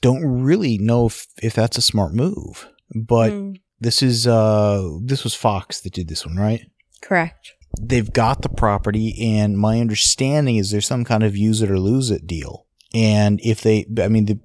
don't 0.01 0.23
really 0.25 0.77
know 0.77 1.07
if, 1.07 1.27
if 1.43 1.53
that's 1.53 1.77
a 1.77 1.81
smart 1.81 2.13
move. 2.13 2.67
But 2.95 3.31
Mm, 3.31 3.55
this 3.79 4.01
is 4.01 4.27
uh 4.27 4.89
this 5.03 5.23
was 5.23 5.33
Fox 5.35 5.81
that 5.81 5.93
did 5.93 6.07
this 6.07 6.25
one, 6.25 6.35
right? 6.37 6.61
correct. 7.01 7.53
They've 7.81 8.11
got 8.11 8.41
the 8.41 8.49
property, 8.49 9.15
and 9.37 9.57
my 9.57 9.79
understanding 9.79 10.57
is 10.57 10.71
there's 10.71 10.85
some 10.87 11.05
kind 11.05 11.23
of 11.23 11.37
use 11.37 11.61
it 11.61 11.71
or 11.71 11.79
lose 11.79 12.11
it 12.11 12.27
deal. 12.27 12.65
And 12.93 13.39
if 13.43 13.61
they, 13.61 13.85
I 13.97 14.09
mean, 14.09 14.25
the, 14.25 14.39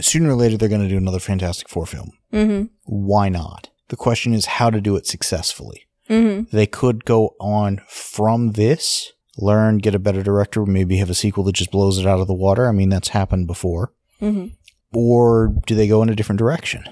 sooner 0.00 0.30
or 0.30 0.36
later 0.36 0.56
they're 0.56 0.68
going 0.68 0.82
to 0.82 0.88
do 0.88 0.96
another 0.96 1.18
Fantastic 1.18 1.68
Four 1.68 1.86
film. 1.86 2.12
Mm-hmm. 2.32 2.66
Why 2.84 3.28
not? 3.28 3.70
The 3.88 3.96
question 3.96 4.32
is 4.32 4.46
how 4.46 4.70
to 4.70 4.80
do 4.80 4.94
it 4.96 5.06
successfully. 5.06 5.87
Mm-hmm. 6.08 6.56
They 6.56 6.66
could 6.66 7.04
go 7.04 7.34
on 7.40 7.80
from 7.88 8.52
this, 8.52 9.12
learn, 9.36 9.78
get 9.78 9.94
a 9.94 9.98
better 9.98 10.22
director, 10.22 10.64
maybe 10.66 10.96
have 10.98 11.10
a 11.10 11.14
sequel 11.14 11.44
that 11.44 11.54
just 11.54 11.70
blows 11.70 11.98
it 11.98 12.06
out 12.06 12.20
of 12.20 12.26
the 12.26 12.34
water. 12.34 12.68
I 12.68 12.72
mean, 12.72 12.88
that's 12.88 13.08
happened 13.08 13.46
before. 13.46 13.92
Mm-hmm. 14.20 14.48
Or 14.94 15.54
do 15.66 15.74
they 15.74 15.86
go 15.86 16.02
in 16.02 16.08
a 16.08 16.14
different 16.16 16.38
direction? 16.38 16.84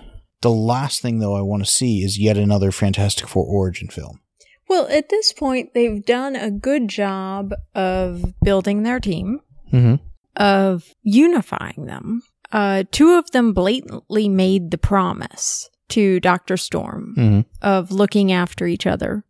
The 0.42 0.50
last 0.50 1.00
thing, 1.00 1.18
though, 1.18 1.34
I 1.34 1.40
want 1.40 1.64
to 1.64 1.70
see 1.70 2.02
is 2.02 2.18
yet 2.18 2.36
another 2.36 2.70
Fantastic 2.70 3.26
Four 3.26 3.46
origin 3.46 3.88
film. 3.88 4.20
Well, 4.68 4.86
at 4.88 5.08
this 5.08 5.32
point, 5.32 5.74
they've 5.74 6.04
done 6.04 6.36
a 6.36 6.50
good 6.50 6.88
job 6.88 7.52
of 7.74 8.34
building 8.42 8.82
their 8.82 9.00
team, 9.00 9.40
Mm-hmm. 9.72 9.96
of 10.36 10.84
unifying 11.02 11.86
them. 11.86 12.22
Uh, 12.52 12.84
two 12.92 13.14
of 13.18 13.30
them 13.32 13.52
blatantly 13.52 14.28
made 14.28 14.70
the 14.70 14.78
promise 14.78 15.68
to 15.90 16.20
Dr. 16.20 16.56
Storm 16.56 17.14
Mm-hmm. 17.16 17.40
of 17.62 17.90
looking 17.92 18.32
after 18.32 18.66
each 18.66 18.86
other. 18.86 19.24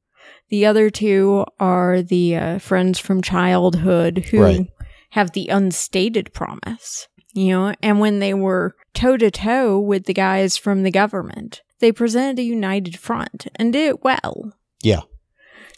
The 0.48 0.66
other 0.66 0.90
two 0.90 1.44
are 1.58 2.02
the 2.02 2.36
uh, 2.36 2.58
friends 2.58 2.98
from 2.98 3.20
childhood 3.22 4.26
who 4.30 4.40
Right. 4.40 4.66
have 5.10 5.32
the 5.32 5.48
unstated 5.48 6.32
promise. 6.32 7.08
You 7.32 7.48
know, 7.48 7.74
and 7.82 8.00
when 8.00 8.18
they 8.20 8.32
were 8.32 8.74
toe 8.94 9.16
to 9.18 9.30
toe 9.30 9.78
with 9.78 10.04
the 10.06 10.14
guys 10.14 10.56
from 10.56 10.84
the 10.84 10.90
government, 10.90 11.60
they 11.80 11.92
presented 11.92 12.38
a 12.38 12.42
united 12.44 12.98
front 12.98 13.46
and 13.56 13.72
did 13.74 13.88
it 13.90 14.02
well. 14.04 14.52
Yeah. 14.82 15.00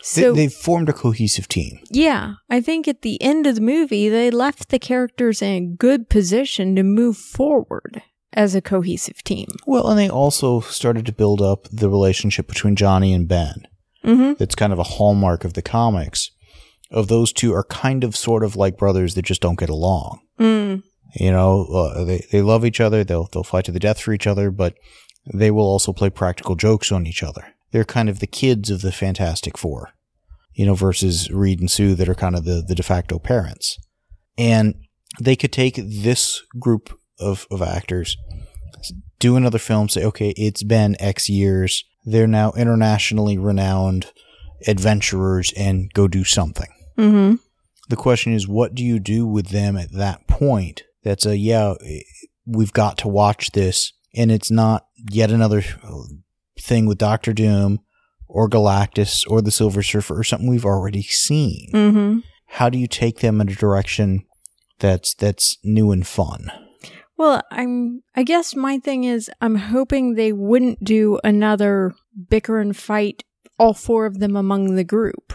So 0.01 0.33
they, 0.33 0.45
have 0.45 0.55
formed 0.55 0.89
a 0.89 0.93
cohesive 0.93 1.49
team. 1.49 1.81
yeah, 1.91 2.35
I 2.49 2.61
think 2.61 2.87
at 2.87 3.03
the 3.03 3.21
end 3.21 3.49
of 3.49 3.57
the 3.57 3.61
movie, 3.61 4.09
they 4.09 4.31
left 4.31 4.69
the 4.69 4.79
characters 4.79 5.43
in 5.43 5.49
a 5.53 5.67
good 5.77 6.09
position 6.09 6.77
to 6.77 6.85
move 6.85 7.17
forward 7.17 8.03
as 8.33 8.55
a 8.55 8.61
cohesive 8.61 9.23
team. 9.25 9.49
Well, 9.67 9.89
and 9.89 9.99
they 9.99 10.09
also 10.09 10.61
started 10.61 11.07
to 11.07 11.13
build 11.13 11.41
up 11.41 11.69
the 11.71 11.89
relationship 11.89 12.47
between 12.47 12.77
Johnny 12.77 13.13
and 13.13 13.27
Ben. 13.29 13.67
Mm-hmm. 14.05 14.35
That's 14.39 14.55
kind 14.55 14.73
of 14.73 14.79
a 14.79 14.85
hallmark 14.85 15.45
of 15.45 15.55
the 15.55 15.63
comics. 15.63 16.31
Of 16.91 17.09
those 17.09 17.33
two 17.33 17.53
are 17.53 17.65
kind 17.65 18.05
of 18.05 18.17
sort 18.17 18.43
of 18.43 18.57
like 18.57 18.79
brothers 18.79 19.15
that 19.15 19.25
just 19.25 19.43
don't 19.43 19.59
get 19.59 19.69
along. 19.69 20.21
Mm. 20.39 20.83
You 21.15 21.33
know, 21.33 21.67
uh, 21.67 22.05
they 22.05 22.25
they 22.31 22.43
love 22.43 22.65
each 22.65 22.81
other. 22.81 23.05
They'll 23.05 23.29
they'll 23.33 23.45
fight 23.45 23.65
to 23.67 23.73
the 23.73 23.81
death 23.81 24.01
for 24.01 24.13
each 24.13 24.27
other, 24.27 24.51
but 24.51 24.75
they 25.33 25.51
will 25.51 25.67
also 25.67 25.93
play 25.93 26.11
practical 26.11 26.55
jokes 26.55 26.91
on 26.91 27.07
each 27.07 27.23
other. 27.23 27.55
They're 27.73 27.85
kind 27.85 28.09
of 28.09 28.21
the 28.21 28.27
kids 28.27 28.71
of 28.71 28.81
the 28.81 28.93
Fantastic 28.93 29.59
Four, 29.59 29.91
you 30.55 30.65
know, 30.65 30.75
versus 30.75 31.31
Reed 31.31 31.61
and 31.61 31.71
Sue 31.71 31.95
that 31.95 32.09
are 32.09 32.15
kind 32.15 32.35
of 32.35 32.45
the 32.45 32.63
the 32.67 32.75
de 32.75 32.83
facto 32.83 33.19
parents. 33.19 33.79
And 34.39 34.75
they 35.21 35.37
could 35.37 35.53
take 35.53 35.77
this 35.77 36.43
group 36.59 36.98
of 37.19 37.47
of 37.51 37.63
actors, 37.63 38.17
do 39.19 39.37
another 39.37 39.59
film, 39.59 39.89
say, 39.89 40.05
okay, 40.05 40.31
it's 40.37 40.63
been 40.63 40.97
X 41.01 41.29
years. 41.29 41.85
They're 42.05 42.27
now 42.27 42.53
internationally 42.53 43.37
renowned 43.37 44.13
adventurers, 44.67 45.53
and 45.57 45.93
go 45.93 46.09
do 46.09 46.25
something. 46.25 46.71
Mm-hmm. 46.97 47.37
The 47.89 47.97
question 47.97 48.33
is, 48.33 48.49
what 48.49 48.75
do 48.75 48.85
you 48.85 48.99
do 48.99 49.27
with 49.27 49.49
them 49.49 49.77
at 49.77 49.93
that 49.93 50.27
point? 50.27 50.83
That's 51.05 51.25
a, 51.25 51.37
yeah, 51.37 51.75
we've 52.45 52.73
got 52.73 52.99
to 52.99 53.09
watch 53.09 53.53
this. 53.53 53.93
And 54.15 54.33
it's 54.33 54.51
not 54.51 54.87
yet 55.11 55.31
another 55.31 55.63
thing 56.61 56.87
with 56.87 56.99
Doctor 56.99 57.33
Doom 57.33 57.81
or 58.27 58.49
Galactus 58.49 59.25
or 59.31 59.41
the 59.41 59.51
Silver 59.51 59.83
Surfer 59.83 60.19
or 60.19 60.25
something 60.25 60.49
we've 60.49 60.67
already 60.67 61.03
seen. 61.03 61.71
Mm-hmm. 61.73 62.19
How 62.47 62.69
do 62.69 62.79
you 62.79 62.89
take 62.89 63.21
them 63.21 63.41
in 63.41 63.49
a 63.49 63.55
direction 63.55 64.25
that's, 64.81 65.15
that's 65.15 65.57
new 65.63 65.93
and 65.93 66.07
fun? 66.07 66.51
Well, 67.19 67.43
I'm 67.51 68.03
I 68.15 68.23
guess 68.23 68.55
my 68.55 68.79
thing 68.79 69.05
is 69.05 69.31
I'm 69.41 69.57
hoping 69.57 70.15
they 70.15 70.33
wouldn't 70.33 70.83
do 70.83 71.19
another 71.25 71.93
bicker 72.31 72.61
and 72.61 72.77
fight 72.77 73.25
all 73.59 73.75
four 73.75 74.07
of 74.07 74.21
them 74.21 74.37
among 74.37 74.77
the 74.77 74.85
group. 74.85 75.35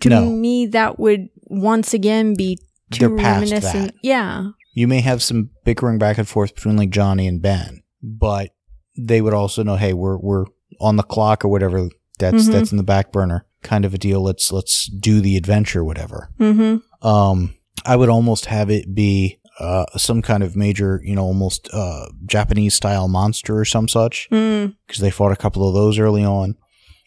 To 0.00 0.08
No. 0.08 0.30
me 0.30 0.66
that 0.66 0.98
would 0.98 1.28
once 1.44 1.92
again 1.92 2.34
be 2.36 2.58
too 2.92 3.08
reminiscent. 3.16 3.92
that. 3.92 3.94
Yeah. 4.02 4.50
You 4.74 4.86
may 4.86 5.00
have 5.00 5.22
some 5.22 5.50
bickering 5.64 5.98
back 5.98 6.18
and 6.18 6.28
forth 6.28 6.54
between 6.54 6.76
like 6.76 6.90
Johnny 6.90 7.26
and 7.26 7.42
Ben, 7.42 7.82
but 8.02 8.50
they 8.96 9.20
would 9.20 9.34
also 9.34 9.62
know, 9.62 9.76
hey, 9.76 9.92
we're 9.92 10.18
we're 10.18 10.44
on 10.80 10.96
the 10.96 11.02
clock 11.02 11.44
or 11.44 11.48
whatever. 11.48 11.88
That's 12.18 12.44
Mhm. 12.48 12.52
that's 12.52 12.70
in 12.70 12.76
the 12.76 12.82
back 12.84 13.10
burner, 13.10 13.44
kind 13.62 13.84
of 13.84 13.92
a 13.94 13.98
deal. 13.98 14.22
Let's 14.22 14.52
let's 14.52 14.86
do 14.86 15.20
the 15.20 15.36
adventure, 15.36 15.82
whatever. 15.82 16.30
Mm-hmm. 16.38 17.06
Um, 17.06 17.54
I 17.84 17.96
would 17.96 18.08
almost 18.08 18.46
have 18.46 18.70
it 18.70 18.94
be 18.94 19.38
uh, 19.58 19.86
some 19.96 20.20
kind 20.22 20.42
of 20.42 20.54
major, 20.56 21.00
you 21.04 21.14
know, 21.14 21.24
almost 21.24 21.68
uh, 21.72 22.06
Japanese 22.26 22.74
style 22.74 23.08
monster 23.08 23.58
or 23.58 23.64
some 23.64 23.88
such, 23.88 24.28
Mm. 24.30 24.74
because 24.86 25.00
they 25.00 25.10
fought 25.10 25.32
a 25.32 25.36
couple 25.36 25.66
of 25.66 25.74
those 25.74 25.98
early 25.98 26.24
on, 26.24 26.56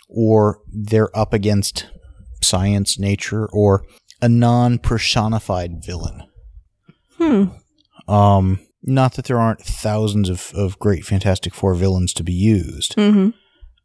or 0.07 0.59
they're 0.71 1.15
up 1.17 1.33
against 1.33 1.87
science, 2.41 2.97
nature, 2.97 3.47
or 3.51 3.83
a 4.21 4.29
non 4.29 4.77
personified 4.79 5.83
villain. 5.85 6.23
Hmm. 7.17 7.45
Um, 8.11 8.59
not 8.81 9.13
that 9.15 9.25
there 9.25 9.39
aren't 9.39 9.61
thousands 9.61 10.29
of, 10.29 10.51
of 10.55 10.79
great 10.79 11.05
Fantastic 11.05 11.53
Four 11.53 11.75
villains 11.75 12.13
to 12.13 12.23
be 12.23 12.33
used, 12.33 12.95
Mm-hmm. 12.95 13.29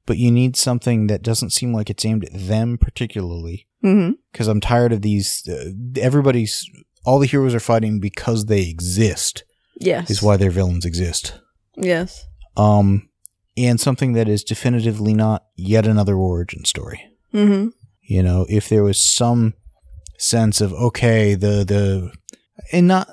but 0.06 0.16
you 0.18 0.30
need 0.30 0.56
something 0.56 1.08
that 1.08 1.22
doesn't 1.22 1.50
seem 1.50 1.72
like 1.74 1.90
it's 1.90 2.04
aimed 2.04 2.24
at 2.24 2.30
them 2.32 2.78
particularly. 2.78 3.66
Mm-hmm. 3.84 4.12
Because 4.32 4.48
I'm 4.48 4.60
tired 4.60 4.92
of 4.92 5.02
these. 5.02 5.46
Uh, 5.46 5.72
everybody's 6.00 6.64
all 7.04 7.18
the 7.18 7.26
heroes 7.26 7.54
are 7.54 7.60
fighting 7.60 8.00
because 8.00 8.46
they 8.46 8.68
exist. 8.68 9.44
Yes. 9.76 10.10
Is 10.10 10.22
why 10.22 10.36
their 10.36 10.50
villains 10.50 10.84
exist. 10.84 11.38
Yes. 11.76 12.26
Um, 12.56 13.08
and 13.56 13.80
something 13.80 14.12
that 14.12 14.28
is 14.28 14.44
definitively 14.44 15.14
not 15.14 15.44
yet 15.56 15.86
another 15.86 16.16
origin 16.16 16.64
story. 16.64 17.00
Mm-hmm. 17.32 17.68
You 18.02 18.22
know, 18.22 18.46
if 18.48 18.68
there 18.68 18.84
was 18.84 19.04
some 19.04 19.54
sense 20.18 20.60
of 20.60 20.72
okay, 20.72 21.34
the 21.34 21.64
the 21.64 22.12
and 22.72 22.86
not 22.86 23.08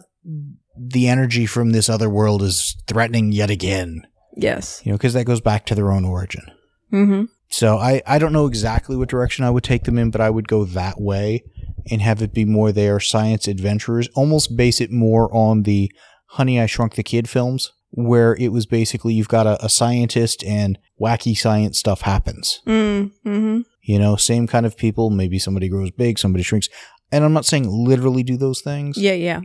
the 0.78 1.08
energy 1.08 1.46
from 1.46 1.72
this 1.72 1.90
other 1.90 2.10
world 2.10 2.44
is 2.44 2.78
threatening 2.88 3.32
yet 3.32 3.50
again. 3.50 4.06
Yes. 4.36 4.82
You 4.84 4.92
know, 4.92 4.98
because 4.98 5.14
that 5.14 5.26
goes 5.26 5.42
back 5.42 5.66
to 5.68 5.76
their 5.76 5.92
own 5.92 6.06
origin. 6.06 6.44
Mm-hmm. 6.92 7.24
So 7.50 7.78
I 7.78 8.02
I 8.06 8.20
don't 8.20 8.34
know 8.34 8.48
exactly 8.48 8.96
what 8.96 9.10
direction 9.10 9.46
I 9.46 9.50
would 9.50 9.64
take 9.64 9.84
them 9.84 9.98
in, 9.98 10.12
but 10.12 10.22
I 10.22 10.30
would 10.30 10.48
go 10.48 10.66
that 10.66 11.00
way 11.00 11.44
and 11.90 12.02
have 12.02 12.22
it 12.22 12.34
be 12.34 12.46
more 12.46 12.72
they 12.72 12.90
are 12.90 13.00
science 13.00 13.48
adventurers. 13.48 14.08
Almost 14.16 14.56
base 14.58 14.82
it 14.82 14.92
more 14.92 15.34
on 15.34 15.64
the 15.64 15.92
Honey 16.28 16.60
I 16.60 16.66
Shrunk 16.66 16.96
the 16.96 17.04
Kid 17.04 17.28
films, 17.30 17.72
where 17.92 18.36
it 18.36 18.50
was 18.50 18.66
basically 18.66 19.14
you've 19.14 19.28
got 19.28 19.48
a, 19.48 19.64
a 19.66 19.70
scientist 19.70 20.44
and 20.44 20.78
wacky 21.00 21.36
science 21.38 21.78
stuff 21.80 22.02
happens. 22.02 22.62
Mm-hmm. 22.66 23.62
You 23.84 24.00
know, 24.00 24.16
same 24.16 24.48
kind 24.48 24.66
of 24.66 24.78
people. 24.78 25.10
Maybe 25.10 25.40
somebody 25.40 25.68
grows 25.68 25.92
big, 25.92 26.20
somebody 26.20 26.44
shrinks. 26.44 26.70
And 27.12 27.24
I'm 27.26 27.34
not 27.34 27.46
saying 27.46 27.68
literally 27.70 28.24
do 28.24 28.38
those 28.38 28.62
things, 28.62 28.98
Yeah, 28.98 29.14
yeah. 29.14 29.42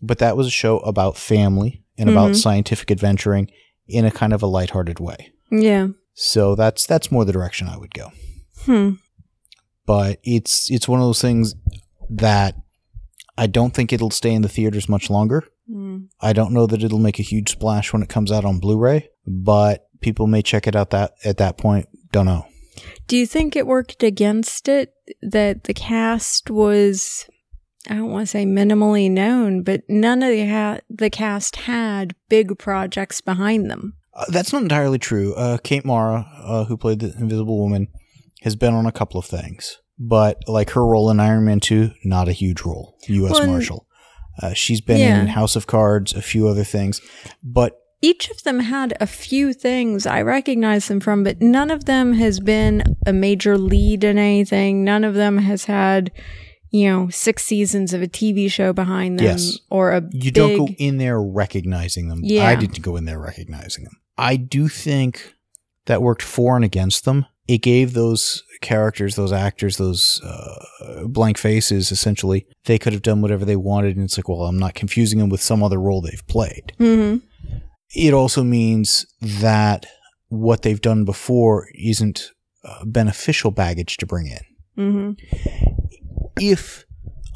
but 0.00 0.18
that 0.20 0.36
was 0.36 0.46
a 0.46 0.50
show 0.50 0.78
about 0.78 1.16
family 1.18 1.82
and 1.98 2.08
about 2.08 2.30
Mhm. 2.30 2.36
scientific 2.36 2.90
adventuring 2.90 3.50
in 3.86 4.04
a 4.06 4.10
kind 4.10 4.32
of 4.32 4.42
a 4.42 4.46
lighthearted 4.46 5.00
way. 5.00 5.32
Yeah. 5.50 5.88
So 6.14 6.54
that's 6.54 6.86
that's 6.86 7.10
more 7.12 7.24
the 7.26 7.32
direction 7.32 7.68
I 7.68 7.76
would 7.76 7.92
go. 7.92 8.12
Hmm. 8.64 8.92
But 9.86 10.20
it's 10.22 10.70
it's 10.70 10.88
one 10.88 11.00
of 11.00 11.06
those 11.06 11.20
things 11.20 11.54
that 12.10 12.56
I 13.38 13.46
don't 13.46 13.72
think 13.72 13.92
it'll 13.92 14.10
stay 14.10 14.34
in 14.34 14.42
the 14.42 14.48
theaters 14.48 14.88
much 14.88 15.08
longer. 15.08 15.44
Mm. 15.70 16.08
I 16.20 16.32
don't 16.32 16.52
know 16.52 16.66
that 16.66 16.82
it'll 16.82 16.98
make 16.98 17.18
a 17.18 17.22
huge 17.22 17.50
splash 17.50 17.92
when 17.92 18.02
it 18.02 18.08
comes 18.08 18.30
out 18.32 18.44
on 18.44 18.58
Blu-ray, 18.58 19.08
but 19.26 19.86
people 20.00 20.26
may 20.26 20.42
check 20.42 20.66
it 20.66 20.76
out 20.76 20.90
that 20.90 21.12
at 21.24 21.38
that 21.38 21.56
point. 21.56 21.86
Don't 22.12 22.26
know. 22.26 22.46
Do 23.06 23.16
you 23.16 23.26
think 23.26 23.56
it 23.56 23.66
worked 23.66 24.02
against 24.02 24.68
it 24.68 24.92
that 25.22 25.64
the 25.64 25.74
cast 25.74 26.50
was, 26.50 27.28
I 27.88 27.94
don't 27.94 28.10
want 28.10 28.22
to 28.22 28.30
say 28.30 28.44
minimally 28.44 29.10
known, 29.10 29.62
but 29.62 29.82
none 29.88 30.22
of 30.22 30.30
the, 30.30 30.48
ha- 30.48 30.80
the 30.88 31.10
cast 31.10 31.56
had 31.56 32.14
big 32.28 32.58
projects 32.58 33.20
behind 33.20 33.70
them? 33.70 33.94
Uh, 34.14 34.24
that's 34.28 34.52
not 34.52 34.62
entirely 34.62 34.98
true. 34.98 35.34
Uh, 35.34 35.58
Kate 35.58 35.84
Mara, 35.84 36.26
uh, 36.42 36.64
who 36.64 36.76
played 36.76 37.00
the 37.00 37.14
Invisible 37.18 37.58
Woman, 37.58 37.88
has 38.42 38.56
been 38.56 38.74
on 38.74 38.86
a 38.86 38.92
couple 38.92 39.20
of 39.20 39.26
things, 39.26 39.78
but 40.00 40.42
like 40.48 40.70
her 40.70 40.84
role 40.84 41.10
in 41.10 41.20
Iron 41.20 41.44
Man 41.44 41.60
2, 41.60 41.92
not 42.04 42.26
a 42.28 42.32
huge 42.32 42.62
role. 42.62 42.96
U.S. 43.06 43.32
Well, 43.34 43.46
Marshal. 43.46 43.86
Uh, 44.42 44.54
she's 44.54 44.80
been 44.80 44.98
Yeah. 44.98 45.20
in 45.20 45.26
House 45.28 45.54
of 45.54 45.66
Cards, 45.66 46.14
a 46.14 46.22
few 46.22 46.48
other 46.48 46.64
things, 46.64 47.00
but 47.44 47.76
Each 48.02 48.30
of 48.30 48.42
them 48.44 48.60
had 48.60 48.96
a 48.98 49.06
few 49.06 49.52
things 49.52 50.06
I 50.06 50.22
recognize 50.22 50.88
them 50.88 51.00
from, 51.00 51.22
but 51.22 51.42
none 51.42 51.70
of 51.70 51.84
them 51.84 52.14
has 52.14 52.40
been 52.40 52.82
a 53.06 53.12
major 53.12 53.58
lead 53.58 54.02
in 54.04 54.16
anything. 54.16 54.82
None 54.84 55.04
of 55.04 55.12
them 55.12 55.36
has 55.36 55.66
had, 55.66 56.10
you 56.70 56.88
know, 56.88 57.10
six 57.10 57.44
seasons 57.44 57.92
of 57.92 58.00
a 58.00 58.06
TV 58.08 58.50
show 58.50 58.72
behind 58.72 59.18
them 59.18 59.26
Yes. 59.26 59.58
or 59.68 59.90
a 59.92 60.00
you 60.12 60.32
big, 60.32 60.34
don't 60.34 60.56
go 60.56 60.68
in 60.78 60.96
there 60.96 61.20
recognizing 61.20 62.08
them. 62.08 62.20
Yeah. 62.24 62.46
I 62.46 62.54
didn't 62.54 62.80
go 62.80 62.96
in 62.96 63.04
there 63.04 63.18
recognizing 63.20 63.84
them. 63.84 63.98
I 64.16 64.36
do 64.36 64.68
think 64.68 65.34
that 65.84 66.00
worked 66.00 66.22
for 66.22 66.56
and 66.56 66.64
against 66.64 67.04
them. 67.04 67.26
It 67.48 67.62
gave 67.62 67.94
those 67.94 68.42
characters, 68.60 69.16
those 69.16 69.32
actors, 69.32 69.76
those 69.76 70.20
uh, 70.24 71.06
blank 71.06 71.36
faces, 71.38 71.90
essentially, 71.90 72.46
they 72.66 72.78
could 72.78 72.92
have 72.92 73.02
done 73.02 73.22
whatever 73.22 73.44
they 73.44 73.56
wanted. 73.56 73.96
And 73.96 74.04
it's 74.04 74.16
like, 74.16 74.28
well, 74.28 74.42
I'm 74.42 74.58
not 74.58 74.74
confusing 74.74 75.18
them 75.18 75.30
with 75.30 75.40
some 75.42 75.62
other 75.62 75.80
role 75.80 76.00
they've 76.00 76.26
played. 76.28 76.72
Mhm. 76.78 77.22
It 77.94 78.14
also 78.14 78.44
means 78.44 79.04
that 79.20 79.86
what 80.28 80.62
they've 80.62 80.80
done 80.80 81.04
before 81.04 81.66
isn't 81.74 82.30
uh, 82.64 82.84
beneficial 82.84 83.50
baggage 83.50 83.96
to 83.96 84.06
bring 84.06 84.26
in. 84.28 84.38
Mhm. 84.78 85.16
if 86.40 86.84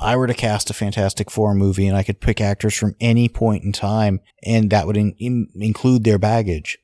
I 0.00 0.16
were 0.16 0.26
to 0.26 0.34
cast 0.34 0.70
a 0.70 0.74
Fantastic 0.74 1.30
Four 1.30 1.54
movie 1.54 1.86
and 1.86 1.96
I 1.96 2.02
could 2.02 2.20
pick 2.20 2.40
actors 2.40 2.74
from 2.74 2.94
any 3.00 3.28
point 3.28 3.64
in 3.64 3.72
time 3.72 4.20
and 4.44 4.70
that 4.70 4.86
would 4.86 4.96
in, 4.96 5.14
in- 5.18 5.48
include 5.54 6.04
their 6.04 6.18
baggage, 6.18 6.78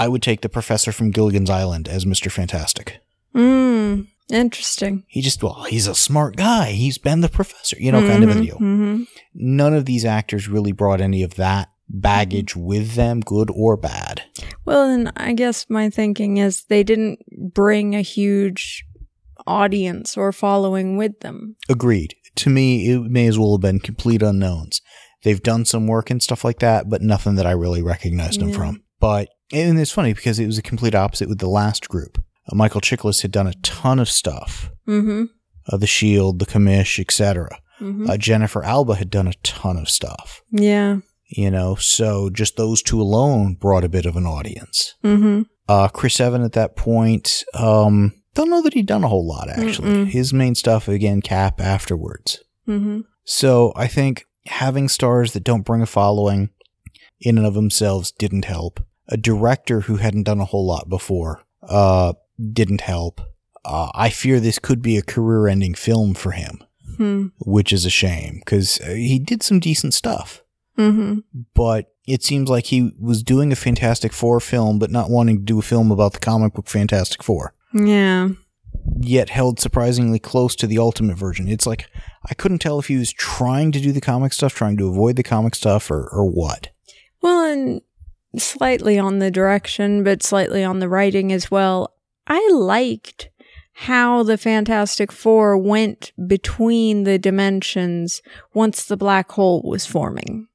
I 0.00 0.08
would 0.08 0.22
take 0.22 0.40
the 0.40 0.48
professor 0.48 0.92
from 0.92 1.10
Gilligan's 1.10 1.50
Island 1.50 1.86
as 1.88 2.04
Mr. 2.04 2.30
Fantastic. 2.30 3.00
Mm. 3.34 4.06
Interesting. 4.30 5.04
He 5.08 5.20
just, 5.20 5.42
well, 5.42 5.64
he's 5.64 5.86
a 5.86 5.94
smart 5.94 6.36
guy. 6.36 6.70
He's 6.70 6.98
been 6.98 7.20
the 7.20 7.28
professor, 7.28 7.76
you 7.78 7.90
know, 7.92 8.06
kind 8.06 8.22
of 8.24 8.30
a 8.30 8.34
Mhm, 8.34 8.42
deal. 8.42 8.58
mhm. 8.58 9.06
None 9.34 9.74
of 9.74 9.86
these 9.86 10.04
actors 10.04 10.48
really 10.48 10.72
brought 10.72 11.00
any 11.00 11.22
of 11.22 11.34
that 11.34 11.68
baggage 11.88 12.54
with 12.54 12.94
them, 12.94 13.20
good 13.20 13.50
or 13.52 13.76
bad. 13.76 14.22
Well, 14.64 14.88
and 14.88 15.12
I 15.16 15.32
guess 15.32 15.66
my 15.68 15.90
thinking 15.90 16.36
is 16.36 16.62
they 16.68 16.84
didn't 16.84 17.18
bring 17.52 17.94
a 17.96 18.02
huge 18.02 18.84
audience 19.46 20.16
or 20.16 20.30
following 20.32 20.96
with 20.96 21.18
them. 21.20 21.56
Agreed. 21.68 22.14
To 22.36 22.50
me, 22.50 22.88
it 22.88 23.00
may 23.02 23.26
as 23.26 23.38
well 23.38 23.54
have 23.54 23.60
been 23.62 23.80
complete 23.80 24.22
unknowns. 24.22 24.80
They've 25.24 25.42
done 25.42 25.64
some 25.64 25.86
work 25.88 26.08
and 26.10 26.22
stuff 26.22 26.44
like 26.44 26.60
that, 26.60 26.88
but 26.88 27.02
nothing 27.02 27.34
that 27.34 27.46
I 27.46 27.50
really 27.50 27.82
recognized 27.82 28.40
them 28.40 28.52
from. 28.52 28.82
But, 29.00 29.30
and 29.52 29.80
it's 29.80 29.90
funny 29.90 30.12
because 30.12 30.38
it 30.38 30.46
was 30.46 30.58
a 30.58 30.62
complete 30.62 30.94
opposite 30.94 31.28
with 31.28 31.38
the 31.38 31.48
last 31.48 31.88
group. 31.88 32.22
Uh, 32.46 32.54
Michael 32.54 32.80
Chiklis 32.80 33.22
had 33.22 33.32
done 33.32 33.46
a 33.46 33.54
ton 33.62 33.98
of 33.98 34.08
stuff. 34.08 34.70
Mm-hmm. 34.86 35.24
Uh, 35.68 35.76
the 35.76 35.86
Shield, 35.86 36.38
the 36.38 36.46
Commish, 36.46 36.98
etc. 37.00 37.58
mm-hmm. 37.80 38.08
Uh, 38.08 38.16
Jennifer 38.16 38.62
Alba 38.62 38.94
had 38.96 39.10
done 39.10 39.26
a 39.26 39.34
ton 39.42 39.76
of 39.76 39.88
stuff. 39.88 40.42
yeah. 40.50 40.98
You 41.32 41.48
know, 41.48 41.76
so 41.76 42.28
just 42.28 42.56
those 42.56 42.82
two 42.82 43.00
alone 43.00 43.54
brought 43.54 43.84
a 43.84 43.88
bit 43.88 44.04
of 44.04 44.16
an 44.16 44.26
audience. 44.26 44.96
Mm-hmm. 45.04 45.42
Uh, 45.68 45.86
Chris 45.86 46.18
Evan 46.18 46.42
at 46.42 46.54
that 46.54 46.74
point, 46.74 47.44
um, 47.54 48.20
don't 48.34 48.50
know 48.50 48.62
that 48.62 48.74
he'd 48.74 48.86
done 48.86 49.04
a 49.04 49.08
whole 49.08 49.28
lot 49.28 49.48
actually. 49.48 49.90
Mm-mm. 49.90 50.06
His 50.08 50.32
main 50.32 50.56
stuff 50.56 50.88
again, 50.88 51.22
Cap 51.22 51.60
afterwards. 51.60 52.42
Mm-hmm. 52.66 53.02
So 53.24 53.72
I 53.76 53.86
think 53.86 54.24
having 54.46 54.88
stars 54.88 55.32
that 55.34 55.44
don't 55.44 55.64
bring 55.64 55.82
a 55.82 55.86
following 55.86 56.50
in 57.20 57.38
and 57.38 57.46
of 57.46 57.54
themselves 57.54 58.10
didn't 58.10 58.46
help. 58.46 58.80
A 59.10 59.16
director 59.16 59.82
who 59.82 59.96
hadn't 59.96 60.22
done 60.24 60.40
a 60.40 60.44
whole 60.44 60.66
lot 60.66 60.88
before 60.88 61.42
uh, 61.62 62.12
didn't 62.52 62.82
help. 62.82 63.20
Uh, 63.64 63.90
I 63.94 64.08
fear 64.10 64.40
this 64.40 64.58
could 64.58 64.80
be 64.80 64.96
a 64.96 65.02
career-ending 65.02 65.74
film 65.74 66.14
for 66.14 66.30
him, 66.30 66.62
Hmm. 66.96 67.26
which 67.38 67.72
is 67.72 67.84
a 67.84 67.90
shame 67.90 68.40
because 68.44 68.76
he 68.76 69.18
did 69.18 69.42
some 69.42 69.60
decent 69.60 69.94
stuff. 69.94 70.42
Mm-hmm. 70.78 71.20
But 71.54 71.92
it 72.06 72.22
seems 72.22 72.48
like 72.48 72.66
he 72.66 72.92
was 72.98 73.22
doing 73.22 73.52
a 73.52 73.56
Fantastic 73.56 74.12
Four 74.12 74.40
film, 74.40 74.78
but 74.78 74.90
not 74.90 75.10
wanting 75.10 75.38
to 75.38 75.44
do 75.44 75.58
a 75.58 75.62
film 75.62 75.90
about 75.90 76.14
the 76.14 76.18
comic 76.20 76.54
book 76.54 76.68
Fantastic 76.68 77.22
Four. 77.22 77.54
Yeah. 77.74 78.30
Yet 78.98 79.30
held 79.30 79.60
surprisingly 79.60 80.18
close 80.18 80.56
to 80.56 80.66
the 80.66 80.78
ultimate 80.78 81.18
version. 81.18 81.48
It's 81.48 81.66
like 81.66 81.86
I 82.28 82.34
couldn't 82.34 82.60
tell 82.60 82.78
if 82.78 82.86
he 82.86 82.96
was 82.96 83.12
trying 83.12 83.72
to 83.72 83.80
do 83.80 83.92
the 83.92 84.00
comic 84.00 84.32
stuff, 84.32 84.54
trying 84.54 84.76
to 84.78 84.88
avoid 84.88 85.16
the 85.16 85.22
comic 85.22 85.54
stuff, 85.54 85.90
or, 85.90 86.08
or 86.08 86.24
what. 86.24 86.68
Well, 87.20 87.44
and 87.44 87.82
slightly 88.36 88.98
on 88.98 89.18
the 89.18 89.30
direction, 89.30 90.04
but 90.04 90.22
slightly 90.22 90.62
on 90.64 90.78
the 90.78 90.88
writing 90.88 91.32
as 91.32 91.50
well. 91.50 91.94
I 92.26 92.48
liked 92.52 93.30
how 93.72 94.22
the 94.22 94.36
Fantastic 94.36 95.10
Four 95.10 95.56
went 95.56 96.12
between 96.26 97.04
the 97.04 97.18
dimensions 97.18 98.20
once 98.52 98.84
the 98.84 98.96
black 98.96 99.30
hole 99.32 99.62
was 99.64 99.86
forming. 99.86 100.46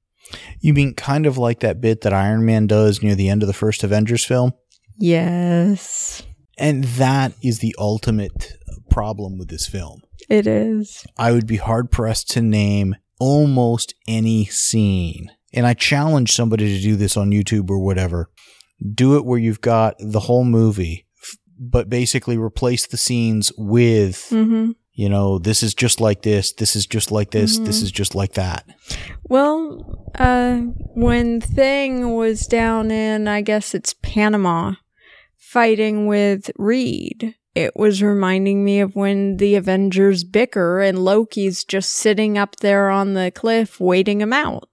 You 0.60 0.74
mean 0.74 0.94
kind 0.94 1.26
of 1.26 1.38
like 1.38 1.60
that 1.60 1.82
bit 1.82 2.02
that 2.02 2.14
Iron 2.14 2.46
Man 2.46 2.68
does 2.68 3.02
near 3.02 3.16
the 3.16 3.30
end 3.30 3.44
of 3.44 3.48
the 3.48 3.54
first 3.54 3.84
Avengers 3.84 4.24
film? 4.26 4.54
Yes, 4.98 6.24
And 6.58 6.84
that 6.86 7.34
is 7.44 7.60
the 7.60 7.76
ultimate 7.78 8.54
problem 8.90 9.38
with 9.38 9.50
this 9.50 9.68
film. 9.68 10.02
it 10.30 10.48
is. 10.48 11.06
I 11.18 11.32
would 11.34 11.46
be 11.48 11.58
hard 11.58 11.92
pressed 11.92 12.30
to 12.32 12.42
name 12.42 12.96
almost 13.20 13.94
any 14.08 14.46
scene. 14.46 15.32
And 15.56 15.66
I 15.66 15.74
challenge 15.74 16.32
somebody 16.34 16.76
to 16.78 16.84
do 16.84 16.96
this 16.96 17.16
on 17.18 17.32
YouTube 17.32 17.70
or 17.70 17.80
whatever. 17.80 18.30
Do 18.94 19.16
it 19.16 19.26
where 19.26 19.40
you've 19.40 19.62
got 19.62 19.96
the 20.00 20.20
whole 20.22 20.44
movie, 20.44 21.08
but 21.58 21.90
basically 21.90 22.38
replace 22.38 22.86
the 22.88 22.98
scenes 22.98 23.52
with, 23.58 24.28
Mm-hmm. 24.32 24.72
you 24.94 25.08
know, 25.10 25.40
this 25.40 25.64
is 25.64 25.74
just 25.74 26.02
like 26.02 26.24
this, 26.24 26.52
this 26.54 26.76
is 26.76 26.86
just 26.86 27.10
like 27.12 27.32
this, 27.32 27.58
this 27.58 27.80
Mhm. 27.80 27.84
is 27.84 27.92
just 27.92 28.16
like 28.16 28.34
that. 28.34 28.66
Well, 29.30 30.10
uh, 30.16 30.58
when 30.94 31.40
Thing 31.40 32.14
was 32.16 32.48
down 32.48 32.92
in, 32.92 33.28
I 33.30 33.40
guess 33.42 33.74
it's 33.74 33.94
Panama, 34.02 34.74
fighting 35.38 36.08
with 36.08 36.52
Reed, 36.58 37.36
it 37.54 37.76
was 37.78 38.04
reminding 38.04 38.66
me 38.66 38.82
of 38.82 38.96
when 38.96 39.38
the 39.38 39.56
Avengers 39.56 40.26
bicker 40.26 40.82
and 40.82 41.00
Loki's 41.00 41.64
just 41.64 41.94
sitting 41.94 42.38
up 42.38 42.58
there 42.58 42.90
on 42.90 43.14
the 43.14 43.32
cliff 43.32 43.80
waiting 43.80 44.20
him 44.20 44.34
out. 44.34 44.68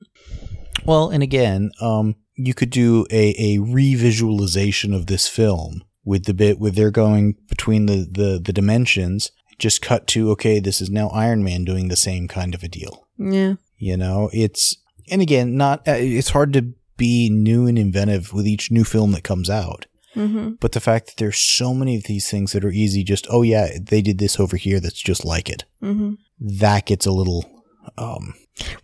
Well, 0.85 1.11
and 1.11 1.23
again, 1.23 1.71
um, 1.81 2.17
you 2.35 2.55
could 2.55 2.71
do 2.71 3.07
a, 3.11 3.35
a 3.39 3.59
revisualization 3.59 4.95
of 4.95 5.07
this 5.07 5.29
film 5.29 5.83
with 6.05 6.25
the 6.25 6.35
bit 6.35 6.59
where 6.59 6.71
they're 6.71 6.91
going 6.91 7.37
between 7.49 7.87
the, 7.87 8.09
the, 8.11 8.41
the 8.43 8.53
dimensions. 8.53 9.31
Just 9.59 9.83
cut 9.83 10.07
to, 10.09 10.31
okay, 10.33 10.59
this 10.59 10.81
is 10.81 10.91
now 10.91 11.09
Iron 11.09 11.45
Man 11.45 11.65
doing 11.65 11.89
the 11.89 11.97
same 11.97 12.27
kind 12.27 12.55
of 12.55 12.63
a 12.63 12.69
deal. 12.69 13.07
Yeah. 13.17 13.55
You 13.77 13.97
know, 13.97 14.29
it's, 14.33 14.77
and 15.11 15.23
again, 15.23 15.57
not, 15.57 15.87
uh, 15.87 15.95
it's 15.97 16.31
hard 16.31 16.53
to 16.55 16.73
be 16.97 17.29
new 17.31 17.67
and 17.67 17.79
inventive 17.79 18.33
with 18.33 18.47
each 18.47 18.71
new 18.71 18.85
film 18.85 19.13
that 19.13 19.25
comes 19.25 19.49
out. 19.49 19.87
Mm-hmm. 20.17 20.53
But 20.61 20.73
the 20.73 20.81
fact 20.81 21.07
that 21.07 21.17
there's 21.19 21.39
so 21.39 21.73
many 21.75 21.97
of 21.97 22.05
these 22.05 22.31
things 22.31 22.53
that 22.53 22.65
are 22.65 22.73
easy, 22.73 23.05
just, 23.05 23.27
oh 23.31 23.43
yeah, 23.43 23.69
they 23.81 24.03
did 24.03 24.19
this 24.19 24.41
over 24.41 24.57
here 24.57 24.81
that's 24.81 25.01
just 25.01 25.25
like 25.25 25.49
it. 25.49 25.65
Mm-hmm. 25.83 26.15
That 26.41 26.87
gets 26.87 27.07
a 27.07 27.13
little, 27.13 27.65
um, 27.97 28.35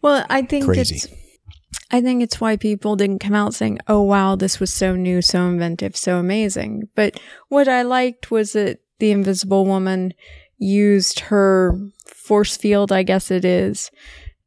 Well, 0.00 0.24
I 0.30 0.42
think 0.42 0.64
Crazy. 0.64 0.96
it's 0.96 1.06
I 1.90 2.00
think 2.00 2.22
it's 2.22 2.40
why 2.40 2.56
people 2.56 2.96
didn't 2.96 3.20
come 3.20 3.34
out 3.34 3.54
saying, 3.54 3.78
"Oh 3.88 4.02
wow, 4.02 4.36
this 4.36 4.60
was 4.60 4.72
so 4.72 4.94
new, 4.94 5.22
so 5.22 5.46
inventive, 5.46 5.96
so 5.96 6.18
amazing." 6.18 6.88
But 6.94 7.18
what 7.48 7.68
I 7.68 7.82
liked 7.82 8.30
was 8.30 8.52
that 8.52 8.80
the 8.98 9.10
Invisible 9.10 9.64
Woman 9.64 10.12
used 10.58 11.20
her 11.20 11.78
force 12.06 12.56
field, 12.56 12.92
I 12.92 13.04
guess 13.04 13.30
it 13.30 13.44
is, 13.44 13.90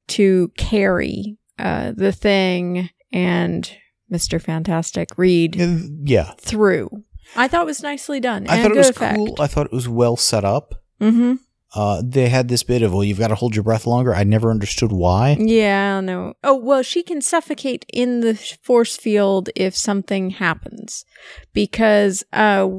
to 0.10 0.52
carry 0.58 1.38
uh, 1.58 1.94
the 1.96 2.12
thing 2.12 2.90
and 3.12 3.72
Mister 4.10 4.40
Fantastic 4.40 5.18
Reed 5.18 5.56
yeah. 6.04 6.34
through. 6.38 7.04
I 7.36 7.48
thought 7.48 7.64
it 7.64 7.66
was 7.66 7.82
nicely 7.82 8.20
done. 8.20 8.46
I 8.50 8.62
thought 8.62 8.72
it 8.72 8.78
was 8.78 8.90
effect. 8.90 9.16
cool. 9.16 9.36
I 9.40 9.48
thought 9.48 9.68
it 9.68 9.72
was 9.72 9.88
well 9.88 10.18
set 10.18 10.44
up. 10.44 10.76
Mm-hmm. 11.00 11.36
Uh, 11.74 12.02
they 12.06 12.28
had 12.28 12.50
this 12.50 12.64
bit 12.64 12.82
of, 12.82 12.92
well, 12.94 13.04
you've 13.04 13.18
got 13.20 13.30
to 13.30 13.36
hold 13.36 13.56
your 13.56 13.64
breath 13.64 13.88
longer. 13.88 14.14
I 14.14 14.24
never 14.26 14.52
understood 14.52 14.92
why. 14.92 15.38
Yeah, 15.40 15.94
I 15.94 15.98
don't 15.98 16.06
know. 16.06 16.34
Oh, 16.44 16.56
well, 16.56 16.84
she 16.84 17.02
can 17.02 17.22
suffocate 17.22 17.86
in 17.94 18.20
the 18.20 18.36
force 18.36 18.98
field 18.98 19.50
if 19.56 19.76
something 19.76 20.32
happens 20.32 21.06
because 21.54 22.24
uh 22.34 22.70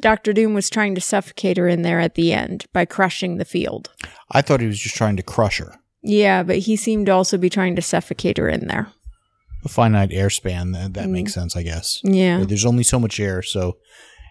Doctor 0.00 0.32
Doom 0.32 0.54
was 0.54 0.70
trying 0.70 0.94
to 0.94 1.00
suffocate 1.00 1.58
her 1.58 1.68
in 1.68 1.82
there 1.82 2.00
at 2.00 2.14
the 2.14 2.32
end 2.32 2.64
by 2.72 2.86
crushing 2.86 3.36
the 3.36 3.44
field. 3.44 3.90
I 4.30 4.40
thought 4.40 4.60
he 4.62 4.66
was 4.66 4.78
just 4.80 4.94
trying 4.96 5.16
to 5.16 5.22
crush 5.22 5.58
her. 5.58 5.74
Yeah, 6.02 6.42
but 6.42 6.58
he 6.60 6.76
seemed 6.76 7.04
to 7.06 7.12
also 7.12 7.36
be 7.36 7.50
trying 7.50 7.76
to 7.76 7.82
suffocate 7.82 8.38
her 8.38 8.48
in 8.48 8.66
there. 8.66 8.88
A 9.62 9.68
finite 9.68 10.10
air 10.10 10.30
span, 10.30 10.72
that, 10.72 10.94
that 10.94 11.08
Mm. 11.08 11.10
makes 11.10 11.34
sense, 11.34 11.54
I 11.54 11.62
guess. 11.64 12.00
Yeah. 12.02 12.44
There's 12.44 12.64
only 12.64 12.82
so 12.82 12.98
much 12.98 13.20
air, 13.20 13.42
so 13.42 13.76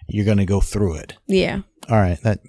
you're 0.08 0.26
going 0.26 0.40
to 0.40 0.46
go 0.46 0.60
through 0.60 0.96
it. 0.96 1.14
Yeah. 1.28 1.60
All 1.88 1.98
right. 1.98 2.20
That 2.24 2.40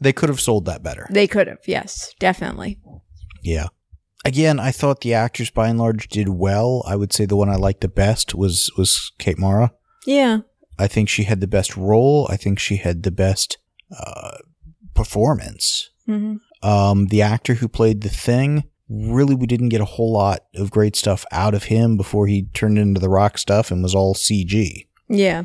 They 0.00 0.12
could 0.12 0.28
have 0.28 0.40
sold 0.40 0.64
that 0.66 0.82
better. 0.82 1.06
They 1.10 1.26
could 1.26 1.46
have. 1.48 1.58
Yes, 1.66 2.14
definitely. 2.18 2.78
Yeah. 3.42 3.66
Again, 4.24 4.58
I 4.60 4.70
thought 4.72 5.00
the 5.00 5.14
actors 5.14 5.50
by 5.50 5.68
and 5.68 5.78
large 5.78 6.08
did 6.08 6.28
well. 6.28 6.82
I 6.86 6.96
would 6.96 7.12
say 7.12 7.24
the 7.24 7.36
one 7.36 7.48
I 7.48 7.56
liked 7.56 7.80
the 7.80 7.88
best 7.88 8.34
was 8.34 8.70
was 8.76 9.12
Kate 9.18 9.38
Mara. 9.38 9.72
Yeah. 10.06 10.38
I 10.78 10.86
think 10.86 11.08
she 11.08 11.24
had 11.24 11.40
the 11.40 11.46
best 11.46 11.76
role. 11.76 12.26
I 12.30 12.36
think 12.36 12.58
she 12.58 12.76
had 12.76 13.02
the 13.02 13.10
best 13.10 13.58
uh, 13.96 14.38
performance. 14.94 15.90
hmm 16.06 16.36
Um, 16.62 17.06
the 17.06 17.22
actor 17.22 17.54
who 17.54 17.68
played 17.68 18.00
the 18.02 18.08
thing, 18.08 18.64
really, 18.88 19.34
we 19.34 19.46
didn't 19.46 19.68
get 19.70 19.80
a 19.80 19.84
whole 19.96 20.12
lot 20.12 20.40
of 20.54 20.70
great 20.70 20.96
stuff 20.96 21.24
out 21.32 21.54
of 21.54 21.64
him 21.64 21.96
before 21.96 22.26
he 22.26 22.46
turned 22.54 22.78
into 22.78 23.00
the 23.00 23.08
rock 23.08 23.38
stuff 23.38 23.70
and 23.70 23.82
was 23.82 23.94
all 23.94 24.14
CG. 24.14 24.86
Yeah. 25.08 25.44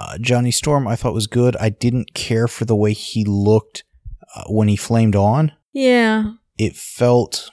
Uh, 0.00 0.16
Johnny 0.18 0.52
Storm, 0.52 0.86
I 0.86 0.94
thought 0.94 1.12
was 1.12 1.26
good. 1.26 1.56
I 1.56 1.70
didn't 1.70 2.14
care 2.14 2.46
for 2.46 2.64
the 2.64 2.76
way 2.76 2.92
he 2.92 3.24
looked 3.24 3.82
uh, 4.36 4.44
when 4.48 4.68
he 4.68 4.76
flamed 4.76 5.16
on. 5.16 5.50
Yeah. 5.72 6.34
It 6.56 6.76
felt 6.76 7.50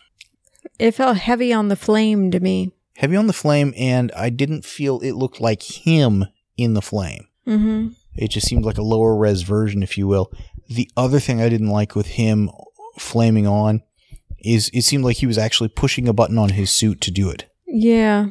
It 0.78 0.92
felt 0.92 1.18
heavy 1.18 1.52
on 1.52 1.70
the 1.70 1.76
flame 1.76 2.30
to 2.32 2.40
me. 2.40 2.72
heavy 2.98 3.16
on 3.16 3.26
the 3.28 3.34
flame, 3.34 3.74
and 3.76 4.12
I 4.16 4.30
didn't 4.30 4.64
feel 4.64 5.00
it 5.00 5.14
looked 5.14 5.42
like 5.42 5.64
him 5.64 6.26
in 6.56 6.76
the 6.76 6.82
flame. 6.84 7.26
Mm-hmm. 7.48 7.90
It 8.16 8.30
just 8.30 8.48
seemed 8.48 8.64
like 8.64 8.78
a 8.78 8.82
lower 8.84 9.16
res 9.18 9.42
version, 9.42 9.82
if 9.84 9.98
you 9.98 10.08
will. 10.08 10.32
The 10.70 10.90
other 10.96 11.20
thing 11.20 11.42
I 11.42 11.50
didn't 11.50 11.70
like 11.70 11.96
with 11.96 12.08
him 12.08 12.50
flaming 12.98 13.48
on 13.48 13.82
is 14.40 14.70
it 14.74 14.84
seemed 14.84 15.04
like 15.04 15.18
he 15.18 15.28
was 15.28 15.38
actually 15.40 15.70
pushing 15.70 16.08
a 16.08 16.14
button 16.14 16.38
on 16.38 16.50
his 16.50 16.70
suit 16.72 17.02
to 17.02 17.12
do 17.12 17.30
it. 17.32 17.46
Yeah. 17.68 18.28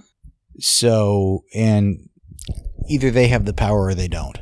So, 0.58 1.44
and 1.54 2.08
either 2.88 3.10
they 3.10 3.28
have 3.28 3.44
the 3.44 3.52
power 3.54 3.86
or 3.86 3.94
they 3.94 4.08
don't. 4.08 4.38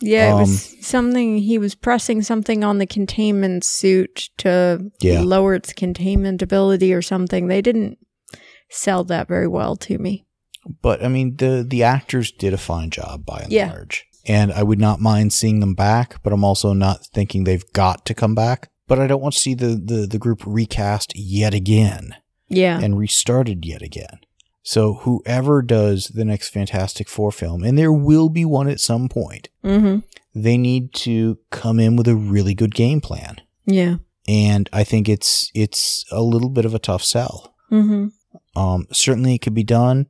Yeah, 0.00 0.28
it 0.28 0.32
Um, 0.32 0.40
was 0.40 0.76
something 0.86 1.38
he 1.38 1.56
was 1.58 1.74
pressing 1.74 2.20
something 2.22 2.62
on 2.62 2.78
the 2.78 2.86
containment 2.86 3.64
suit 3.64 4.28
to 4.38 4.90
Yeah. 5.00 5.20
lower 5.22 5.54
its 5.54 5.72
containment 5.72 6.42
ability 6.42 6.92
or 6.92 7.00
something. 7.00 7.46
They 7.48 7.62
didn't 7.62 7.96
sell 8.70 9.04
that 9.04 9.26
very 9.28 9.48
well 9.48 9.74
to 9.76 9.96
me. 9.98 10.24
But 10.82 11.02
I 11.02 11.08
mean, 11.08 11.36
the 11.36 11.64
the 11.66 11.82
actors 11.82 12.30
did 12.32 12.52
a 12.52 12.58
fine 12.58 12.90
job 12.90 13.24
by 13.24 13.40
and 13.44 13.52
Yeah. 13.52 13.70
large, 13.72 14.04
and 14.26 14.52
I 14.52 14.62
would 14.64 14.80
not 14.80 15.00
mind 15.00 15.32
seeing 15.32 15.60
them 15.60 15.74
back. 15.74 16.22
But 16.22 16.32
I'm 16.32 16.44
also 16.44 16.72
not 16.74 17.06
thinking 17.14 17.44
they've 17.44 17.72
got 17.72 18.04
to 18.06 18.14
come 18.14 18.34
back. 18.34 18.68
But 18.88 18.98
I 19.00 19.06
don't 19.06 19.22
want 19.22 19.34
to 19.34 19.40
see 19.40 19.54
the 19.54 19.80
the, 19.82 20.06
the 20.06 20.18
group 20.18 20.42
recast 20.44 21.12
yet 21.16 21.54
again. 21.54 22.14
Yeah. 22.48 22.78
and 22.80 22.96
restarted 22.96 23.64
yet 23.66 23.82
again. 23.82 24.20
So 24.66 24.94
whoever 24.94 25.62
does 25.62 26.08
the 26.08 26.24
next 26.24 26.48
Fantastic 26.48 27.08
Four 27.08 27.30
film, 27.30 27.62
and 27.62 27.78
there 27.78 27.92
will 27.92 28.28
be 28.28 28.44
one 28.44 28.68
at 28.68 28.80
some 28.80 29.08
point, 29.08 29.48
hmm 29.62 29.98
they 30.34 30.58
need 30.58 30.92
to 30.92 31.38
come 31.50 31.80
in 31.80 31.96
with 31.96 32.06
a 32.06 32.14
really 32.14 32.52
good 32.52 32.74
game 32.74 33.00
plan. 33.00 33.36
Yeah. 33.64 33.96
And 34.28 34.68
I 34.72 34.82
think 34.84 35.08
it's 35.08 35.50
it's 35.54 36.04
a 36.10 36.20
little 36.20 36.50
bit 36.50 36.64
of 36.64 36.74
a 36.74 36.80
tough 36.80 37.04
sell. 37.04 37.54
hmm 37.70 38.08
Um, 38.56 38.86
certainly 38.92 39.34
it 39.36 39.38
could 39.42 39.54
be 39.54 39.64
done. 39.64 40.06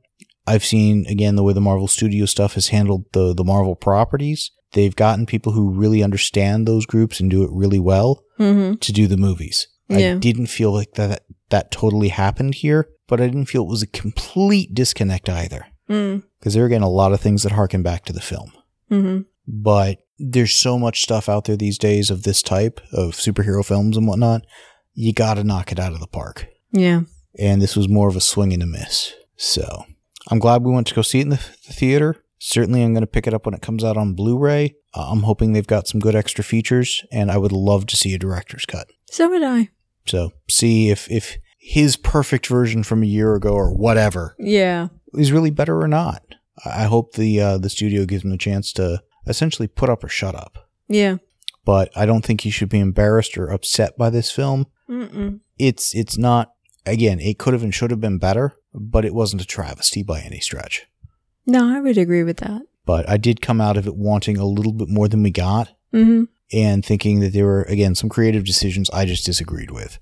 I've 0.47 0.65
seen 0.65 1.05
again 1.07 1.35
the 1.35 1.43
way 1.43 1.53
the 1.53 1.61
Marvel 1.61 1.87
Studio 1.87 2.25
stuff 2.25 2.55
has 2.55 2.69
handled 2.69 3.05
the 3.13 3.35
the 3.35 3.43
Marvel 3.45 3.75
properties. 3.75 4.49
They've 4.73 4.95
gotten 4.95 5.27
people 5.27 5.51
who 5.53 5.69
really 5.69 6.01
understand 6.03 6.67
those 6.67 6.85
groups 6.87 7.19
and 7.19 7.29
do 7.29 7.43
it 7.43 7.51
really 7.53 7.79
well 7.79 8.23
hmm 8.37 8.73
to 8.73 8.91
do 8.91 9.05
the 9.05 9.17
movies. 9.17 9.67
Yeah. 9.87 10.15
I 10.15 10.17
didn't 10.17 10.47
feel 10.47 10.73
like 10.73 10.93
that 10.95 11.25
that 11.51 11.69
totally 11.71 12.09
happened 12.09 12.55
here. 12.55 12.89
But 13.07 13.21
I 13.21 13.25
didn't 13.25 13.45
feel 13.45 13.63
it 13.63 13.69
was 13.69 13.81
a 13.81 13.87
complete 13.87 14.73
disconnect 14.73 15.29
either. 15.29 15.67
Mm. 15.89 16.23
Because 16.39 16.53
there 16.53 16.63
are 16.63 16.67
again 16.67 16.81
a 16.81 16.89
lot 16.89 17.13
of 17.13 17.21
things 17.21 17.43
that 17.43 17.53
harken 17.53 17.83
back 17.83 18.05
to 18.05 18.13
the 18.13 18.21
film. 18.21 18.51
hmm 18.89 19.19
But 19.47 19.99
there's 20.19 20.55
so 20.55 20.77
much 20.77 21.01
stuff 21.01 21.29
out 21.29 21.45
there 21.45 21.57
these 21.57 21.77
days 21.77 22.09
of 22.09 22.23
this 22.23 22.41
type 22.41 22.81
of 22.91 23.11
superhero 23.11 23.65
films 23.65 23.97
and 23.97 24.07
whatnot. 24.07 24.41
You 24.93 25.13
gotta 25.13 25.43
knock 25.43 25.71
it 25.71 25.79
out 25.79 25.93
of 25.93 25.99
the 25.99 26.07
park. 26.07 26.47
Yeah. 26.71 27.01
And 27.39 27.61
this 27.61 27.75
was 27.75 27.87
more 27.87 28.07
of 28.07 28.15
a 28.15 28.21
swing 28.21 28.51
and 28.53 28.63
a 28.63 28.65
miss. 28.65 29.13
So 29.35 29.85
I'm 30.29 30.39
glad 30.39 30.63
we 30.63 30.71
went 30.73 30.87
to 30.87 30.95
go 30.95 31.01
see 31.01 31.19
it 31.19 31.23
in 31.23 31.29
the, 31.29 31.45
the 31.67 31.73
theater. 31.73 32.23
Certainly, 32.39 32.83
I'm 32.83 32.93
going 32.93 33.01
to 33.01 33.07
pick 33.07 33.25
it 33.25 33.33
up 33.33 33.45
when 33.45 33.55
it 33.55 33.61
comes 33.63 33.83
out 33.83 33.97
on 33.97 34.13
Blu 34.13 34.37
ray. 34.37 34.75
Uh, 34.93 35.09
I'm 35.11 35.23
hoping 35.23 35.53
they've 35.53 35.65
got 35.65 35.87
some 35.87 35.99
good 35.99 36.15
extra 36.15 36.43
features, 36.43 37.03
and 37.11 37.31
I 37.31 37.37
would 37.37 37.51
love 37.51 37.87
to 37.87 37.97
see 37.97 38.13
a 38.13 38.19
director's 38.19 38.65
cut. 38.65 38.87
So 39.07 39.27
would 39.29 39.43
I. 39.43 39.69
So, 40.05 40.33
see 40.49 40.89
if, 40.89 41.09
if 41.09 41.37
his 41.69 41.97
perfect 41.97 42.47
version 42.47 42.81
from 42.81 43.03
a 43.03 43.07
year 43.07 43.35
ago 43.35 43.49
or 43.49 43.73
whatever 43.73 44.35
Yeah. 44.39 44.87
is 45.15 45.33
really 45.33 45.51
better 45.51 45.81
or 45.81 45.87
not. 45.87 46.23
I 46.65 46.83
hope 46.85 47.13
the 47.13 47.41
uh, 47.41 47.57
the 47.57 47.69
studio 47.69 48.05
gives 48.05 48.23
him 48.23 48.31
a 48.31 48.37
chance 48.37 48.71
to 48.73 49.03
essentially 49.27 49.67
put 49.67 49.89
up 49.89 50.01
or 50.03 50.07
shut 50.07 50.33
up. 50.33 50.69
Yeah. 50.87 51.17
But 51.65 51.91
I 51.93 52.05
don't 52.05 52.23
think 52.23 52.41
he 52.41 52.49
should 52.51 52.69
be 52.69 52.79
embarrassed 52.79 53.37
or 53.37 53.49
upset 53.49 53.97
by 53.97 54.09
this 54.09 54.31
film. 54.31 54.67
Mm-mm. 54.89 55.41
It's 55.59 55.93
it's 55.93 56.17
not 56.17 56.53
again, 56.85 57.19
it 57.19 57.37
could 57.37 57.53
have 57.53 57.63
and 57.63 57.75
should 57.75 57.91
have 57.91 57.99
been 57.99 58.17
better, 58.17 58.53
but 58.73 59.03
it 59.03 59.13
wasn't 59.13 59.41
a 59.41 59.45
travesty 59.45 60.03
by 60.03 60.21
any 60.21 60.39
stretch. 60.39 60.87
No, 61.45 61.67
I 61.75 61.81
would 61.81 61.97
agree 61.97 62.23
with 62.23 62.37
that. 62.37 62.61
But 62.85 63.09
I 63.09 63.17
did 63.17 63.41
come 63.41 63.59
out 63.59 63.75
of 63.75 63.85
it 63.87 63.95
wanting 63.97 64.37
a 64.37 64.45
little 64.45 64.71
bit 64.73 64.87
more 64.89 65.09
than 65.09 65.21
we 65.21 65.31
got 65.31 65.73
hmm 65.91 66.23
and 66.53 66.85
thinking 66.85 67.19
that 67.19 67.33
there 67.33 67.45
were 67.45 67.63
again 67.63 67.93
some 67.93 68.09
creative 68.09 68.45
decisions 68.45 68.89
I 68.91 69.03
just 69.03 69.25
disagreed 69.25 69.69
with. 69.71 69.99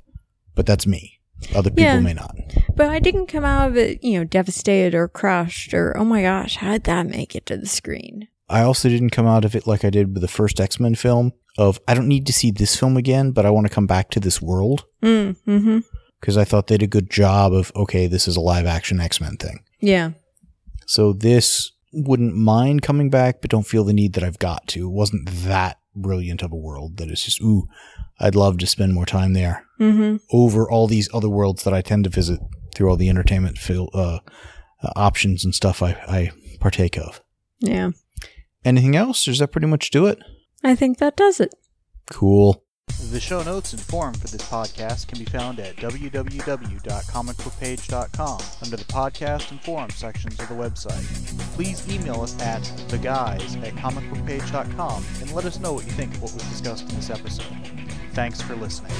But 0.54 0.68
that's 0.68 0.86
me. 0.86 1.20
Other 1.54 1.70
people 1.70 1.84
Yeah. 1.84 2.00
may 2.00 2.14
not. 2.14 2.36
But 2.76 2.90
I 2.90 3.00
didn't 3.00 3.28
come 3.28 3.44
out 3.46 3.70
of 3.70 3.78
it, 3.78 4.04
you 4.04 4.18
know, 4.18 4.24
devastated 4.24 4.96
or 4.96 5.08
crushed 5.08 5.74
or, 5.74 5.96
oh 5.98 6.06
my 6.06 6.22
gosh, 6.22 6.58
how 6.58 6.74
did 6.74 6.84
that 6.86 7.08
make 7.08 7.36
it 7.36 7.46
to 7.48 7.58
the 7.58 7.68
screen? 7.68 8.28
I 8.50 8.62
also 8.62 8.90
didn't 8.90 9.10
come 9.12 9.26
out 9.28 9.46
of 9.46 9.56
it 9.56 9.66
like 9.68 9.84
I 9.84 9.90
did 9.90 10.14
with 10.14 10.22
the 10.22 10.28
first 10.28 10.60
X-Men 10.60 10.96
film 10.96 11.34
of 11.58 11.80
I 11.88 11.94
don't 11.94 12.08
need 12.08 12.26
to 12.28 12.34
see 12.34 12.52
this 12.52 12.76
film 12.78 12.98
again, 12.98 13.32
but 13.32 13.46
I 13.46 13.50
want 13.50 13.68
to 13.68 13.74
come 13.74 13.88
back 13.88 14.10
to 14.12 14.20
this 14.20 14.42
world 14.42 14.86
Mm, 15.02 15.36
hmm 15.46 15.80
because 16.22 16.38
I 16.38 16.44
thought 16.44 16.68
they 16.68 16.78
did 16.78 16.86
a 16.86 16.88
good 16.88 17.10
job 17.12 17.54
of 17.54 17.72
okay, 17.76 18.08
this 18.08 18.28
is 18.28 18.36
a 18.36 18.42
live 18.42 18.66
action 18.66 19.00
X-Men 19.00 19.38
thing. 19.38 19.64
Yeah. 19.80 20.12
So 20.88 21.14
this 21.14 21.72
wouldn't 21.94 22.36
mind 22.36 22.82
coming 22.82 23.10
back, 23.10 23.42
but 23.42 23.50
don't 23.52 23.66
feel 23.68 23.84
the 23.84 23.94
need 23.94 24.14
that 24.14 24.24
I've 24.24 24.40
got 24.40 24.68
to. 24.70 24.86
It 24.88 24.92
wasn't 24.92 25.30
that 25.46 25.80
brilliant 25.96 26.42
of 26.42 26.52
a 26.52 26.56
world 26.58 26.98
that 26.98 27.10
it's 27.10 27.24
just 27.24 27.42
ooh, 27.42 27.68
I'd 28.20 28.36
love 28.36 28.58
to 28.60 28.68
spend 28.68 28.94
more 28.94 29.06
time 29.06 29.34
there 29.34 29.65
hmm 29.78 30.18
over 30.32 30.70
all 30.70 30.88
these 30.88 31.10
other 31.14 31.30
worlds 31.30 31.64
that 31.64 31.74
I 31.74 31.82
tend 31.82 32.04
to 32.06 32.10
visit 32.10 32.40
through 32.74 32.90
all 32.90 32.98
the 32.98 33.10
entertainment 33.10 33.58
fil- 33.58 33.90
uh, 33.94 34.20
uh, 34.84 34.92
options 34.96 35.46
and 35.46 35.54
stuff 35.56 35.82
I, 35.82 35.92
I 36.08 36.32
partake 36.60 36.98
of. 36.98 37.22
Yeah. 37.60 37.92
Anything 38.64 38.96
else? 38.96 39.28
Or 39.28 39.32
does 39.32 39.40
that 39.40 39.52
pretty 39.52 39.68
much 39.68 39.90
do 39.92 40.06
it? 40.08 40.18
I 40.64 40.76
think 40.76 40.98
that 40.98 41.16
does 41.16 41.40
it. 41.40 41.54
Cool. 42.10 42.64
The 43.12 43.20
show 43.20 43.44
notes 43.44 43.74
and 43.74 43.82
forum 43.82 44.14
for 44.14 44.28
this 44.28 44.42
podcast 44.44 45.08
can 45.08 45.18
be 45.20 45.26
found 45.26 45.60
at 45.60 45.76
www.comicbookpage.com 45.78 48.40
under 48.64 48.78
the 48.78 48.84
podcast 48.86 49.52
and 49.52 49.62
forum 49.62 49.90
sections 49.90 50.40
of 50.40 50.48
the 50.48 50.54
website. 50.56 51.04
Please 51.56 51.88
email 51.94 52.22
us 52.22 52.40
at 52.42 52.62
theguys 52.90 53.62
at 53.64 53.74
comicbookpage.com 53.74 55.04
and 55.22 55.32
let 55.34 55.46
us 55.46 55.60
know 55.60 55.74
what 55.74 55.86
you 55.86 55.92
think 55.92 56.14
of 56.16 56.22
what 56.24 56.34
was 56.34 56.44
discussed 56.44 56.90
in 56.90 56.96
this 56.96 57.10
episode. 57.10 57.46
Thanks 58.14 58.42
for 58.42 58.56
listening. 58.56 58.94